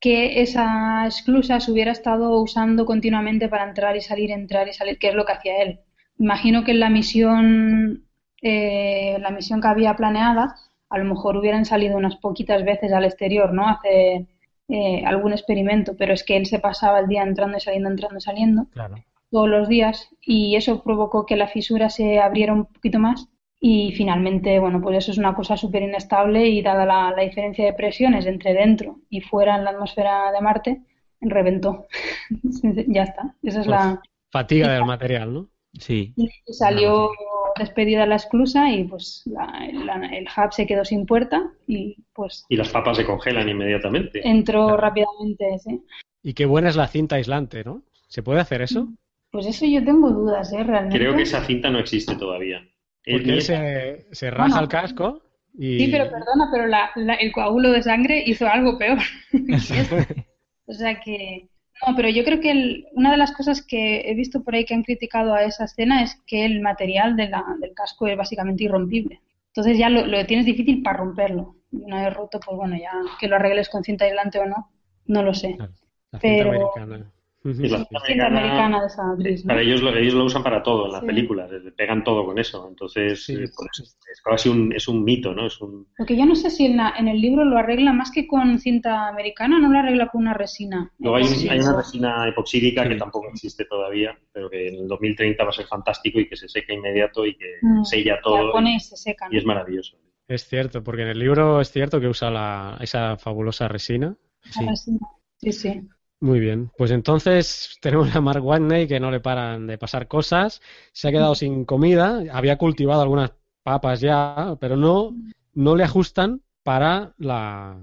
[0.00, 4.98] que esa esclusa se hubiera estado usando continuamente para entrar y salir, entrar y salir,
[4.98, 5.80] que es lo que hacía él.
[6.18, 8.04] Imagino que en la misión,
[8.42, 10.54] eh, la misión que había planeada,
[10.88, 13.68] a lo mejor hubieran salido unas poquitas veces al exterior, ¿no?
[13.68, 14.26] Hacer
[14.68, 18.18] eh, algún experimento, pero es que él se pasaba el día entrando y saliendo, entrando
[18.18, 18.96] y saliendo Claro.
[19.30, 23.28] todos los días y eso provocó que la fisura se abriera un poquito más
[23.60, 27.64] y finalmente, bueno, pues eso es una cosa súper inestable y dada la, la diferencia
[27.64, 30.80] de presiones entre dentro y fuera en la atmósfera de Marte,
[31.20, 31.86] reventó.
[32.88, 33.34] ya está.
[33.42, 34.00] Esa es la...
[34.30, 35.48] Fatiga del material, ¿no?
[35.72, 36.12] Sí.
[36.16, 37.10] Y salió
[37.58, 42.44] despedida la esclusa y pues la- la- el hub se quedó sin puerta y pues
[42.48, 44.20] Y las papas se congelan inmediatamente.
[44.22, 45.82] entró rápidamente, sí.
[46.22, 47.82] Y qué buena es la cinta aislante, ¿no?
[48.06, 48.88] ¿Se puede hacer eso?
[49.30, 50.62] Pues eso yo tengo dudas, ¿eh?
[50.62, 50.98] Realmente.
[50.98, 52.62] Creo que esa cinta no existe todavía.
[53.10, 54.62] Porque él se, se raja Bueno.
[54.62, 55.22] el casco
[55.58, 55.78] y...
[55.80, 58.98] Sí, pero perdona, pero la- la- el coágulo de sangre hizo algo peor.
[60.66, 61.48] o sea que...
[61.86, 64.64] No, pero yo creo que el- una de las cosas que he visto por ahí
[64.64, 68.16] que han criticado a esa escena es que el material de la- del casco es
[68.16, 69.20] básicamente irrompible.
[69.48, 71.54] Entonces ya lo, lo tienes difícil para romperlo.
[71.70, 74.70] Y una vez roto, pues bueno, ya que lo arregles con cinta aislante o no,
[75.06, 75.56] no lo sé.
[75.58, 77.12] La cinta pero- americana.
[77.44, 79.48] Y la cinta Cinta americana- americana de esa actriz, ¿no?
[79.48, 81.06] Para ellos lo, ellos lo usan para todo en las Sí.
[81.06, 82.66] películas, pegan todo con eso.
[82.68, 83.34] Entonces, Sí.
[83.34, 85.46] eh, por eso es, casi un, es un mito, ¿no?
[85.46, 88.10] Es un, Porque yo no sé si en, la- en el libro lo arregla más
[88.10, 90.92] que con cinta americana, no lo arregla con una resina.
[90.98, 91.48] Luego hay, un- Sí.
[91.48, 92.88] hay una resina epoxídica Sí.
[92.88, 96.36] que tampoco existe todavía, pero que en el 2030 va a ser fantástico y que
[96.36, 99.28] se seca inmediato y que Mm, sella La todo pone y, y se seca.
[99.28, 99.34] ¿no?
[99.34, 99.96] y es maravilloso.
[100.26, 104.16] Es cierto, porque en el libro es cierto que usa la, esa fabulosa resina.
[104.60, 104.98] La resina.
[105.38, 105.82] Sí, sí.
[106.20, 110.60] Muy bien, pues entonces tenemos a Mark Watney que no le paran de pasar cosas,
[110.92, 113.32] se ha quedado sin comida, había cultivado algunas
[113.62, 115.14] papas ya, pero no,
[115.54, 117.78] no le ajustan para la,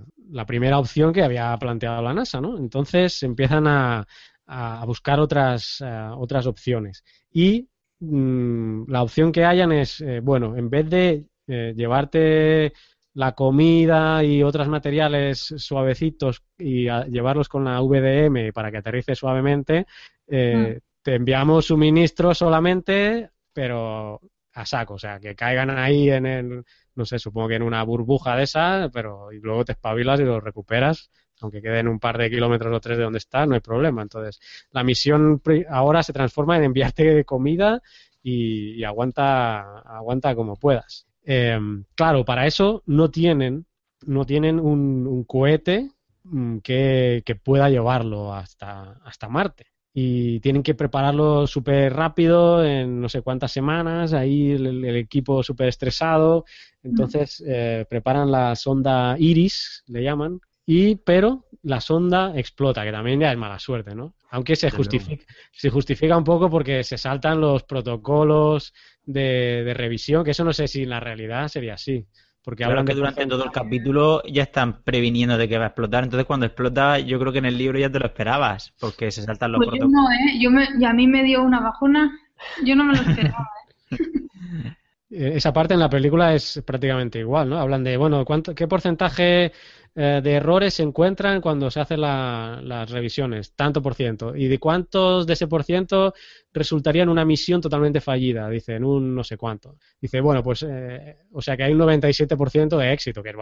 [0.47, 2.57] primera opción que había planteado la NASA, ¿no?
[2.57, 4.05] Entonces empiezan a,
[4.47, 7.03] a buscar otras, eh, otras opciones.
[7.31, 12.73] Y mm, la opción que hayan es, eh, bueno, en vez de eh, llevarte
[13.15, 19.15] la comida y otros materiales suavecitos y a- llevarlos con la VDM para que aterrice
[19.15, 19.87] suavemente,
[20.27, 24.19] eh, te enviamos suministros solamente pero
[24.53, 26.63] a saco, o sea, que caigan ahí en el,
[26.95, 30.23] no sé, supongo que en una burbuja de esa, pero y luego te espabilas y
[30.23, 31.09] los recuperas,
[31.41, 34.01] aunque queden un par de kilómetros o tres de donde está, no hay problema.
[34.01, 34.39] Entonces,
[34.71, 37.81] la misión ahora se transforma en enviarte comida
[38.23, 41.05] y, aguanta, aguanta como puedas.
[41.25, 43.65] Em, claro, para eso no tienen,
[44.05, 45.89] no tienen un, cohete
[46.23, 49.65] mm, que, que, pueda llevarlo hasta, hasta Marte.
[49.91, 55.69] Y tienen que prepararlo súper rápido en no sé cuántas semanas, ahí el, equipo súper
[55.69, 56.45] estresado,
[56.83, 63.21] entonces eh, preparan la sonda Iris, le llaman, y pero la sonda explota, que también
[63.21, 64.13] ya es mala suerte, ¿no?
[64.31, 68.73] Aunque se justifica, se justifica un poco porque se saltan los protocolos
[69.05, 72.05] de, de revisión, que eso no sé si en la realidad sería así.
[72.45, 76.03] Porque hablan que durante todo el capítulo ya están previniendo de que va a explotar.
[76.03, 79.23] Entonces, cuando explota, yo creo que en el libro ya te lo esperabas, porque se
[79.23, 80.39] saltan los pues Yo no, ¿eh?
[80.39, 82.15] Yo me, y a mí me dio una bajona.
[82.63, 83.49] Yo no me lo esperaba,
[83.89, 83.95] ¿eh?
[85.09, 87.57] eh esa parte en la película es prácticamente igual, ¿no?
[87.57, 89.51] Hablan de, bueno, ¿cuánto, ¿qué porcentaje
[89.97, 94.35] eh, de errores se encuentran cuando se hacen las revisiones, tanto por ciento.
[94.35, 96.13] ¿Y de cuántos de ese por ciento
[96.51, 98.49] resultaría en una misión totalmente fallida?
[98.49, 99.77] Dice, en un no sé cuánto.
[100.01, 103.35] Dice, bueno, pues, eh, o sea que hay un 97% de éxito, que es,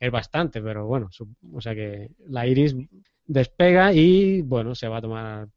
[0.00, 1.08] es bastante, pero bueno,
[1.52, 2.74] o sea que la Iris
[3.24, 5.48] despega y, bueno, se va a tomar,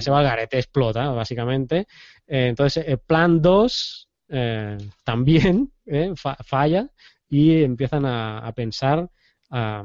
[0.00, 1.86] se va al garete, explota, básicamente.
[2.26, 4.08] Eh, entonces, el plan 2
[5.04, 5.72] también
[6.44, 6.90] falla
[7.28, 9.08] y empiezan a pensar
[9.50, 9.84] a,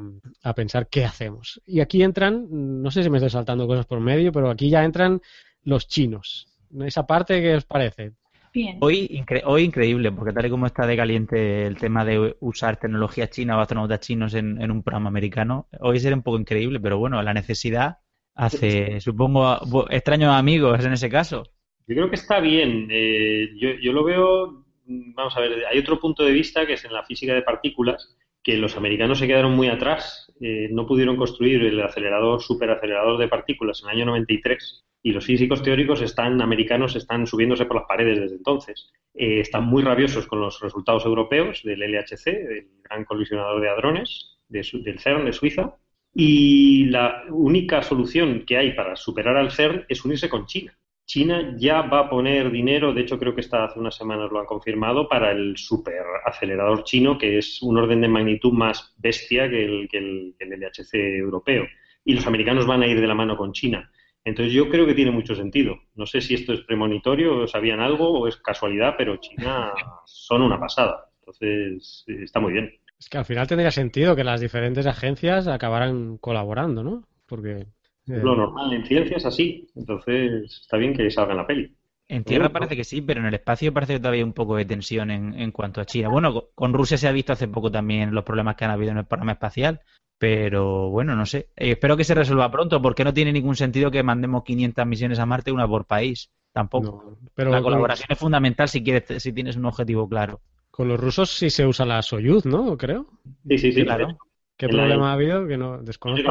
[0.55, 1.61] pensar qué hacemos.
[1.65, 4.83] Y aquí entran, no sé si me estoy saltando cosas por medio, pero aquí ya
[4.83, 5.21] entran
[5.63, 6.47] los chinos.
[6.79, 8.13] Esa parte, ¿qué os parece?
[8.53, 8.77] Bien.
[8.81, 13.29] Hoy, hoy increíble, porque tal y como está de caliente el tema de usar tecnología
[13.29, 17.21] china o astronautas chinos en, un programa americano, hoy sería un poco increíble, pero bueno,
[17.21, 17.99] la necesidad
[18.35, 21.43] hace, supongo, extraños amigos en ese caso.
[21.88, 22.88] Yo creo que está bien.
[22.91, 26.83] Eh, yo, yo lo veo, vamos a ver, hay otro punto de vista que es
[26.83, 31.15] en la física de partículas, que los americanos se quedaron muy atrás, eh, no pudieron
[31.15, 36.41] construir el acelerador, superacelerador de partículas en el año 93 y los físicos teóricos están,
[36.41, 38.91] americanos están subiéndose por las paredes desde entonces.
[39.13, 44.38] Eh, están muy rabiosos con los resultados europeos del LHC, del Gran Colisionador de Hadrones,
[44.47, 45.76] del CERN de Suiza,
[46.13, 50.77] y la única solución que hay para superar al CERN es unirse con China.
[51.11, 54.39] China ya va a poner dinero, de hecho creo que está hace unas semanas lo
[54.39, 59.65] han confirmado, para el superacelerador chino, que es un orden de magnitud más bestia que
[59.65, 61.65] el, que el, LHC europeo.
[62.05, 63.91] Y los americanos van a ir de la mano con China.
[64.23, 65.75] Entonces yo creo que tiene mucho sentido.
[65.95, 69.73] No sé si esto es premonitorio, o sabían algo o es casualidad, pero China
[70.05, 71.09] son una pasada.
[71.19, 72.73] Entonces está muy bien.
[72.97, 77.03] Es que al final tendría sentido que las diferentes agencias acabaran colaborando, ¿no?
[77.25, 77.65] Porque
[78.06, 81.76] lo normal en ciencias así, entonces está bien que salga en la peli.
[82.07, 84.57] En tierra parece que sí, pero en el espacio parece que todavía hay un poco
[84.57, 86.10] de tensión en, en cuanto a China.
[86.10, 88.98] Bueno, con Rusia se ha visto hace poco también los problemas que han habido en
[88.98, 89.80] el programa espacial,
[90.18, 91.49] pero bueno, no sé.
[91.56, 95.19] Eh, espero que se resuelva pronto, porque no tiene ningún sentido que mandemos 500 misiones
[95.19, 96.30] a Marte, una por país.
[96.53, 97.18] Tampoco.
[97.34, 100.41] pero la colaboración es fundamental si quieres, si tienes un objetivo claro.
[100.69, 102.78] Con los rusos sí se usa la Soyuz, ¿no?
[102.78, 103.07] Creo.
[103.48, 103.84] Sí, sí, sí.
[103.84, 104.18] Claro.
[104.57, 105.48] ¿Qué problema ha habido?
[105.48, 106.30] Que no desconozco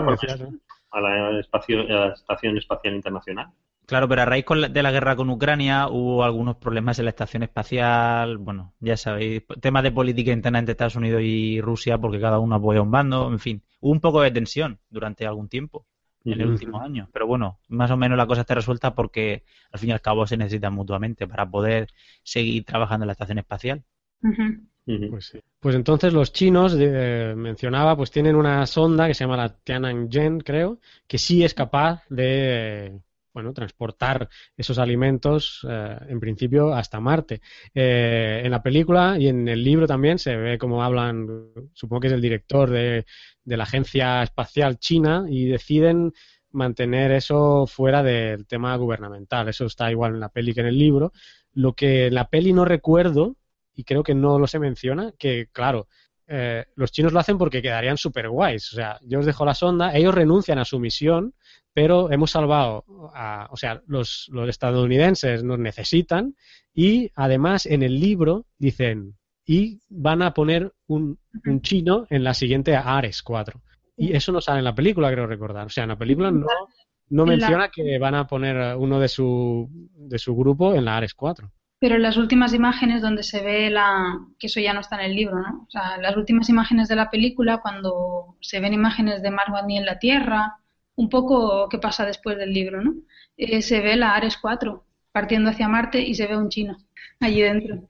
[0.90, 3.50] a la, Estación Espacial Internacional.
[3.86, 7.42] Claro, pero a raíz de la guerra con Ucrania hubo algunos problemas en la estación
[7.42, 12.38] espacial, bueno, ya sabéis, temas de política interna entre Estados Unidos y Rusia porque cada
[12.38, 15.86] uno apoya un bando, en fin, hubo un poco de tensión durante algún tiempo
[16.24, 19.42] en el último año, pero bueno, más o menos la cosa está resuelta porque
[19.72, 21.88] al fin y al cabo se necesitan mutuamente para poder
[22.22, 23.82] seguir trabajando en la estación espacial.
[24.84, 29.48] Pues, pues, entonces los chinos, eh, mencionaba, pues tienen una sonda que se llama la
[29.48, 32.98] Tiananmen, creo, que sí es capaz de,
[33.32, 37.40] bueno, transportar esos alimentos, eh, en principio, hasta Marte.
[37.74, 41.28] Eh, en la película y en el libro también se ve como hablan,
[41.72, 43.06] supongo que es el director de,
[43.44, 46.12] de la Agencia Espacial China, y deciden
[46.52, 49.48] mantener eso fuera del tema gubernamental.
[49.48, 51.12] Eso está igual en la peli que en el libro.
[51.52, 53.36] Lo que en la peli no recuerdo
[53.80, 55.88] y creo que no lo se menciona, que claro,
[56.26, 58.70] eh, los chinos lo hacen porque quedarían súper guays.
[58.74, 61.34] O sea, yo os dejo la sonda, ellos renuncian a su misión,
[61.72, 62.84] pero hemos salvado
[63.14, 66.36] a, o sea, los, los estadounidenses nos necesitan
[66.74, 69.16] y además en el libro dicen,
[69.46, 73.62] y van a poner un, un chino en la siguiente Ares 4.
[73.96, 75.66] Y eso no sale en la película, creo recordar.
[75.66, 76.46] O sea, en la película no,
[77.08, 81.14] no menciona que van a poner uno de su, de su grupo en la Ares
[81.14, 81.50] 4.
[81.80, 85.16] Pero las últimas imágenes donde se ve la, que eso ya no está en el
[85.16, 85.64] libro, ¿no?
[85.66, 89.86] O sea, las últimas imágenes de la película, cuando se ven imágenes de Mark en
[89.86, 90.58] la Tierra,
[90.96, 92.94] un poco qué pasa después del libro, ¿no?
[93.36, 96.76] Eh, se ve la Ares 4 partiendo hacia Marte y se ve un chino
[97.20, 97.82] allí dentro.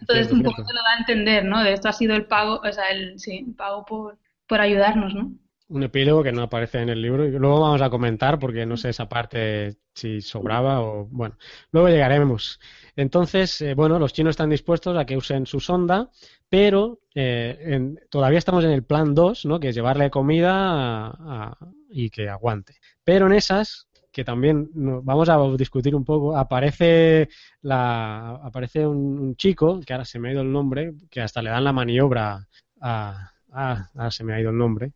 [0.00, 0.64] Entonces Cierto, un poco cierto.
[0.64, 1.62] se lo da a entender, ¿no?
[1.62, 5.14] De esto ha sido el pago, o sea, el, sí, el pago por, por ayudarnos,
[5.14, 5.32] ¿no?
[5.68, 8.76] Un epílogo que no aparece en el libro y luego vamos a comentar porque no
[8.76, 11.38] sé esa parte si sobraba o bueno,
[11.72, 12.60] luego llegaremos.
[12.96, 16.10] Entonces, eh, bueno, los chinos están dispuestos a que usen su sonda,
[16.50, 19.58] pero eh, en- todavía estamos en el plan 2, ¿no?
[19.58, 21.56] Que es llevarle comida
[21.88, 22.76] y que aguante.
[23.02, 27.28] Pero en esas, que también vamos a discutir un poco, aparece
[27.62, 31.40] la aparece un, un chico, que ahora se me ha ido el nombre, que hasta
[31.42, 32.46] le dan la maniobra
[32.82, 33.30] a...
[33.56, 34.92] Ah, ahora se me ha ido el nombre.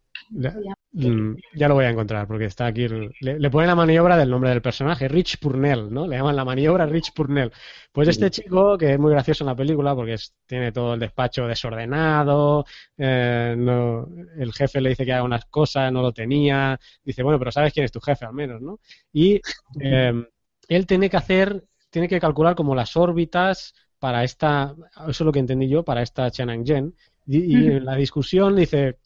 [0.92, 2.84] Mm, ya lo voy a encontrar porque está aquí.
[2.84, 6.06] el- Le, le ponen la maniobra del nombre del personaje, Rich Purnell, ¿no?
[6.06, 7.52] Le llaman la maniobra Rich Purnell.
[7.92, 11.00] Pues este chico, que es muy gracioso en la película porque es- tiene todo el
[11.00, 12.64] despacho desordenado,
[12.96, 14.08] eh, no-
[14.38, 16.78] el jefe le dice que haga unas cosas, no lo tenía.
[17.04, 18.80] Dice, bueno, pero sabes quién es tu jefe al menos, ¿no?
[19.12, 19.40] Y
[19.78, 20.12] eh,
[20.68, 25.32] él tiene que hacer, tiene que calcular como las órbitas para esta, eso es lo
[25.32, 26.92] que entendí yo, para esta Chang'e.
[27.28, 28.96] Y, y en la discusión dice,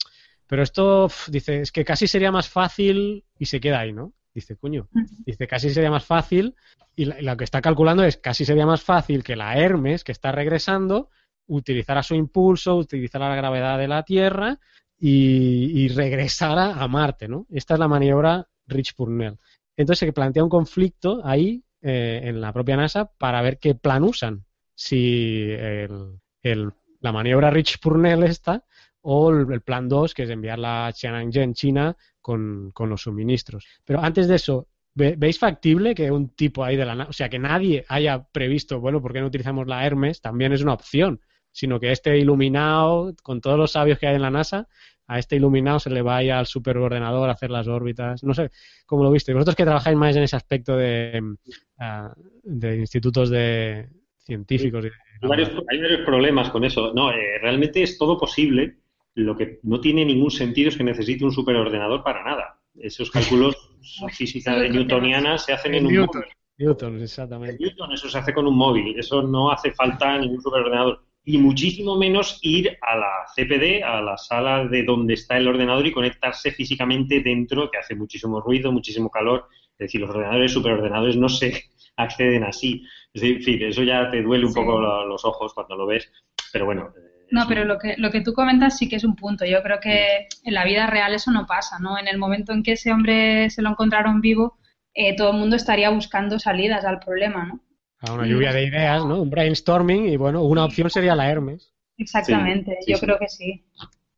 [0.47, 4.13] pero esto, dice, es que casi sería más fácil y se queda ahí, ¿no?
[4.33, 4.87] Dice, coño,
[5.25, 6.55] dice, casi sería más fácil
[6.95, 10.03] y la- y lo que está calculando es casi sería más fácil que la Hermes,
[10.03, 11.09] que está regresando,
[11.47, 14.57] utilizara su impulso, utilizara la gravedad de la Tierra
[14.97, 17.45] y, y regresara a Marte, ¿no?
[17.51, 19.37] Esta es la maniobra Rich Purnell.
[19.75, 24.03] Entonces se plantea un conflicto ahí eh, en la propia NASA para ver qué plan
[24.03, 24.45] usan.
[24.75, 26.71] Si el- el-
[27.03, 28.63] la maniobra Rich Purnell esta
[29.01, 33.65] o el, plan 2, que es enviar la Tiananmen en China con, con los suministros.
[33.83, 37.27] Pero antes de eso, ¿ve- ¿veis factible que un tipo ahí de la o sea,
[37.27, 40.21] que nadie haya previsto, bueno, ¿por qué no utilizamos la Hermes?
[40.21, 41.19] También es una opción,
[41.51, 44.69] sino que este iluminado, con todos los sabios que hay en la NASA,
[45.05, 48.23] a este iluminado se le vaya al superordenador a hacer las órbitas.
[48.23, 48.51] No sé
[48.85, 49.33] cómo lo viste.
[49.33, 51.35] Vosotros que trabajáis más en ese aspecto de, mm,
[51.79, 52.13] ah,
[52.43, 53.89] de institutos de
[54.23, 54.85] científicos.
[54.85, 56.93] Hay varios, hay varios problemas con eso.
[56.93, 58.77] No, eh, realmente es todo posible.
[59.15, 62.59] Lo que no tiene ningún sentido es que necesite un superordenador para nada.
[62.75, 63.55] Esos cálculos
[64.17, 66.33] física de newtoniana se hacen en un Newton, móvil.
[66.57, 67.57] Newton, En exactamente.
[67.59, 68.97] Newton eso se hace con un móvil.
[68.97, 71.03] Eso no hace falta ningún superordenador.
[71.25, 75.85] Y muchísimo menos ir a la CPD, a la sala de donde está el ordenador
[75.87, 79.47] y conectarse físicamente dentro, que hace muchísimo ruido, muchísimo calor.
[79.79, 81.63] Es decir, los ordenadores, superordenadores no se
[81.97, 82.83] acceden así.
[83.13, 84.59] Es decir, eso ya te duele un Sí.
[84.59, 86.11] poco los ojos cuando lo ves.
[86.51, 89.15] Pero bueno, eh, No, pero lo que, lo que tú comentas sí que es un
[89.15, 89.45] punto.
[89.45, 91.97] Yo creo que en la vida real eso no pasa, ¿no?
[91.97, 94.57] En el momento en que ese hombre se lo encontraron vivo,
[94.93, 97.59] eh, todo el mundo estaría buscando salidas al problema, ¿no?
[98.01, 99.21] A una lluvia de ideas, ¿no?
[99.21, 101.73] Un brainstorming y bueno, una opción sería la Hermes.
[101.97, 103.05] Exactamente, Sí, sí, yo sí.
[103.05, 103.63] creo que sí.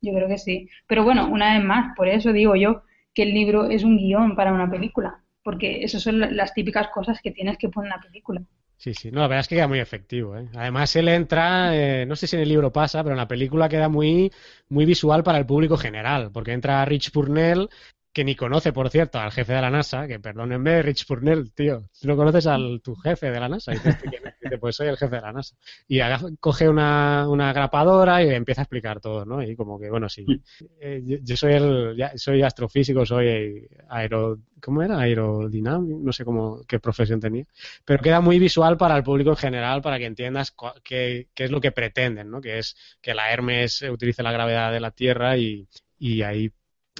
[0.02, 0.68] Yo creo que sí.
[0.86, 2.82] Pero bueno, una vez más, por eso digo yo
[3.14, 6.88] que el libro es un guion para una película, porque esas son la- las típicas
[6.88, 8.42] cosas que tienes que poner en la película.
[8.76, 9.10] Sí, sí.
[9.12, 10.48] No, la verdad es que queda muy efectivo, ¿eh?
[10.56, 13.68] Además, él entra, eh, no sé si en el libro pasa, pero en la película
[13.68, 14.30] queda muy,
[14.68, 17.68] muy visual para el público general, porque entra Rich Purnell,
[18.16, 21.82] que ni conoce, por cierto, al jefe de la NASA, que perdónenme, Rich Purnell, tío,
[22.00, 23.76] tú no conoces al tu jefe de la NASA, y.
[23.76, 25.54] Dice, pues soy el jefe de la NASA.
[25.86, 26.00] Y
[26.40, 29.42] coge una, una grapadora y empieza a explicar todo, ¿no?
[29.42, 30.24] Y como que, bueno, sí,
[30.80, 34.98] eh, yo, yo soy el, ya- soy astrofísico, soy aero, ¿cómo era?
[34.98, 37.44] Aerodinámico, no sé cómo, qué profesión tenía
[37.84, 41.50] pero queda muy visual para el público en general, para que entiendas qué, qué es
[41.50, 42.40] lo que pretenden, ¿no?
[42.40, 45.68] Que es que la Hermes utilice la gravedad de la Tierra y,
[45.98, 46.50] y ahí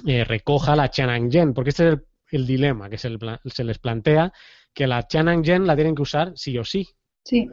[0.05, 3.79] eh, recoja la Tiananmen, porque este es el, el dilema que se, le se les
[3.79, 4.31] plantea,
[4.73, 6.87] que la Tiananmen la tienen que usar sí o sí.
[7.23, 7.47] Sí.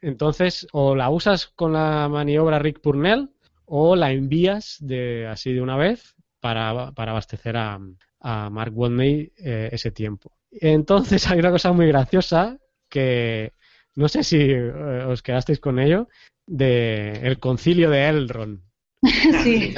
[0.00, 3.30] Entonces, o la usas con la maniobra Rick Purnell
[3.64, 7.80] o la envías de así de una vez para, para abastecer a,
[8.20, 10.32] a Mark Watney eh, ese tiempo.
[10.50, 12.58] Entonces, hay una cosa muy graciosa
[12.88, 13.52] que
[13.96, 14.70] no sé si eh,
[15.06, 16.08] os quedasteis con ello,
[16.46, 18.60] de el concilio de Elrond.
[19.42, 19.74] sí.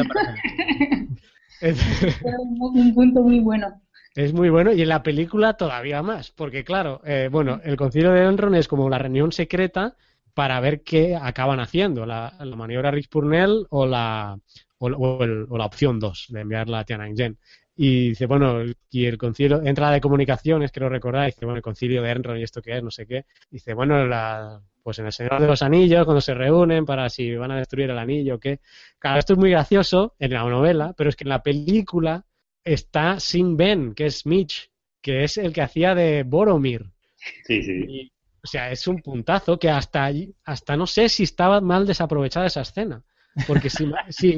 [1.60, 1.78] Es,
[2.20, 3.80] un, un punto muy bueno.
[4.14, 8.10] es muy bueno y en la película todavía más, porque claro, eh, bueno, el concilio
[8.12, 9.96] de Elrond es como la reunión secreta
[10.34, 14.38] para ver qué acaban haciendo, la, la maniobra Rich Purnell o la,
[14.78, 17.38] o, o el- o la opción 2 de enviarla a Tiananmen.
[17.76, 21.56] Y dice, bueno, y el concilio, entra la de comunicaciones, creo recordar, y dice, bueno,
[21.58, 23.24] el concilio de Elrond y esto qué es, no sé qué.
[23.50, 27.34] Dice, bueno, la, pues en el Señor de los Anillos, cuando se reúnen para si
[27.36, 28.60] van a destruir el anillo o qué.
[28.98, 32.24] Claro, esto es muy gracioso en la novela, pero es que en la película
[32.64, 34.70] está Sin Ben, que es Mitch,
[35.02, 36.86] que es el que hacía de Boromir.
[37.44, 37.84] Sí, sí.
[37.86, 40.10] Y, o sea, es un puntazo que hasta
[40.44, 43.04] hasta no sé si estaba mal desaprovechada esa escena.
[43.44, 44.36] Porque si, si-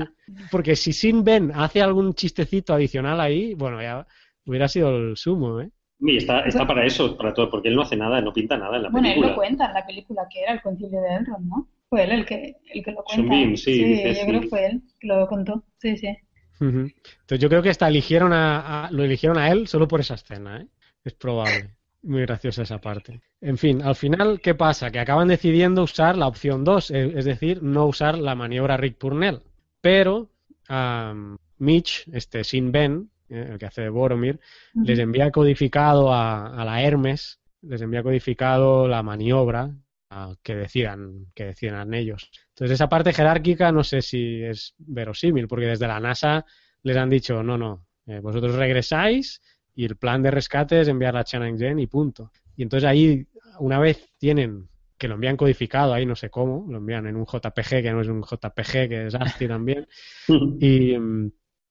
[0.51, 4.07] porque si Sin Ben hace algún chistecito adicional ahí, bueno, ya
[4.45, 5.71] hubiera sido el sumo, ¿eh?
[6.03, 8.77] Y está, está para eso, para todo, porque él no hace nada, no pinta nada
[8.77, 9.31] en la Bueno, él película.
[9.33, 11.69] lo cuenta en la película que era el concilio de Elrond, ¿no?
[11.89, 13.35] Fue él el que, el que lo cuenta.
[13.35, 14.27] Bean, sí, dice, yo sí.
[14.27, 15.65] creo que fue él que lo contó.
[15.79, 16.17] Sí, sí.
[16.61, 20.15] Entonces yo creo que hasta eligieron a, a- lo eligieron a él solo por esa
[20.15, 20.67] escena, ¿eh?
[21.05, 21.71] Es probable.
[22.03, 23.21] Muy graciosa esa parte.
[23.41, 24.91] En fin, al final, ¿qué pasa?
[24.91, 28.97] Que acaban decidiendo usar la opción 2, e- es decir, no usar la maniobra Rick
[28.99, 29.41] Purnell.
[29.81, 30.31] Pero
[30.69, 34.41] am, Mitch, este Sin Ben, el que hace de Boromir,
[34.75, 39.75] les envía codificado a, a la Hermes, les envía codificado la maniobra
[40.11, 42.31] a que decidan, que decidan ellos.
[42.49, 46.45] Entonces esa parte jerárquica no sé si es verosímil, porque desde la NASA
[46.83, 49.41] les han dicho, no, no, eh, vosotros regresáis
[49.75, 52.33] y el plan de rescate es enviar a Chen y punto.
[52.57, 53.27] Y entonces ahí,
[53.61, 57.25] una vez tienen que lo envían codificado, ahí no sé cómo, lo envían en un
[57.25, 59.89] JPG que no es un JPG, que es ASCII también,
[60.61, 60.95] y,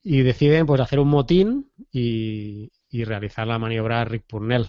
[0.04, 4.68] y deciden pues hacer un motín y, y realizar la maniobra Rick Purnell.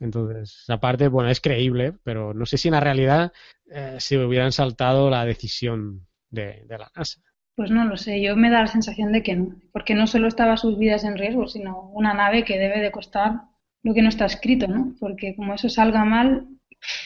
[0.00, 3.32] Entonces, esa parte, bueno, es creíble, pero no sé si en la realidad
[3.70, 7.20] eh, se hubieran saltado la decisión de, de la NASA.
[7.56, 10.26] Pues no lo sé, yo me da la sensación de que no, porque no solo
[10.26, 13.42] estaba sus vidas en riesgo, sino una nave que debe de costar
[13.82, 14.94] lo que no está escrito, ¿no?
[14.98, 16.48] Porque como eso salga mal,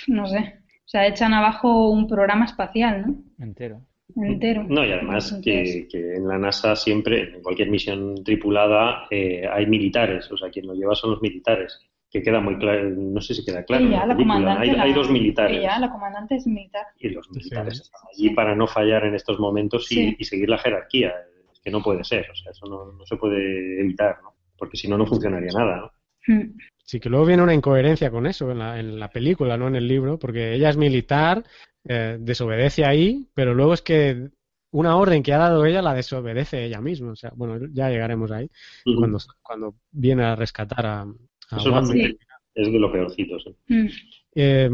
[0.07, 3.45] no sé, o sea, echan abajo un programa espacial, ¿no?
[3.45, 3.83] Entero.
[4.17, 4.65] Entero.
[4.69, 9.47] No, y además Entonces, que, que en la NASA siempre, en cualquier misión tripulada, eh,
[9.51, 11.79] hay militares, o sea, quien lo lleva son los militares,
[12.11, 15.11] que queda muy claro, no sé si queda claro en la Hay, la- hay dos
[15.11, 16.87] militares Ella, la comandante es militar.
[16.99, 20.17] y los militares están allí para no fallar en estos momentos y, Sí.
[20.19, 21.13] y seguir la jerarquía,
[21.53, 24.33] es que no puede ser, o sea, eso no, no se puede evitar, ¿no?
[24.57, 26.35] Porque si no, no funcionaría nada, ¿no?
[26.35, 26.57] Mm.
[26.83, 29.77] Sí, que luego viene una incoherencia con eso en la, en la película, no en
[29.77, 31.45] el libro, porque ella es militar,
[31.89, 34.29] eh, desobedece ahí, pero luego es que
[34.71, 37.13] una orden que ha dado ella la desobedece ella misma.
[37.13, 38.51] O sea, bueno, ya llegaremos ahí
[38.85, 41.79] cuando, cuando viene a rescatar a, a Eso
[42.55, 43.55] es, de lo peorcito, sí.
[43.69, 43.87] Mm.
[44.35, 44.71] Eh,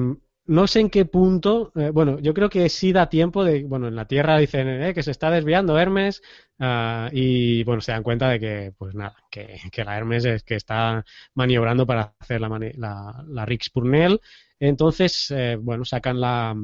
[0.46, 3.88] no sé en qué punto, eh, bueno, yo creo que sí da tiempo de, bueno,
[3.88, 6.20] en la Tierra dicen eh, que se está desviando Hermes
[6.58, 10.42] ah, y, bueno, se dan cuenta de que, pues nada, que, que la Hermes es
[10.42, 11.02] que está
[11.34, 14.20] maniobrando para hacer la, la, la Rix Purnell.
[14.60, 16.54] Entonces, eh, bueno, sacan la,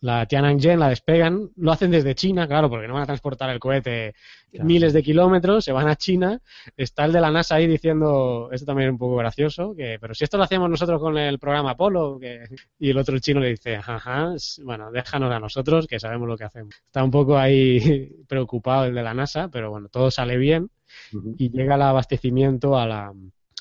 [0.00, 3.58] la Tiananmen, la despegan, lo hacen desde China, claro, porque no van a transportar el
[3.58, 4.14] cohete
[4.52, 6.40] miles de kilómetros, se van a China,
[6.76, 10.14] está el de la NASA ahí diciendo, esto también es un poco gracioso, que, pero
[10.14, 12.44] si esto lo hacíamos nosotros con el programa Apolo, que,
[12.78, 14.34] y el otro chino le dice, ajá,
[14.64, 16.74] bueno, déjanos a nosotros que sabemos lo que hacemos.
[16.86, 20.70] Está un poco ahí preocupado el de la NASA, pero bueno, todo sale bien
[21.36, 23.12] y llega el abastecimiento a la,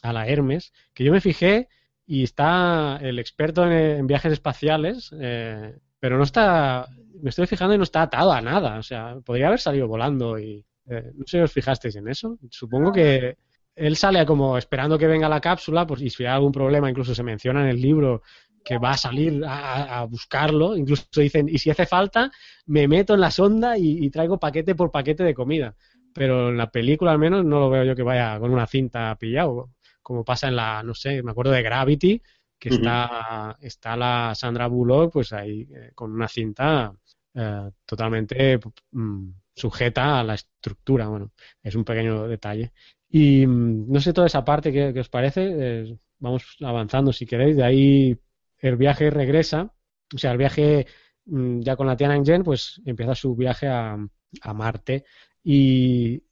[0.01, 1.67] a la Hermes, que yo me fijé
[2.05, 6.87] y está el experto en, en viajes espaciales, eh, pero no está,
[7.21, 10.37] me estoy fijando y no está atado a nada, o sea, podría haber salido volando
[10.39, 12.37] y eh, no sé si os fijasteis en eso.
[12.49, 13.37] Supongo que
[13.75, 17.13] él sale como esperando que venga la cápsula, pues y si hay algún problema, incluso
[17.13, 18.21] se menciona en el libro
[18.63, 22.31] que va a salir a, buscarlo, incluso dicen, y si hace falta,
[22.65, 25.75] me meto en la sonda y, y traigo paquete por paquete de comida.
[26.13, 29.15] Pero en la película al menos no lo veo yo que vaya con una cinta
[29.17, 29.71] pillado,
[30.01, 32.21] como pasa en la, no sé, me acuerdo de Gravity,
[32.59, 36.93] que está, está la Sandra Bullock, pues ahí eh, con una cinta
[37.33, 38.59] eh, totalmente
[38.91, 41.07] mm, sujeta a la estructura.
[41.07, 41.31] Bueno,
[41.63, 42.73] es un pequeño detalle.
[43.09, 45.47] Y mm, no sé toda esa parte que, que os parece.
[45.83, 47.55] eh, vamos avanzando si queréis.
[47.57, 48.19] De ahí
[48.59, 49.73] el viaje regresa.
[50.13, 50.87] O sea, el viaje
[51.25, 53.97] mm, ya con la Tiananmen, pues empieza su viaje a,
[54.41, 55.05] a Marte.
[55.43, 56.23] Y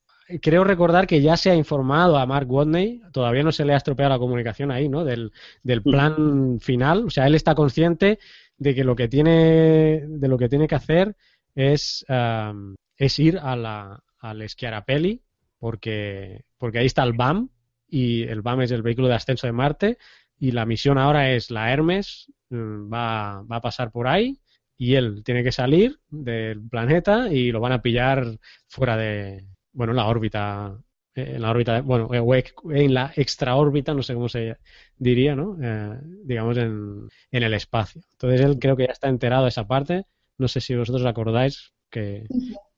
[0.41, 3.77] creo recordar que ya se ha informado a Mark Watney, todavía no se le ha
[3.77, 5.03] estropeado la comunicación ahí, ¿no?
[5.05, 5.31] Del,
[5.63, 7.05] del plan final.
[7.05, 8.19] O sea, él está consciente
[8.57, 11.15] de que lo que tiene, de lo que tiene que hacer
[11.53, 15.21] es, am, es ir a la, al Schiarapelli,
[15.59, 17.49] porque, porque ahí está el BAM,
[17.87, 19.97] y el BAM es el vehículo de ascenso de Marte,
[20.39, 24.39] y la misión ahora es la Hermes, mm, va, va a pasar por ahí,
[24.77, 29.45] y él tiene que salir del planeta y lo van a pillar fuera de,
[29.75, 30.77] bueno, en la órbita,
[31.15, 34.57] eh, en la órbita, bueno, eh, en la extraórbita, no sé cómo se
[34.97, 35.57] diría, ¿no?
[35.61, 38.01] Eh, digamos en, en el espacio.
[38.13, 40.05] Entonces él creo que ya está enterado de esa parte.
[40.37, 42.29] No sé si vosotros acordáis que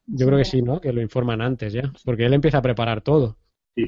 [0.07, 0.82] yo creo que sí, ¿no?
[0.82, 3.38] Que lo informan antes ya, porque él empieza a preparar todo.
[3.76, 3.88] Sí,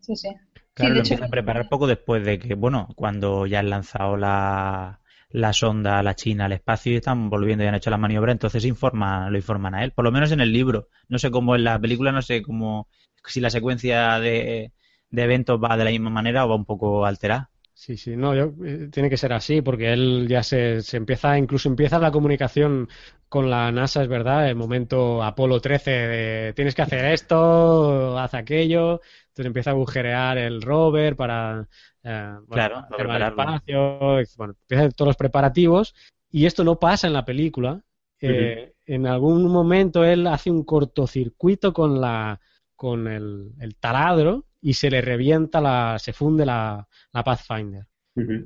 [0.00, 0.28] sí, sí.
[0.74, 4.16] Claro, lo hecho- empieza a preparar poco después de que, bueno, cuando ya han lanzado
[4.16, 5.00] la,
[5.34, 8.30] la sonda a la China al espacio y están volviendo y han hecho la maniobra,
[8.30, 9.90] entonces informa, lo informan a él.
[9.90, 10.88] Por lo menos en el libro.
[11.08, 12.88] No sé cómo en la película, no sé cómo,
[13.26, 14.72] si la secuencia de,
[15.10, 17.50] de eventos va de la misma manera o va un poco alterada.
[17.76, 21.36] Sí, sí, no, yo, eh, tiene que ser así, porque él ya se, se empieza,
[21.36, 22.88] incluso empieza la comunicación
[23.28, 28.32] con la NASA, es verdad, el momento Apolo 13 de tienes que hacer esto, haz
[28.34, 31.68] aquello, entonces empieza a agujerear el rover para
[32.04, 33.26] eh, bueno, Claro, hacer para el prepararlo.
[33.26, 33.98] espacio,
[34.36, 35.94] bueno, empieza a hacer todos los preparativos
[36.30, 37.82] y esto no pasa en la película.
[38.20, 42.40] Eh, En algún momento él hace un cortocircuito con la
[42.76, 47.86] con el, el taladro y se le revienta la, se funde la, la Pathfinder.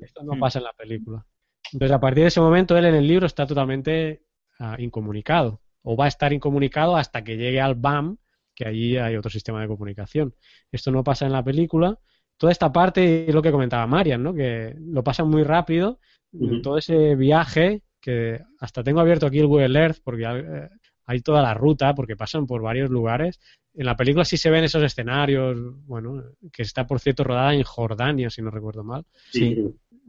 [0.03, 1.25] Esto no pasa en la película.
[1.73, 4.25] Entonces, a partir de ese momento, él en el libro está totalmente
[4.59, 5.61] ah, incomunicado.
[5.83, 8.17] O va a estar incomunicado hasta que llegue al BAM,
[8.53, 10.35] que allí hay otro sistema de comunicación.
[10.73, 11.97] Esto no pasa en la película.
[12.37, 14.35] Toda esta parte es lo que comentaba Marian, ¿no?
[14.35, 16.01] Que lo pasan muy rápido.
[16.65, 20.69] Todo ese viaje, que hasta tengo abierto aquí el Google Earth, porque eh,
[21.09, 23.41] hay toda la ruta, porque pasan por varios lugares.
[23.75, 25.57] En la película sí se ven esos escenarios,
[25.87, 26.23] bueno,
[26.53, 29.57] que está, por cierto, rodada en Jordania, si no recuerdo mal Sí.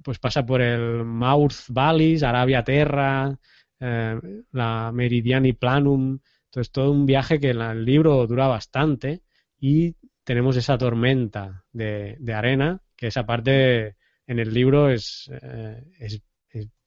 [0.04, 3.38] pues pasa por el Mouth Valleys, Arabia Terra,
[3.80, 4.20] eh,
[4.52, 9.22] la Meridiani Planum, entonces todo un viaje que en el libro dura bastante
[9.60, 13.96] y tenemos esa tormenta de, de arena, que esa parte
[14.28, 16.22] en el libro es, eh, es-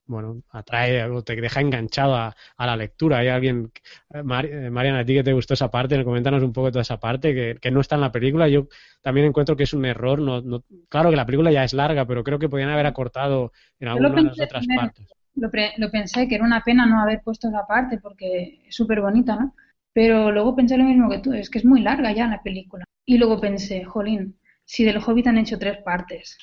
[0.06, 3.18] bueno, atrae o te deja enganchado a, a la lectura.
[3.18, 3.72] Hay alguien,
[4.14, 6.82] eh, Mar- eh, Mariana, a ti que te gustó esa parte, coméntanos un poco toda
[6.82, 8.48] esa parte que, que no está en la película.
[8.48, 8.68] Yo
[9.02, 10.20] también encuentro que es un error.
[10.20, 13.52] No, no- claro que la película ya es larga, pero creo que podían haber acortado
[13.80, 14.68] en algunas de las otras primero.
[14.68, 15.06] partes.
[15.34, 18.74] Lo, pre- lo pensé que era una pena no haber puesto esa parte porque es
[18.76, 19.54] súper bonita, ¿no?
[19.94, 22.84] Pero luego pensé lo mismo que tú, es que es muy larga ya la película.
[23.06, 26.38] Y luego pensé, jolín, si del Hobbit han hecho tres partes,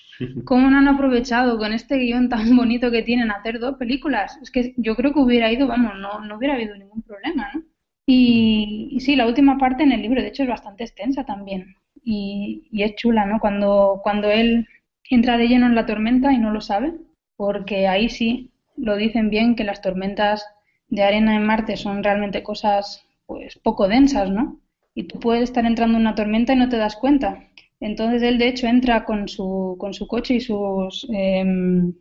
[0.46, 4.38] ¿cómo no han aprovechado con este guion tan bonito que tienen hacer dos películas?
[4.42, 7.64] Es que yo creo que hubiera ido, vamos, no, no hubiera habido ningún problema, ¿no?
[8.06, 11.76] Y, y sí, la última parte en el libro, de hecho, es bastante extensa también.
[12.04, 13.40] Y, y es chula, ¿no?
[13.40, 14.68] Cuando, cuando él
[15.10, 16.94] entra de lleno en la tormenta y no lo sabe,
[17.36, 20.46] porque ahí sí lo dicen bien que las tormentas
[20.88, 24.60] de arena en Marte son realmente cosas pues poco densas, ¿no?
[24.96, 27.49] Y tú puedes estar entrando en una tormenta y no te das cuenta.
[27.80, 31.94] Entonces él de hecho entra con su, con su coche y sus em,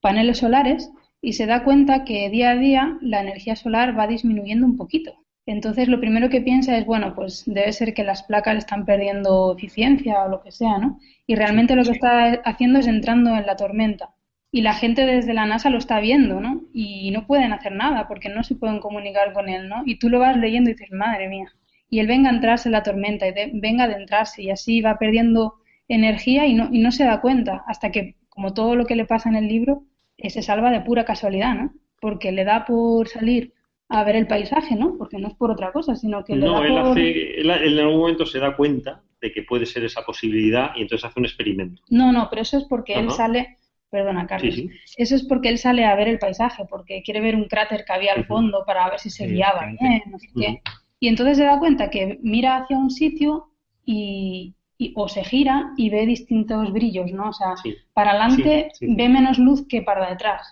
[0.00, 0.90] paneles solares
[1.20, 5.14] y se da cuenta que día a día la energía solar va disminuyendo un poquito.
[5.46, 9.54] Entonces lo primero que piensa es, bueno, pues debe ser que las placas están perdiendo
[9.56, 10.98] eficiencia o lo que sea, ¿no?
[11.26, 14.14] Y realmente lo que está haciendo es entrando en la tormenta.
[14.52, 16.62] Y la gente desde la NASA lo está viendo, ¿no?
[16.72, 19.82] Y no pueden hacer nada porque no se pueden comunicar con él, ¿no?
[19.86, 21.52] Y tú lo vas leyendo y dices, madre mía.
[21.92, 24.80] Y él venga a entrarse en la tormenta y de- venga a adentrarse y así
[24.80, 25.54] va perdiendo
[25.88, 29.04] energía y no, y no se da cuenta hasta que, como todo lo que le
[29.04, 29.84] pasa en el libro,
[30.16, 31.72] eh, se salva de pura casualidad, ¿no?
[32.00, 33.52] Porque le da por salir
[33.90, 34.96] a ver el paisaje, ¿no?
[34.96, 36.88] Porque no es por otra cosa, sino que le No, da él, por...
[36.92, 40.70] hace, él, él en algún momento se da cuenta de que puede ser esa posibilidad
[40.76, 41.82] y entonces hace un experimento.
[41.90, 43.58] No, no, pero eso es porque él sale,
[43.90, 47.36] perdona, Carlos, Sí, eso es porque él sale a ver el paisaje, porque quiere ver
[47.36, 50.62] un cráter que había al fondo para ver si se guiaba bien, no sé qué.
[51.02, 53.48] Y entonces se da cuenta que mira hacia un sitio
[53.84, 57.24] y, y- o se gira y ve distintos brillos, ¿no?
[57.30, 57.74] O sea, Sí.
[57.92, 58.94] para adelante Sí, sí.
[58.96, 60.42] ve menos luz que para detrás.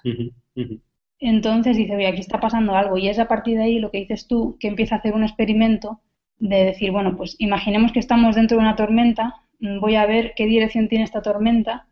[1.20, 2.98] Entonces dice, oye, aquí está pasando algo.
[2.98, 5.22] Y es a partir de ahí lo que dices tú, que empieza a hacer un
[5.22, 6.01] experimento
[6.39, 10.32] de decir, bueno, pues imaginemos que estamos dentro de una tormenta, mm, voy a ver
[10.36, 11.86] qué dirección tiene esta tormenta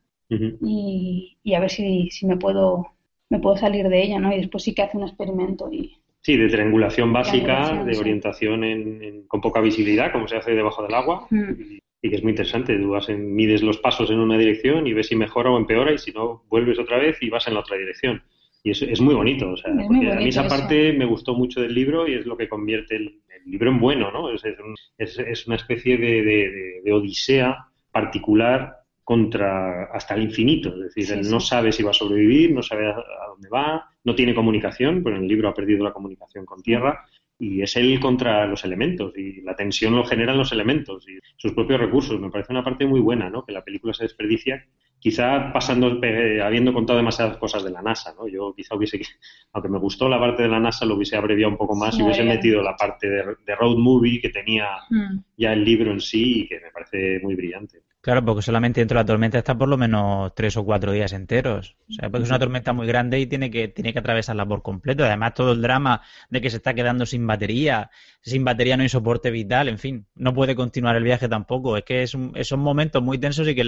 [0.60, 2.88] y, y a ver si, si me puedo,
[3.30, 4.32] me puedo salir de ella, ¿no?
[4.32, 5.98] Y después sí que hace un experimento y
[6.28, 8.00] Sí, de triangulación básica, Triangulación, de sí.
[8.00, 11.52] orientación en- en- con poca visibilidad, como se hace debajo del agua, Mm.
[11.58, 12.76] y, y que es muy interesante.
[12.76, 15.90] Tú vas en- mides los pasos en una dirección y ves si mejora o empeora,
[15.90, 18.20] y si no, vuelves otra vez y vas en la otra dirección.
[18.62, 20.54] Y es, es muy bonito, o sea, porque a mí esa eso.
[20.54, 23.80] parte me gustó mucho del libro y es lo que convierte el, el libro en
[23.80, 24.30] bueno, ¿no?
[24.30, 27.56] Es, es un- es- es una especie de, de- de- de odisea
[27.90, 28.74] particular
[29.12, 30.68] contra hasta el infinito.
[30.74, 31.30] Es decir, Sí, él sí.
[31.30, 35.02] no sabe si va a sobrevivir, no sabe a, a dónde va, no tiene comunicación,
[35.02, 37.06] pero en el libro ha perdido la comunicación con tierra
[37.38, 41.52] y es él contra los elementos y la tensión lo generan los elementos y sus
[41.52, 42.20] propios recursos.
[42.20, 43.46] Me parece una parte muy buena, ¿no?
[43.46, 44.66] Que la película se desperdicia,
[44.98, 48.28] quizá pasando, eh, habiendo contado demasiadas cosas de la NASA, ¿no?
[48.28, 49.00] Yo quizá hubiese,
[49.54, 52.00] aunque me gustó la parte de la NASA, lo hubiese abreviado un poco más Sí,
[52.02, 52.34] y hubiese bien.
[52.36, 55.18] metido la parte de, de road movie que tenía Mm.
[55.38, 57.78] ya el libro en sí y que me parece muy brillante.
[58.00, 61.12] Claro, porque solamente dentro de la tormenta está por lo menos tres o cuatro días
[61.12, 61.76] enteros.
[61.90, 64.62] O sea, porque es una tormenta muy grande y tiene que, tiene que atravesarla por
[64.62, 65.04] completo.
[65.04, 67.90] Además, todo el drama de que se está quedando sin batería,
[68.22, 71.76] sin batería no hay soporte vital, en fin, no puede continuar el viaje tampoco.
[71.76, 73.64] Es que es un- son momentos muy tensos y que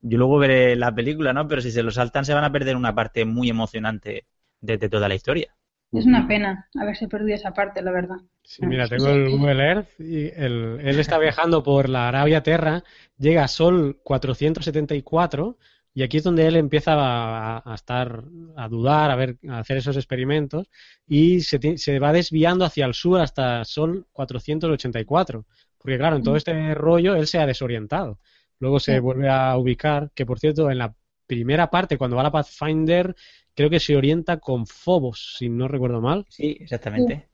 [0.00, 1.46] yo luego veré la película, ¿no?
[1.46, 4.26] Pero si se lo saltan se van a perder una parte muy emocionante
[4.60, 5.54] de toda la historia.
[5.98, 8.16] Es una pena haberse perdido esa parte, la verdad.
[8.42, 12.84] Sí, mira, tengo el Google Earth y el- él está viajando por la Arabia Terra,
[13.18, 15.56] llega a Sol 474,
[15.98, 18.22] Y aquí es donde él empieza a, a estar,
[18.54, 20.68] a dudar, a ver, a hacer esos experimentos
[21.06, 25.46] y se, se va desviando hacia el sur hasta Sol 484.
[25.78, 28.18] Porque claro, en todo este rollo él se ha desorientado.
[28.58, 28.98] Luego se Sí.
[29.00, 30.94] vuelve a ubicar, que por cierto, en la
[31.26, 33.14] primera parte, cuando va a la Pathfinder,
[33.56, 36.26] creo que se orienta con Phobos, si no recuerdo mal.
[36.28, 37.28] Sí, exactamente.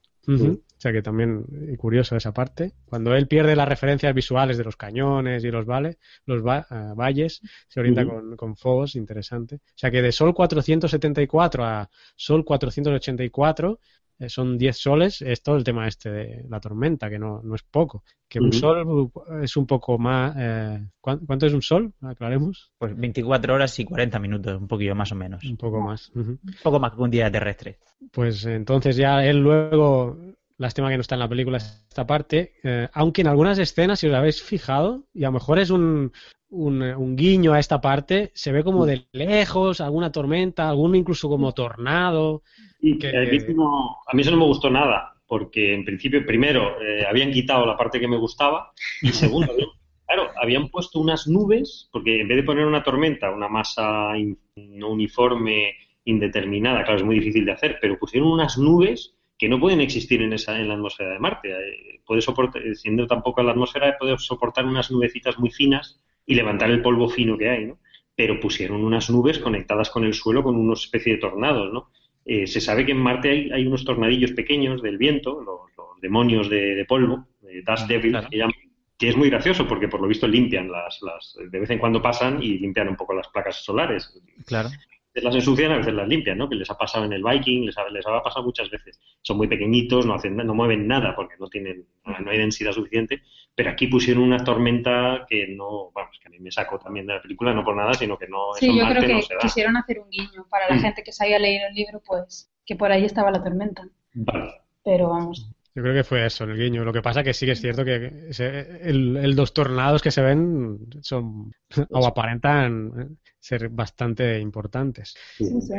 [0.83, 2.73] Sea que también eh, curioso esa parte.
[2.85, 6.93] Cuando él pierde las referencias visuales de los cañones y los, vales, los va- eh,
[6.97, 9.57] valles, se orienta con, con Phobos, interesante.
[9.57, 13.79] O sea que de Sol 474 a Sol 484
[14.19, 17.55] eh, son 10 soles, es todo el tema este de la tormenta, que no, no
[17.55, 18.05] es poco.
[18.29, 19.11] Que un sol
[19.43, 20.35] es un poco más...
[20.39, 21.93] eh, ¿cuán- ¿Cuánto es un sol?
[22.01, 22.73] Aclaremos.
[22.79, 25.45] Pues 24 horas y 40 minutos, un poquillo más o menos.
[25.45, 26.11] Un poco más.
[26.15, 27.79] Un poco más que un día terrestre.
[28.11, 30.17] Pues entonces ya él luego,
[30.63, 34.09] lástima que no está en la película esta parte, eh, aunque en algunas escenas, si
[34.09, 36.13] os habéis fijado, y a lo mejor es un,
[36.51, 41.29] un, un guiño a esta parte, se ve como de lejos, alguna tormenta, algún incluso
[41.29, 42.43] como tornado.
[42.81, 45.85] Y que- a, mí eso no, a mí eso no me gustó nada, porque en
[45.85, 48.73] principio, primero, eh, habían quitado la parte que me gustaba,
[49.03, 49.53] y segundo,
[50.07, 54.39] claro, habían puesto unas nubes, porque en vez de poner una tormenta, una masa in-
[54.57, 55.75] no uniforme,
[56.05, 60.23] indeterminada, claro, es muy difícil de hacer, pero pusieron unas nubes que no pueden existir
[60.23, 61.51] en esa en la atmósfera de Marte.
[61.51, 66.71] Eh, puede soportar, siendo tampoco la atmósfera, puede soportar unas nubecitas muy finas y levantar
[66.71, 67.81] el polvo fino que hay, ¿no?
[68.15, 71.91] Pero pusieron unas nubes conectadas con el suelo con una especie de tornados, ¿no?
[72.25, 76.01] Eh, se sabe que en Marte hay, hay unos tornadillos pequeños del viento, los, los
[76.01, 78.29] demonios de, de polvo, de Dust Devils, Claro.
[78.31, 78.55] que llaman,
[78.97, 82.01] que es muy gracioso porque por lo visto limpian las, las, de vez en cuando
[82.01, 84.17] pasan y limpian un poco las placas solares.
[84.47, 84.69] Claro.
[85.15, 86.49] Veces las ensucian, a veces las limpian, ¿no?
[86.49, 88.99] Que les ha pasado en el Viking, les ha, les ha pasado muchas veces.
[89.21, 93.21] Son muy pequeñitos, no hacen, no mueven nada porque no tienen, no hay densidad suficiente.
[93.55, 97.15] Pero aquí pusieron una tormenta que no, vamos, que a mí me sacó también de
[97.15, 99.35] la película, no por nada, sino que no, Sí, yo Marte creo que no se
[99.35, 99.41] da.
[99.41, 100.81] quisieron hacer un guiño para la Mm.
[100.81, 103.87] gente que se había leído el libro, pues que por ahí estaba la tormenta.
[104.15, 104.51] Vale.
[104.83, 106.85] Pero vamos, Yo creo que fue eso, el guiño.
[106.85, 110.11] Lo que pasa que sí que es cierto que ese- el, el dos tornados que
[110.11, 111.51] se ven son
[111.91, 113.09] o aparentan eh,
[113.41, 115.15] ser bastante importantes.
[115.37, 115.75] sí, sí.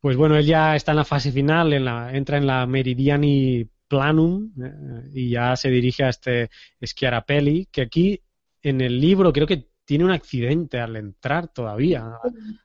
[0.00, 3.68] Pues bueno, él ya está en la fase final, en la, entra en la Meridiani
[3.88, 6.48] Planum eh, y ya se dirige a este
[6.82, 8.20] Schiarapelli, que aquí
[8.62, 12.04] en el libro creo que tiene un accidente al entrar todavía.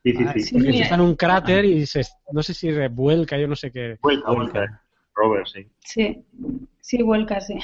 [0.03, 0.53] Sí, sí, Ah, sí.
[0.53, 0.81] Porque Sí.
[0.81, 3.97] está en un cráter y se, no sé si revuelca, yo no sé qué.
[4.01, 4.81] Vuelta, vuelta.
[5.21, 5.67] Robert, sí.
[5.79, 6.23] Sí,
[6.81, 7.55] sí, vuelca, sí.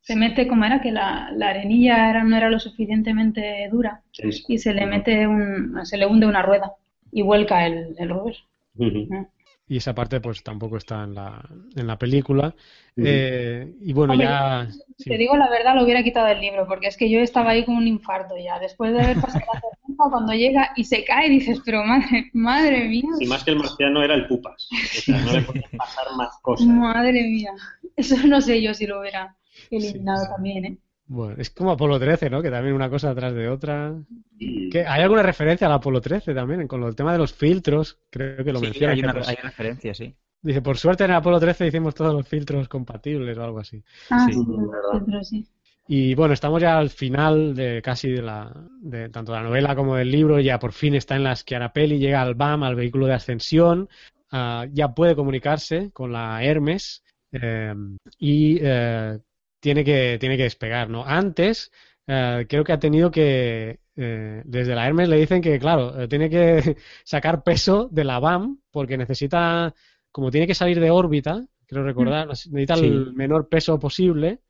[0.00, 4.32] Se mete, como era que la, la arenilla era, no era lo suficientemente dura Sí,
[4.32, 4.44] sí.
[4.48, 6.72] y se le mete un, se le hunde una rueda
[7.10, 8.36] y vuelca el, el rover.
[8.76, 9.28] Ujú.
[9.66, 11.42] Y esa parte pues tampoco está en la,
[11.74, 12.54] en la película.
[12.96, 14.68] Eh, y bueno, Hombre, ya...
[14.98, 15.08] sí.
[15.10, 17.64] Te digo la verdad, lo hubiera quitado del libro, porque es que yo estaba ahí
[17.64, 18.58] con un infarto ya.
[18.58, 19.40] Después de haber pasado
[19.96, 24.02] cuando llega y se cae, dices, pero madre, madre mía, Y más que el marciano
[24.02, 24.68] era el pupas.
[24.72, 26.66] O sea, no le podían pasar más cosas.
[26.66, 27.52] madre mía.
[27.96, 29.36] Eso no sé yo si lo hubiera
[29.70, 30.78] eliminado también, ¿eh?
[31.06, 32.40] Bueno, es como Apolo 13, ¿no?
[32.42, 33.94] Que también una cosa detrás de otra.
[34.38, 34.84] ¿Qué?
[34.88, 36.66] ¿Hay alguna referencia al Apolo 13 también?
[36.66, 38.92] Con el tema de los filtros, creo que lo Sí, menciona.
[38.94, 40.14] hay una, referencia, sí.
[40.40, 43.82] Dice, por suerte en el Apolo 13 hicimos todos los filtros compatibles o algo así.
[44.10, 45.22] Ah, Sí, sí, verdad.
[45.22, 45.46] sí.
[45.86, 48.50] Y bueno, estamos ya al final de casi de la
[48.80, 51.98] de tanto de la novela como del libro, ya por fin está en la Schiarapelli,
[51.98, 53.88] llega al BAM, al vehículo de ascensión,
[54.32, 57.74] ah, ya puede comunicarse con la Hermes eh,
[58.18, 59.18] y eh,
[59.60, 61.04] tiene que tiene que despegar, ¿no?
[61.04, 61.70] Antes
[62.06, 66.30] eh, creo que ha tenido que eh, desde la Hermes le dicen que claro, tiene
[66.30, 69.74] que sacar peso de la BAM porque necesita
[70.10, 72.86] como tiene que salir de órbita, creo recordar, necesita Sí.
[72.86, 74.40] el menor peso posible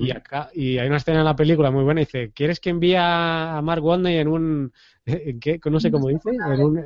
[0.00, 2.00] Y acá y hay una escena en la película muy buena.
[2.00, 4.72] Dice, ¿quieres que envíe a Mark Watney en un
[5.06, 5.60] en qué?
[5.70, 6.78] no sé cómo dice, en un,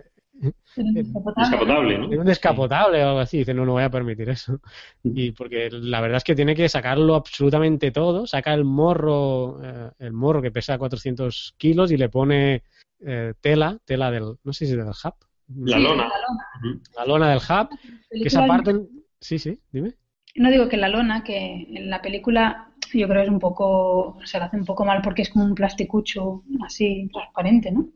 [0.42, 3.38] es descapotable, en un descapotable o algo así?
[3.38, 4.60] Dice, no, no voy a permitir eso.
[5.02, 8.26] Y porque la verdad es que tiene que sacarlo absolutamente todo.
[8.26, 12.62] Saca el morro, eh, el morro que pesa 400 kilos y le pone
[13.04, 15.14] eh, tela, tela del, no sé si del hub,
[15.66, 16.08] La Sí, lona.
[16.08, 16.46] la lona.
[16.74, 16.82] Ujú.
[16.96, 17.68] la lona del hub,
[18.10, 18.74] que esa parte,
[19.20, 19.94] sí, sí, dime.
[20.34, 24.18] No digo que la lona, que en la película yo creo que es un poco,
[24.24, 27.88] se la hace un poco mal porque es como un plasticucho así transparente, ¿no?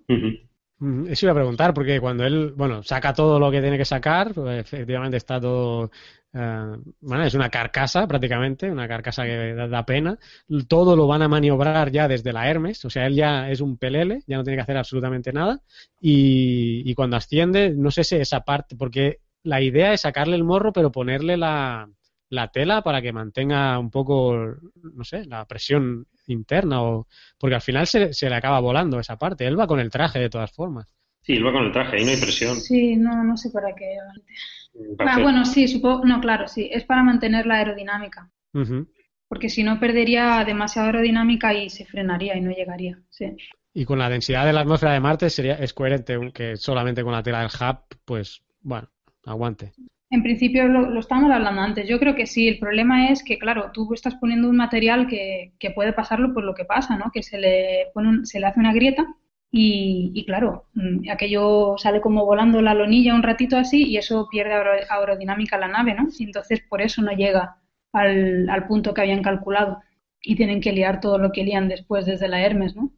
[0.79, 3.85] Mm, Eso iba a preguntar, porque cuando él, bueno, saca todo lo que tiene que
[3.85, 5.91] sacar, pues, efectivamente está todo,
[6.35, 10.19] eh, bueno, es una carcasa prácticamente, una carcasa que da, da pena.
[10.69, 13.79] Todo lo van a maniobrar ya desde la Hermes, o sea, él ya es un
[13.79, 15.63] pelele, ya no tiene que hacer absolutamente nada.
[16.01, 20.45] Y, y cuando asciende, no sé si esa parte, porque la idea es sacarle el
[20.45, 21.89] morro, pero ponerle la,
[22.29, 24.37] la tela para que mantenga un poco,
[24.95, 27.07] no sé, la presión interna o
[27.39, 29.47] porque al final se, se le acaba volando esa parte.
[29.47, 30.93] Él va con el traje de todas formas.
[31.23, 32.57] Sí, él va con el traje, ahí no hay presión.
[32.57, 33.97] Sí, no, no sé para qué.
[34.97, 38.31] Para Ah, hacer- bueno, sí, supongo, no, claro, sí, es para mantener la aerodinámica,
[39.29, 43.37] porque si no perdería demasiada aerodinámica y se frenaría y no llegaría, sí.
[43.75, 47.13] Y con la densidad de la atmósfera de Marte sería, es coherente aunque solamente con
[47.13, 48.89] la tela del hub, pues bueno,
[49.25, 49.73] aguante.
[50.11, 51.89] En principio lo, lo estábamos hablando antes.
[51.89, 52.49] Yo creo que sí.
[52.49, 56.45] El problema es que, claro, tú estás poniendo un material que, que puede pasarlo por
[56.45, 57.11] lo que pasa, ¿no?
[57.13, 59.05] Que se le pone un- se le hace una grieta
[59.51, 64.29] y, y, claro, mm, aquello sale como volando la lonilla un ratito así y eso
[64.31, 66.09] pierde aero- aerodinámica la nave, ¿no?
[66.19, 67.57] Y entonces por eso no llega
[67.93, 69.81] al, al punto que habían calculado
[70.23, 72.91] y tienen que liar todo lo que lían después desde la Hermes, ¿no?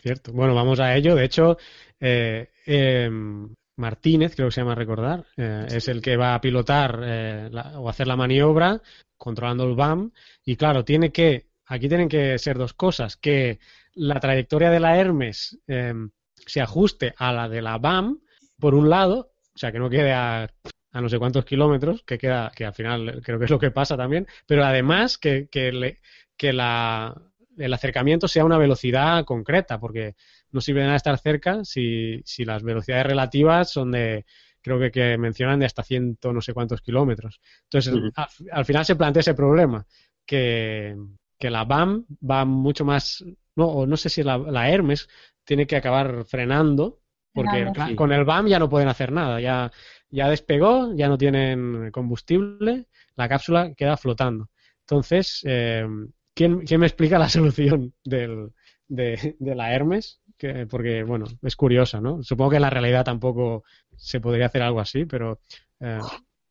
[0.00, 0.32] Cierto.
[0.32, 1.14] Bueno, vamos a ello.
[1.14, 1.56] De hecho,
[2.00, 7.00] eh, em, Martínez, creo que se llama recordar, eh, es el que va a pilotar
[7.04, 8.80] eh, la- o hacer la maniobra
[9.16, 10.10] controlando el BAM.
[10.44, 13.58] Y claro, tiene que, aquí tienen que ser dos cosas, que
[13.94, 18.20] la trayectoria de la Hermes em, se ajuste a la de la BAM,
[18.58, 20.48] por un lado, o sea, que no quede a,
[20.92, 23.70] a no sé cuántos kilómetros, que queda, que al final creo que es lo que
[23.70, 25.98] pasa también, pero además que, que, le-
[26.36, 27.14] que la,
[27.56, 30.14] el acercamiento sea a una velocidad concreta, porque
[30.52, 34.24] no sirve de nada estar cerca si, si las velocidades relativas son de,
[34.60, 37.40] creo que, que mencionan de hasta ciento no sé cuántos kilómetros.
[37.64, 39.86] Entonces, al, al final se plantea ese problema,
[40.26, 40.96] que,
[41.38, 43.24] que la BAM va mucho más,
[43.56, 45.08] no, o no sé si la, la Hermes
[45.44, 47.00] tiene que acabar frenando,
[47.32, 47.94] porque sí.
[47.94, 49.70] con el BAM ya no pueden hacer nada, ya,
[50.10, 54.50] ya despegó, ya no tienen combustible, la cápsula queda flotando.
[54.80, 55.86] Entonces, eh,
[56.34, 58.50] ¿quién, quién me explica la solución del,
[58.88, 60.20] de, de la Hermes?
[60.38, 62.22] Que, porque, bueno, es curiosa, ¿no?
[62.22, 63.64] Supongo que en la realidad tampoco
[63.96, 65.40] se podría hacer algo así, pero
[65.80, 65.98] eh,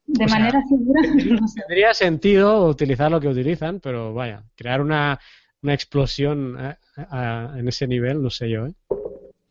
[0.05, 1.01] De sea, manera segura,
[1.55, 5.17] tendría sentido utilizar lo que utilizan, pero vaya, crear una,
[5.61, 6.75] una explosión eh,
[7.09, 8.73] a- en ese nivel, no sé yo, ¿eh?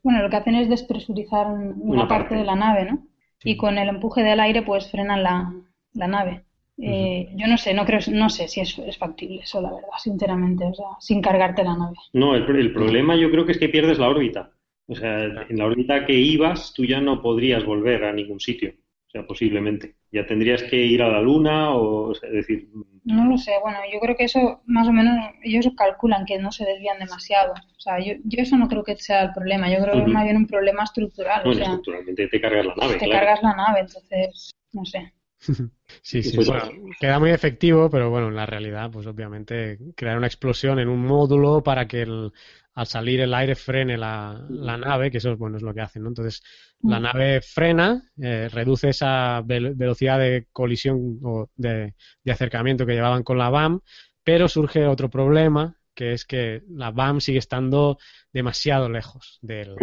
[0.03, 2.25] Bueno, lo que hacen es despresurizar un- una, Una parte.
[2.25, 2.35] parte.
[2.37, 3.07] de la nave, ¿no?
[3.43, 5.53] Y con el empuje del aire, pues frenan la,
[5.95, 6.45] la nave.
[6.79, 9.89] Eh, Yo no sé, no creo, no sé si es, es factible eso, la verdad,
[9.99, 11.97] sinceramente, o sea, sin cargarte la nave.
[12.13, 14.53] No, el, el problema yo creo que es que pierdes la órbita.
[14.89, 18.71] O sea, en la órbita que ibas, tú ya no podrías volver a ningún sitio.
[19.09, 19.97] O sea, posiblemente.
[20.13, 22.69] Ya tendrías que ir a la Luna o, o sea, decir,
[23.05, 26.53] No lo sé, bueno, yo creo que eso más o menos ellos calculan que no
[26.53, 27.53] se desvían demasiado.
[27.53, 30.09] O sea, yo, yo eso no creo que sea el problema, yo creo que es
[30.09, 33.13] más bien un problema estructural, o bueno, sea, estructuralmente te cargas la nave, te claro.
[33.13, 35.13] cargas la nave, entonces, no sé.
[36.03, 36.65] Sí, sí, Pues- bueno,
[37.01, 41.01] queda muy efectivo, pero bueno, en la realidad, pues obviamente crear una explosión en un
[41.07, 42.33] módulo para que el-
[42.75, 45.81] al salir el aire frene la, la nave, que eso es, bueno, es lo que
[45.81, 46.09] hacen, ¿no?
[46.11, 46.43] Entonces,
[46.83, 47.03] la Mm.
[47.03, 53.23] nave frena, eh, reduce esa vel- velocidad de colisión o de, de acercamiento que llevaban
[53.23, 53.81] con la BAM,
[54.25, 57.97] pero surge otro problema, que es que la BAM sigue estando
[58.33, 59.75] demasiado lejos del,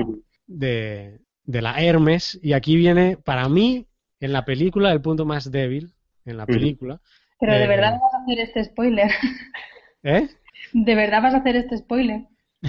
[0.46, 3.88] de, de la Hermes, y aquí viene, para mí,
[4.26, 5.94] en la película, el punto más débil,
[6.26, 7.00] en la película.
[7.40, 9.12] Pero de Eh, verdad vas a hacer este spoiler.
[10.04, 10.28] ¿Eh?
[10.74, 12.22] ¿De verdad vas a hacer este spoiler?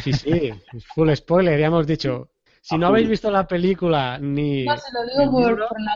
[0.02, 0.52] Sí, sí,
[0.94, 2.30] full spoiler, ya hemos dicho.
[2.60, 4.64] Si no habéis visto la película ni...
[4.64, 5.92] No, se lo digo por, libro, por la...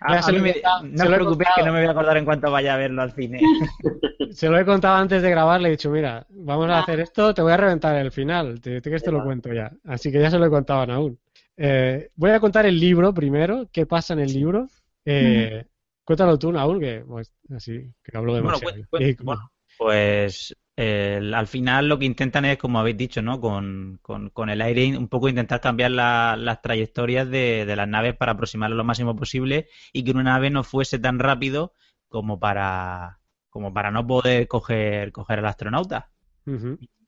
[0.00, 1.72] A, Ya a se mí lo he me- contado, no se os preocupéis que no
[1.72, 3.40] me voy a acordar en cuanto vaya a verlo al cine.
[4.32, 6.80] Se lo he contado antes de grabar, le he dicho, mira, vamos a Ah.
[6.80, 9.70] hacer esto, te voy a reventar el final, te, te, que te lo cuento ya.
[9.84, 11.18] Así que ya se lo he contado a Naúl.
[11.56, 14.68] Eh, voy a contar el libro primero, qué pasa en el libro.
[15.04, 15.64] Eh,
[16.04, 18.84] Cuéntalo tú, Naúl, que pues, así, que hablo Bueno, demasiado.
[18.90, 23.40] cuen- Y- bueno, Pues eh, al final lo que intentan es, como habéis dicho, ¿no?
[23.40, 27.76] Con, con- con el aire in- un poco intentar cambiar la- las trayectorias de, de
[27.76, 31.72] las naves para aproximarlo lo máximo posible y que una nave no fuese tan rápido
[32.08, 33.18] como para
[33.50, 36.10] como para no poder coger, coger al astronauta.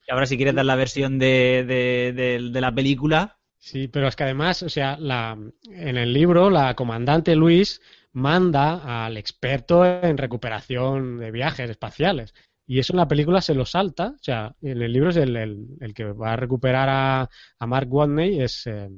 [0.07, 4.07] Y ahora si quieres dar la versión de, de- de- de la película, Sí, pero
[4.07, 5.37] es que además, o sea, la,
[5.69, 7.81] en el libro la comandante Luis
[8.13, 12.33] manda al experto en recuperación de viajes espaciales.
[12.67, 14.09] Y eso en la película se lo salta.
[14.19, 17.29] O sea, en el libro es el, el- el que va a recuperar a,
[17.59, 18.89] a Mark Watney, es, eh,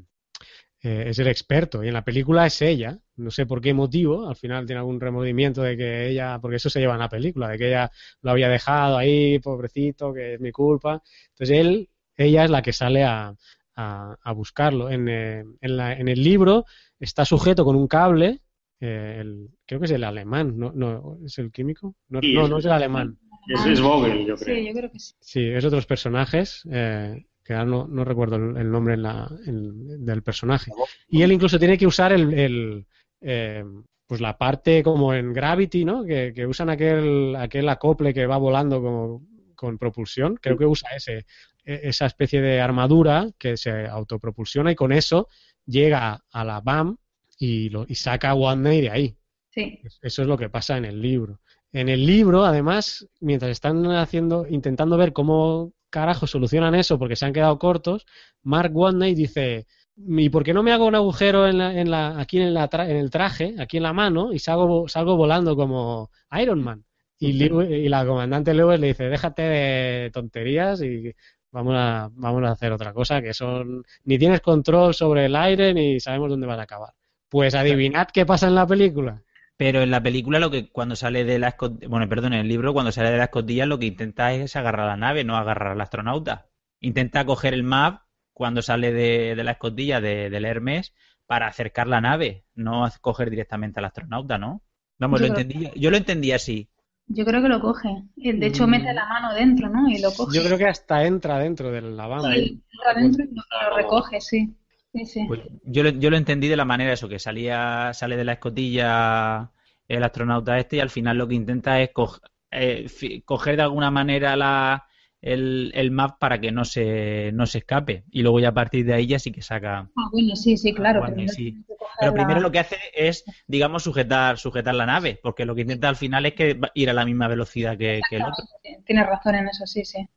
[0.84, 1.84] eh, es el experto.
[1.84, 2.98] Y en la película es ella.
[3.16, 4.28] No sé por qué motivo.
[4.30, 7.50] Al final tiene algún remordimiento de que ella, porque eso se lleva en la película,
[7.50, 7.92] de que ella
[8.22, 11.02] lo había dejado ahí, pobrecito, que es mi culpa.
[11.30, 13.34] Entonces él, ella es la que sale a,
[13.78, 14.90] a, a buscarlo.
[14.90, 16.66] En, eh, en, la- en el libro
[17.00, 18.42] está sujeto con un cable,
[18.82, 20.72] eh, el- creo que es el alemán, ¿no?
[20.76, 21.96] no ¿Es el químico?
[22.10, 23.18] No, Sí, no, es- no es el alemán.
[23.48, 24.56] Es, es Vogel, yo creo.
[24.58, 25.14] Sí, yo creo que sí.
[25.22, 29.32] Sí, es otros personajes, eh, que ahora no, no recuerdo el, el nombre en la-
[29.46, 30.72] en- del personaje.
[31.08, 32.86] Y él incluso tiene que usar el, el,
[33.22, 33.64] eh,
[34.06, 36.04] pues la parte como en Gravity, ¿no?
[36.04, 39.22] Que, que usan aquel, aquel acople que va volando como
[39.56, 40.38] con propulsión.
[40.42, 41.26] Creo que usa ese,
[41.68, 45.28] esa especie de armadura que se autopropulsiona y con eso
[45.66, 46.98] llega a la BAM
[47.38, 49.18] y, lo, y saca a Watney de ahí.
[49.52, 49.80] Sí.
[50.02, 51.40] Eso es lo que pasa en el libro.
[51.74, 57.26] En el libro, además, mientras están haciendo, intentando ver cómo carajo solucionan eso porque se
[57.26, 58.06] han quedado cortos,
[58.44, 59.68] Mark Watney dice,
[59.98, 62.70] ¿y por qué no me hago un agujero en la, en la, aquí en, la
[62.70, 66.12] tra- en el traje, aquí en la mano, y salgo, salgo volando como
[66.42, 66.84] Iron Man?
[67.20, 71.14] Y, Lew- y la comandante Lewis le dice, déjate de tonterías y
[71.52, 75.74] vamos a, vamos a hacer otra cosa, que son ni tienes control sobre el aire
[75.74, 76.94] ni sabemos dónde vas a acabar.
[77.30, 79.22] Pues adivinad qué pasa en la película.
[79.58, 82.48] Pero en la película lo que cuando sale de la escotilla, bueno, perdón, en el
[82.48, 85.36] libro cuando sale de la escotilla lo que intenta es agarrar a la nave, no
[85.36, 86.48] agarrar al astronauta.
[86.80, 88.04] Intenta coger el map
[88.34, 90.94] cuando sale de, de la escotilla de- del Hermes
[91.26, 94.62] para acercar la nave, no coger directamente al astronauta, ¿no?
[95.00, 96.70] Vamos, Yo lo entendí, yo lo entendí así.
[97.10, 97.90] Yo creo que lo coge.
[98.18, 98.72] Eh, De hecho, Mm.
[98.72, 99.90] mete la mano dentro, ¿no?
[99.90, 100.38] Y lo coge.
[100.38, 102.34] Yo creo que hasta entra dentro de la banda.
[102.34, 104.54] Sí, entra dentro y lo, recoge, sí.
[104.94, 105.26] Sí, sí.
[105.28, 108.34] Pues yo, lo, yo lo entendí de la manera eso, que salía, sale de la
[108.34, 109.52] escotilla
[109.88, 112.20] el astronauta este y al final lo que intenta es co-
[112.52, 114.86] eh, fi- coger de alguna manera la,
[115.22, 118.04] el, el map para que no se, no se escape.
[118.12, 119.90] Y luego ya a partir de ahí ya sí que saca.
[119.96, 121.06] Ah, bueno, sí, sí, claro.
[121.28, 121.58] Sí.
[122.00, 125.62] Pero la- primero lo que hace es, digamos, sujetar, sujetar la nave, porque lo que
[125.62, 128.46] intenta al final es que va- ir a la misma velocidad que, que el otro.
[128.86, 130.08] Tienes razón en eso, sí, sí.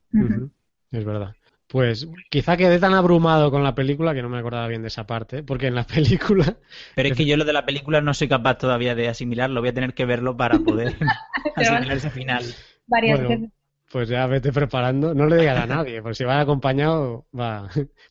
[0.93, 1.35] Es verdad.
[1.68, 5.06] Pues quizá quedé tan abrumado con la película que no me acordaba bien de esa
[5.06, 6.56] parte, porque en la película
[6.97, 9.70] Pero es que yo lo de la película no soy capaz todavía de asimilarlo, voy
[9.70, 10.94] a tener que verlo para poder
[11.56, 12.44] asimilar ese final.
[12.89, 13.51] Varias Bueno, veces.
[13.90, 17.68] Pues ya vete preparando, no le digas a nadie, porque si va acompañado, va.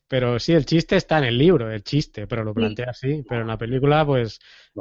[0.08, 3.24] Pero sí, el chiste está en el libro, el chiste, pero lo plantea así.
[3.28, 4.40] Pero en la película, pues,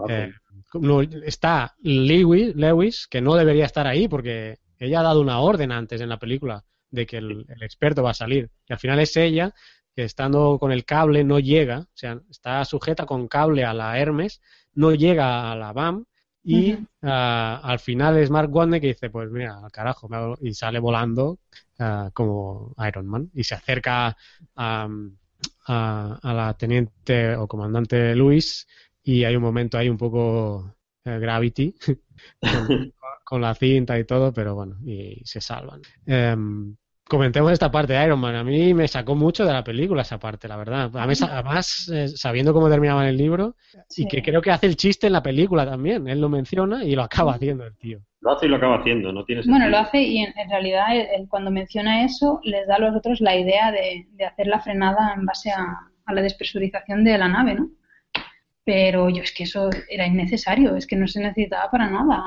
[0.08, 0.30] eh,
[0.74, 5.72] no- está Lewis, Lewis, que no debería estar ahí, porque ella ha dado una orden
[5.72, 8.50] antes en la película de que el, el experto va a salir.
[8.68, 9.52] Y al final es ella
[9.94, 13.98] que estando con el cable no llega, o sea, está sujeta con cable a la
[13.98, 14.40] Hermes,
[14.74, 16.04] no llega a la BAM
[16.42, 20.08] y ah, al final es Mark Watney que dice, pues mira, al carajo,
[20.40, 21.38] y sale volando
[21.78, 24.16] ah, como Iron Man y se acerca
[24.56, 24.88] a,
[25.66, 28.66] a- a la teniente o comandante Luis
[29.02, 30.74] y hay un momento ahí un poco
[31.04, 31.74] eh, Gravity
[32.46, 32.92] con,
[33.24, 35.80] con la cinta y todo, pero bueno, y se salvan.
[36.06, 36.76] Em,
[37.08, 38.34] comentemos esta parte de Iron Man.
[38.36, 40.90] A mí me sacó mucho de la película esa parte, la verdad.
[40.96, 43.56] A mí, además, eh, sabiendo cómo terminaba en el libro,
[43.88, 44.02] Sí.
[44.04, 46.06] y que creo que hace el chiste en la película también.
[46.08, 48.00] Él lo menciona y lo acaba haciendo el tío.
[48.20, 49.58] Lo hace y lo acaba haciendo, no tiene sentido.
[49.58, 52.78] Bueno, lo hace y en, en realidad él- él cuando menciona eso les da a
[52.80, 55.64] los otros la idea de, de hacer la frenada en base a,
[56.04, 57.70] a la despresurización de la nave, ¿no?
[58.64, 62.22] Pero yo es que eso era innecesario, es que no se necesitaba para nada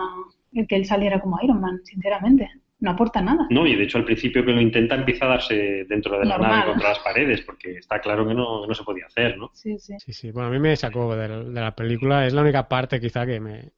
[0.54, 2.50] el que él saliera como Iron Man, sinceramente.
[2.82, 3.46] No aporta nada.
[3.52, 6.36] No, y de hecho al principio que lo intenta empieza a darse dentro de la
[6.38, 6.52] Normal.
[6.60, 9.52] nave contra las paredes, porque está claro que no, no se podía hacer, ¿no?
[9.54, 9.94] Sí, sí.
[10.00, 10.32] Sí, sí.
[10.32, 12.26] Bueno, a mí me sacó de, la- de la película.
[12.26, 13.74] Es la única parte quizá que me,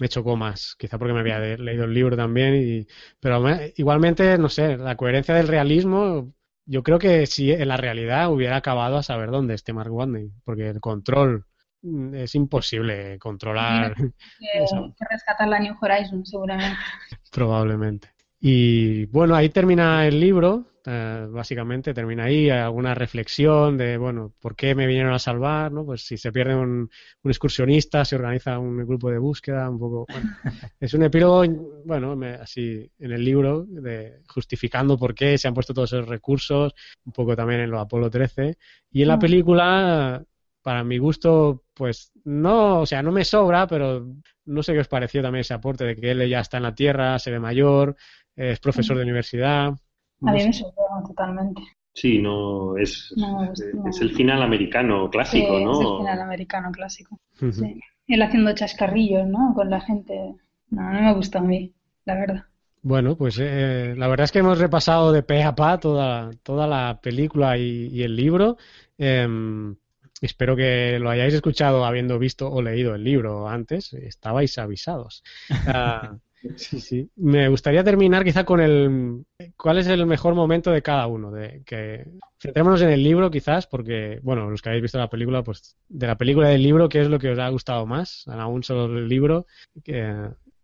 [0.00, 0.74] me chocó más.
[0.76, 2.56] Quizá porque me había de- leído el libro también.
[2.56, 2.86] Y,
[3.20, 6.34] pero me- igualmente, no sé, la coherencia del realismo,
[6.66, 10.30] yo creo que si en la realidad hubiera acabado a saber dónde esté Mark Watney.
[10.44, 11.44] Porque el control
[11.82, 13.94] mm, es imposible controlar.
[13.94, 14.04] Que,
[14.98, 16.76] que rescatar la New Horizon, seguramente.
[17.30, 18.08] Probablemente.
[18.40, 24.54] Y bueno, ahí termina el libro, eh, básicamente termina ahí, alguna reflexión de, bueno, ¿por
[24.54, 25.72] qué me vinieron a salvar?
[25.72, 25.84] ¿no?
[25.84, 26.88] Pues si se pierde un,
[27.22, 30.28] un excursionista, se organiza un grupo de búsqueda, un poco, bueno,
[30.80, 31.44] es un epílogo,
[31.84, 36.06] bueno, me- así en el libro, de, justificando por qué se han puesto todos esos
[36.08, 36.72] recursos,
[37.04, 38.56] un poco también en lo Apolo 13,
[38.92, 39.20] y en la Mm.
[39.20, 40.24] película,
[40.62, 44.06] para mi gusto, pues no, o sea, no me sobra, pero
[44.44, 46.74] no sé qué os pareció también ese aporte de que él ya está en la
[46.74, 47.96] Tierra, se ve mayor,
[48.38, 49.68] es profesor de universidad.
[49.68, 49.76] A
[50.20, 51.62] No mí me sorprendió totalmente.
[51.94, 53.88] Sí, no, es, No me gusta, no.
[53.90, 55.72] es el final americano clásico, Sí, ¿no?
[55.72, 57.18] Es el final americano clásico.
[57.52, 57.80] Sí.
[58.06, 59.52] Él haciendo chascarrillos, ¿no?
[59.54, 60.34] Con la gente.
[60.70, 61.72] No, no me gusta a mí,
[62.04, 62.44] la verdad.
[62.82, 66.66] Bueno, pues eh, la verdad es que hemos repasado de pe a pa toda, toda
[66.66, 68.56] la película y, y el libro.
[68.96, 69.76] Em,
[70.22, 73.92] espero que lo hayáis escuchado habiendo visto o leído el libro antes.
[73.94, 75.22] Estabais avisados.
[75.66, 76.16] Ah,
[76.56, 77.10] sí, sí.
[77.16, 79.24] Me gustaría terminar quizá con el
[79.56, 81.30] cuál es el mejor momento de cada uno.
[81.30, 82.06] De que
[82.40, 86.06] centrémonos en el libro quizás, porque bueno, los que habéis visto la película, pues de
[86.06, 88.26] la película y del libro, ¿qué es lo que os ha gustado más?
[88.28, 89.46] Aún solo el libro.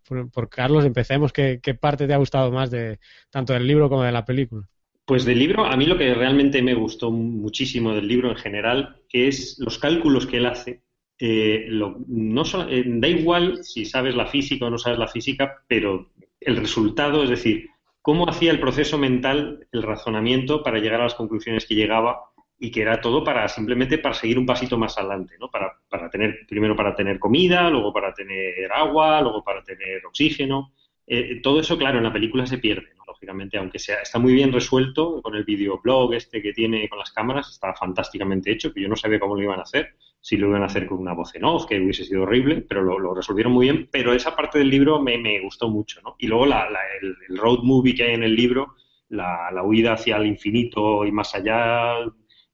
[0.07, 1.33] Por, por Carlos, empecemos.
[1.33, 2.99] ¿Qué, ¿Qué parte te ha gustado más de
[3.31, 4.69] tanto del libro como de la película?
[5.07, 9.03] Pues del libro, a mí lo que realmente me gustó muchísimo del libro en general
[9.13, 10.83] es los cálculos que él hace.
[11.19, 15.09] Eh, lo- no so- eh, da igual si sabes la física o no sabes la
[15.09, 16.11] física, pero
[16.41, 17.69] el resultado, es decir,
[18.03, 22.21] cómo hacía el proceso mental, el razonamiento para llegar a las conclusiones que llegaba,
[22.59, 25.51] y que era todo para simplemente para seguir un pasito más adelante, ¿no?
[25.51, 30.73] Para, para tener, primero para tener comida, luego para tener agua, luego para tener oxígeno.
[31.07, 34.53] Eh, todo eso, claro, en la película se pierde, lógicamente, aunque sea, está muy bien
[34.53, 38.89] resuelto con el videoblog este que tiene con las cámaras, está fantásticamente hecho, que yo
[38.89, 39.95] no sabía cómo lo iban a hacer,
[40.25, 42.83] si lo iban a hacer con una voz en off, que hubiese sido horrible, pero
[42.83, 46.17] lo, resolvieron muy bien, pero esa parte del libro me, me gustó mucho, ¿no?
[46.19, 46.67] Y luego la,
[46.99, 48.75] el, el, road movie que hay en el libro,
[49.11, 51.99] la, la huida hacia el infinito y más allá,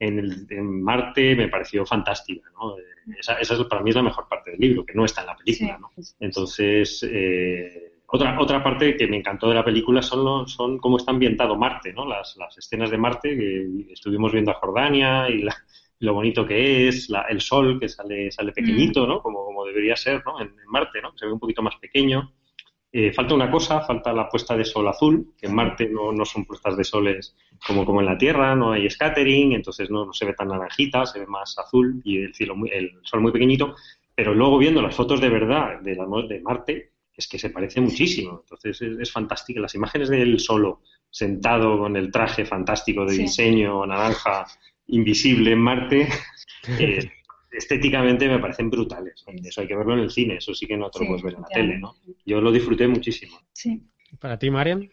[0.01, 2.75] en, el, en Marte me pareció fantástica, ¿no?
[3.17, 5.29] Esa, esa, es, para mí es la mejor parte del libro, que no está en
[5.29, 5.91] la película, ¿no?
[6.19, 11.13] Entonces, eh, otra, otra parte que me encantó de la película son, son cómo está
[11.13, 12.05] ambientado Marte, ¿no?
[12.05, 15.47] Las, las escenas de Marte, que estuvimos viendo a Jordania y
[16.01, 19.22] lo bonito que es, la, el sol que sale, sale pequeñito, ¿no?
[19.22, 20.40] Como, como debería ser, ¿no?
[20.40, 21.12] En, en Marte, ¿no?
[21.16, 22.32] Se ve un poquito más pequeño.
[22.93, 26.24] Eh, falta una cosa, falta la puesta de sol azul, que en Marte no, no,
[26.24, 30.12] son puestas de soles como, como en la Tierra, no hay scattering, entonces no, no
[30.12, 33.31] se ve tan naranjita, se ve más azul y el cielo muy, el sol muy
[33.31, 33.77] pequeñito,
[34.12, 37.81] pero luego viendo las fotos de verdad de, la, de Marte, es que se parece
[37.81, 39.60] muchísimo, entonces es, es fantástico.
[39.60, 43.22] Las imágenes de él solo, sentado con el traje fantástico de sí.
[43.22, 44.47] diseño naranja
[44.91, 46.09] invisible en Marte,
[46.79, 47.11] eh,
[47.51, 49.25] estéticamente me parecen brutales.
[49.43, 51.23] Eso hay que verlo en el cine, eso sí que no te lo sí, puedes
[51.23, 51.95] ver en la tele, ¿no?
[52.25, 53.39] Yo lo disfruté muchísimo.
[53.53, 53.83] Sí.
[54.19, 54.89] ¿Para ti, Marian?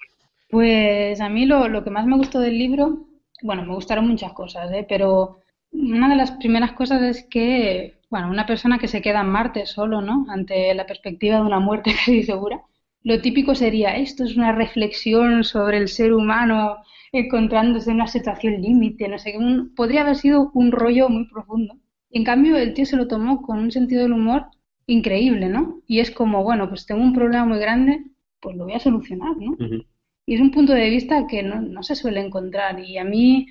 [0.49, 3.07] Pues a mí lo, lo, que más me gustó del libro,
[3.41, 4.85] bueno, me gustaron muchas cosas, ¿eh?
[4.87, 5.39] pero
[5.71, 9.65] una de las primeras cosas es que, bueno, una persona que se queda en Marte
[9.65, 10.25] solo, ¿no?
[10.29, 12.61] Ante la perspectiva de una muerte casi segura,
[13.03, 16.77] lo típico sería, esto es una reflexión sobre el ser humano
[17.11, 21.77] encontrándose en una situación límite, no sé, un, podría haber sido un rollo muy profundo.
[22.11, 24.45] En cambio, el tío se lo tomó con un sentido del humor
[24.85, 25.81] increíble, ¿no?
[25.87, 28.05] Y es como, bueno, pues tengo un problema muy grande,
[28.39, 29.51] pues lo voy a solucionar, ¿no?
[29.51, 29.85] Uh -huh.
[30.25, 32.79] Y es un punto de vista que no, no, se suele encontrar.
[32.79, 33.47] Y a mí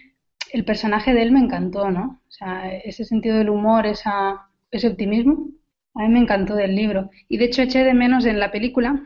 [0.53, 2.21] el personaje de él me encantó, ¿no?
[2.29, 5.49] O sea, ese sentido del humor, esa, ese optimismo,
[5.95, 7.11] a mí me encantó del libro.
[7.29, 9.03] Y de hecho eché de menos en la película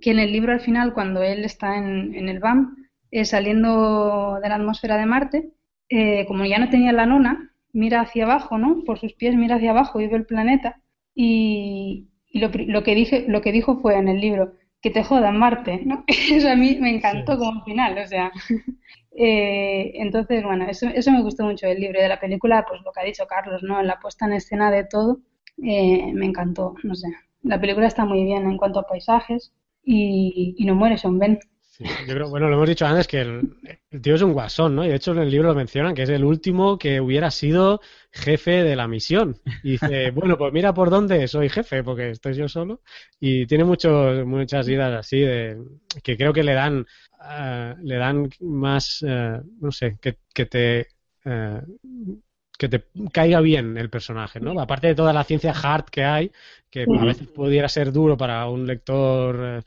[0.00, 2.76] que en el libro al final, cuando él está en, en el BAM,
[3.14, 5.52] eh, saliendo de la atmósfera de Marte,
[5.88, 8.82] eh, como ya no tenía la nona, mira hacia abajo, ¿no?
[8.84, 10.80] Por sus pies mira hacia abajo y ve el planeta.
[11.14, 15.04] Y, y lo, lo, que dije, lo que dijo fue en el libro, que te
[15.04, 16.02] jodan Marte, ¿no?
[16.08, 17.38] Eso a mí me encantó sí.
[17.38, 18.32] como final, o sea.
[19.16, 22.00] eh, entonces, bueno, eso, eso me gustó mucho del libro.
[22.00, 23.80] De la película, pues lo que ha dicho Carlos, ¿no?
[23.84, 25.20] La puesta en escena de todo,
[25.62, 27.06] eh, me encantó, no sé.
[27.42, 29.52] La película está muy bien en cuanto a paisajes
[29.84, 31.38] y, y no muere Sean Ben.
[31.76, 33.56] Sí, yo creo, bueno, lo hemos dicho antes que el,
[33.90, 34.84] el, tío es un guasón, ¿no?
[34.84, 37.80] Y de hecho en el libro lo mencionan que es el último que hubiera sido
[38.12, 39.40] jefe de la misión.
[39.64, 42.82] Y dice, bueno, pues mira por dónde soy jefe, porque estoy yo solo.
[43.18, 45.58] Y tiene muchos, muchas ideas así de
[46.04, 46.86] que creo que le dan,
[47.18, 50.86] uh, le dan más, uh, no sé, que, que te
[51.24, 51.60] uh,
[52.56, 54.60] que te caiga bien el personaje, ¿no?
[54.60, 56.30] Aparte de toda la ciencia hard que hay,
[56.70, 59.64] que a veces pudiera ser duro para un lector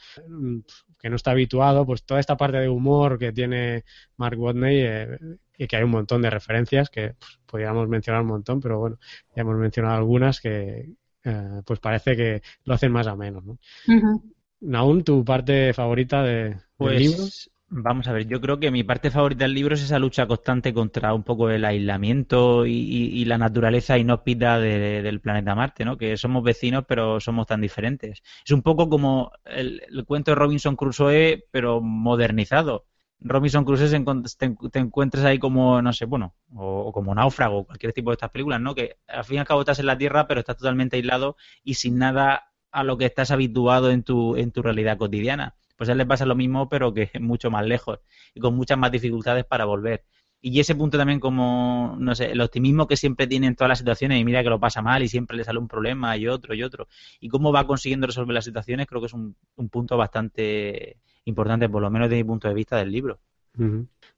[1.00, 3.84] que no está habituado, pues toda esta parte de humor que tiene
[4.18, 5.20] Mark Watney eh,
[5.58, 8.98] y que hay un montón de referencias que pues, podríamos mencionar un montón, pero bueno,
[9.36, 10.94] ya hemos mencionado algunas que
[11.24, 13.54] eh, pues parece que lo hacen más a menos, ¿no?
[13.88, 14.22] Uh -huh.
[14.62, 17.24] Naun, ¿tu parte favorita de, pues, del libro?
[17.70, 20.74] Vamos a ver, yo creo que mi parte favorita del libro es esa lucha constante
[20.74, 25.98] contra un poco el aislamiento y, la naturaleza inhóspita de, de, del planeta Marte, ¿no?
[25.98, 28.24] Que somos vecinos, pero somos tan diferentes.
[28.46, 32.86] Es un poco como el, cuento de Robinson Crusoe, pero modernizado.
[33.20, 33.90] Robinson Crusoe
[34.38, 38.14] te, te, encuentras ahí como, no sé, bueno, o, o, como náufrago, cualquier tipo de
[38.14, 38.76] estas películas, ¿no?
[38.76, 41.74] Que al fin y al cabo estás en la Tierra, pero estás totalmente aislado y
[41.74, 45.94] sin nada a lo que estás habituado en tu, en tu realidad cotidiana pues a
[45.94, 48.00] él le pasa lo mismo, pero que mucho más lejos
[48.34, 50.04] y con muchas más dificultades para volver.
[50.40, 53.80] Y ese punto también como, no sé, el optimismo que siempre tiene en todas las
[53.80, 56.54] situaciones y mira que lo pasa mal y siempre le sale un problema y otro
[56.54, 56.88] y otro.
[57.20, 61.70] Y cómo va consiguiendo resolver las situaciones creo que es un, un punto bastante importante,
[61.70, 63.20] por lo menos desde mi punto de vista del libro.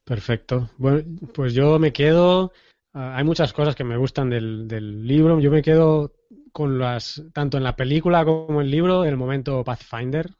[0.04, 0.70] Perfecto.
[0.76, 2.52] Bueno, pues yo me quedo...
[2.92, 5.40] Uh, hay muchas cosas que me gustan del, del libro.
[5.40, 6.12] Yo me quedo
[6.52, 10.30] con las, tanto en la película como en el libro, el momento Pathfinder.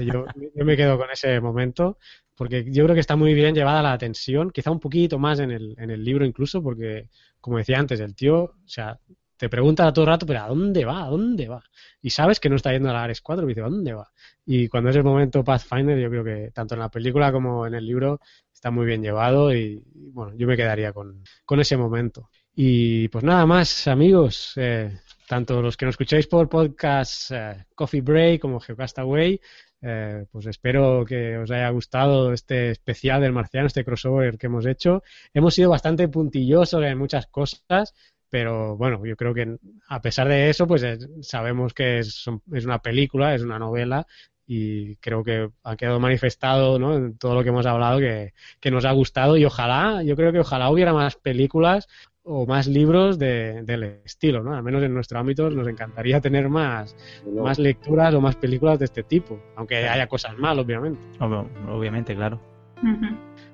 [0.00, 1.98] Yo, yo, me quedo con ese momento
[2.34, 5.50] porque yo creo que está muy bien llevada la tensión, quizá un poquito más en
[5.50, 7.08] el, en el libro incluso, porque,
[7.40, 8.98] como decía antes, el tío, o sea,
[9.36, 11.04] te pregunta todo el rato, pero ¿a dónde va?
[11.04, 11.62] ¿A dónde va?
[12.00, 14.08] Y sabes que no está yendo a la Ares 4, y dice, ¿a dónde va?
[14.46, 17.74] Y cuando es el momento Pathfinder, yo creo que tanto en la película como en
[17.74, 18.20] el libro
[18.52, 22.30] está muy bien llevado y, y bueno, yo me quedaría con, con ese momento.
[22.60, 24.98] Y pues nada más, amigos, eh,
[25.28, 29.40] tanto los que nos escucháis por podcast eh, Coffee Break como Geocastaway,
[29.80, 34.66] eh, pues espero que os haya gustado este especial del marciano, este crossover que hemos
[34.66, 35.02] hecho.
[35.32, 37.94] Hemos sido bastante puntillosos en muchas cosas,
[38.28, 39.56] pero bueno, yo creo que
[39.88, 40.84] a pesar de eso, pues
[41.22, 44.06] sabemos que es, es, una película, es una novela
[44.46, 46.96] y creo que ha quedado manifestado ¿no?
[46.96, 50.32] en todo lo que hemos hablado que, que, nos ha gustado y ojalá, yo creo
[50.32, 51.86] que ojalá hubiera más películas
[52.30, 54.54] o más libros de, del estilo, ¿no?
[54.54, 56.94] Al menos en nuestro ámbito nos encantaría tener más,
[57.26, 61.00] más lecturas o más películas de este tipo, aunque haya cosas mal, obviamente.
[61.20, 62.40] obviamente, claro.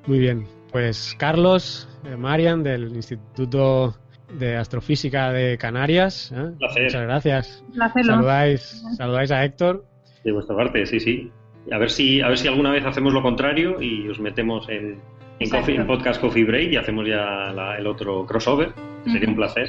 [0.07, 3.95] Muy bien, pues Carlos, eh, Marian del Instituto
[4.39, 6.53] de Astrofísica de Canarias, ¿eh?
[6.61, 7.65] muchas gracias.
[8.03, 9.85] Saludáis, saludáis a Héctor
[10.25, 11.31] de vuestra parte, sí, sí.
[11.71, 15.01] A ver si, a ver si alguna vez hacemos lo contrario y os metemos en,
[15.41, 18.73] en, Podcast Coffee Break y hacemos ya el otro crossover.
[19.07, 19.69] Sería un placer.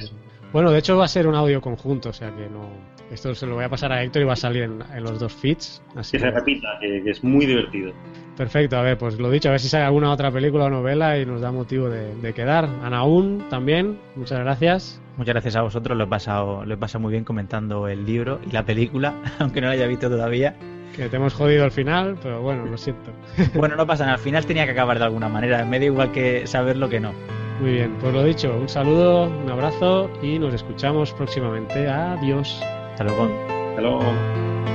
[0.54, 2.70] Bueno, de hecho va a ser un audio conjunto, o sea que no.
[3.12, 5.34] Esto se lo voy a pasar a Héctor y va a salir en, los dos
[5.34, 5.82] feeds.
[5.96, 7.94] Así que se repita, que, es muy divertido.
[8.36, 11.20] Perfecto, a ver, pues lo dicho, a ver si sale alguna otra película o novela
[11.20, 12.68] y nos da motivo de, de quedar.
[12.84, 15.02] Anaún también, muchas gracias.
[15.18, 18.42] Muchas gracias a vosotros, lo he pasado, lo he pasado muy bien comentando el libro
[18.46, 20.56] y la película, aunque no la haya visto todavía.
[20.96, 23.12] Que te hemos jodido al final, pero bueno, lo siento.
[23.56, 26.12] bueno, no pasa nada, al final tenía que acabar de alguna manera, me da igual
[26.12, 27.14] que saberlo que no.
[27.60, 31.88] Muy bien, pues lo dicho, un saludo, un abrazo y nos escuchamos próximamente.
[31.88, 32.62] Adiós.
[32.92, 33.30] Hasta luego.
[33.70, 34.75] Hasta luego.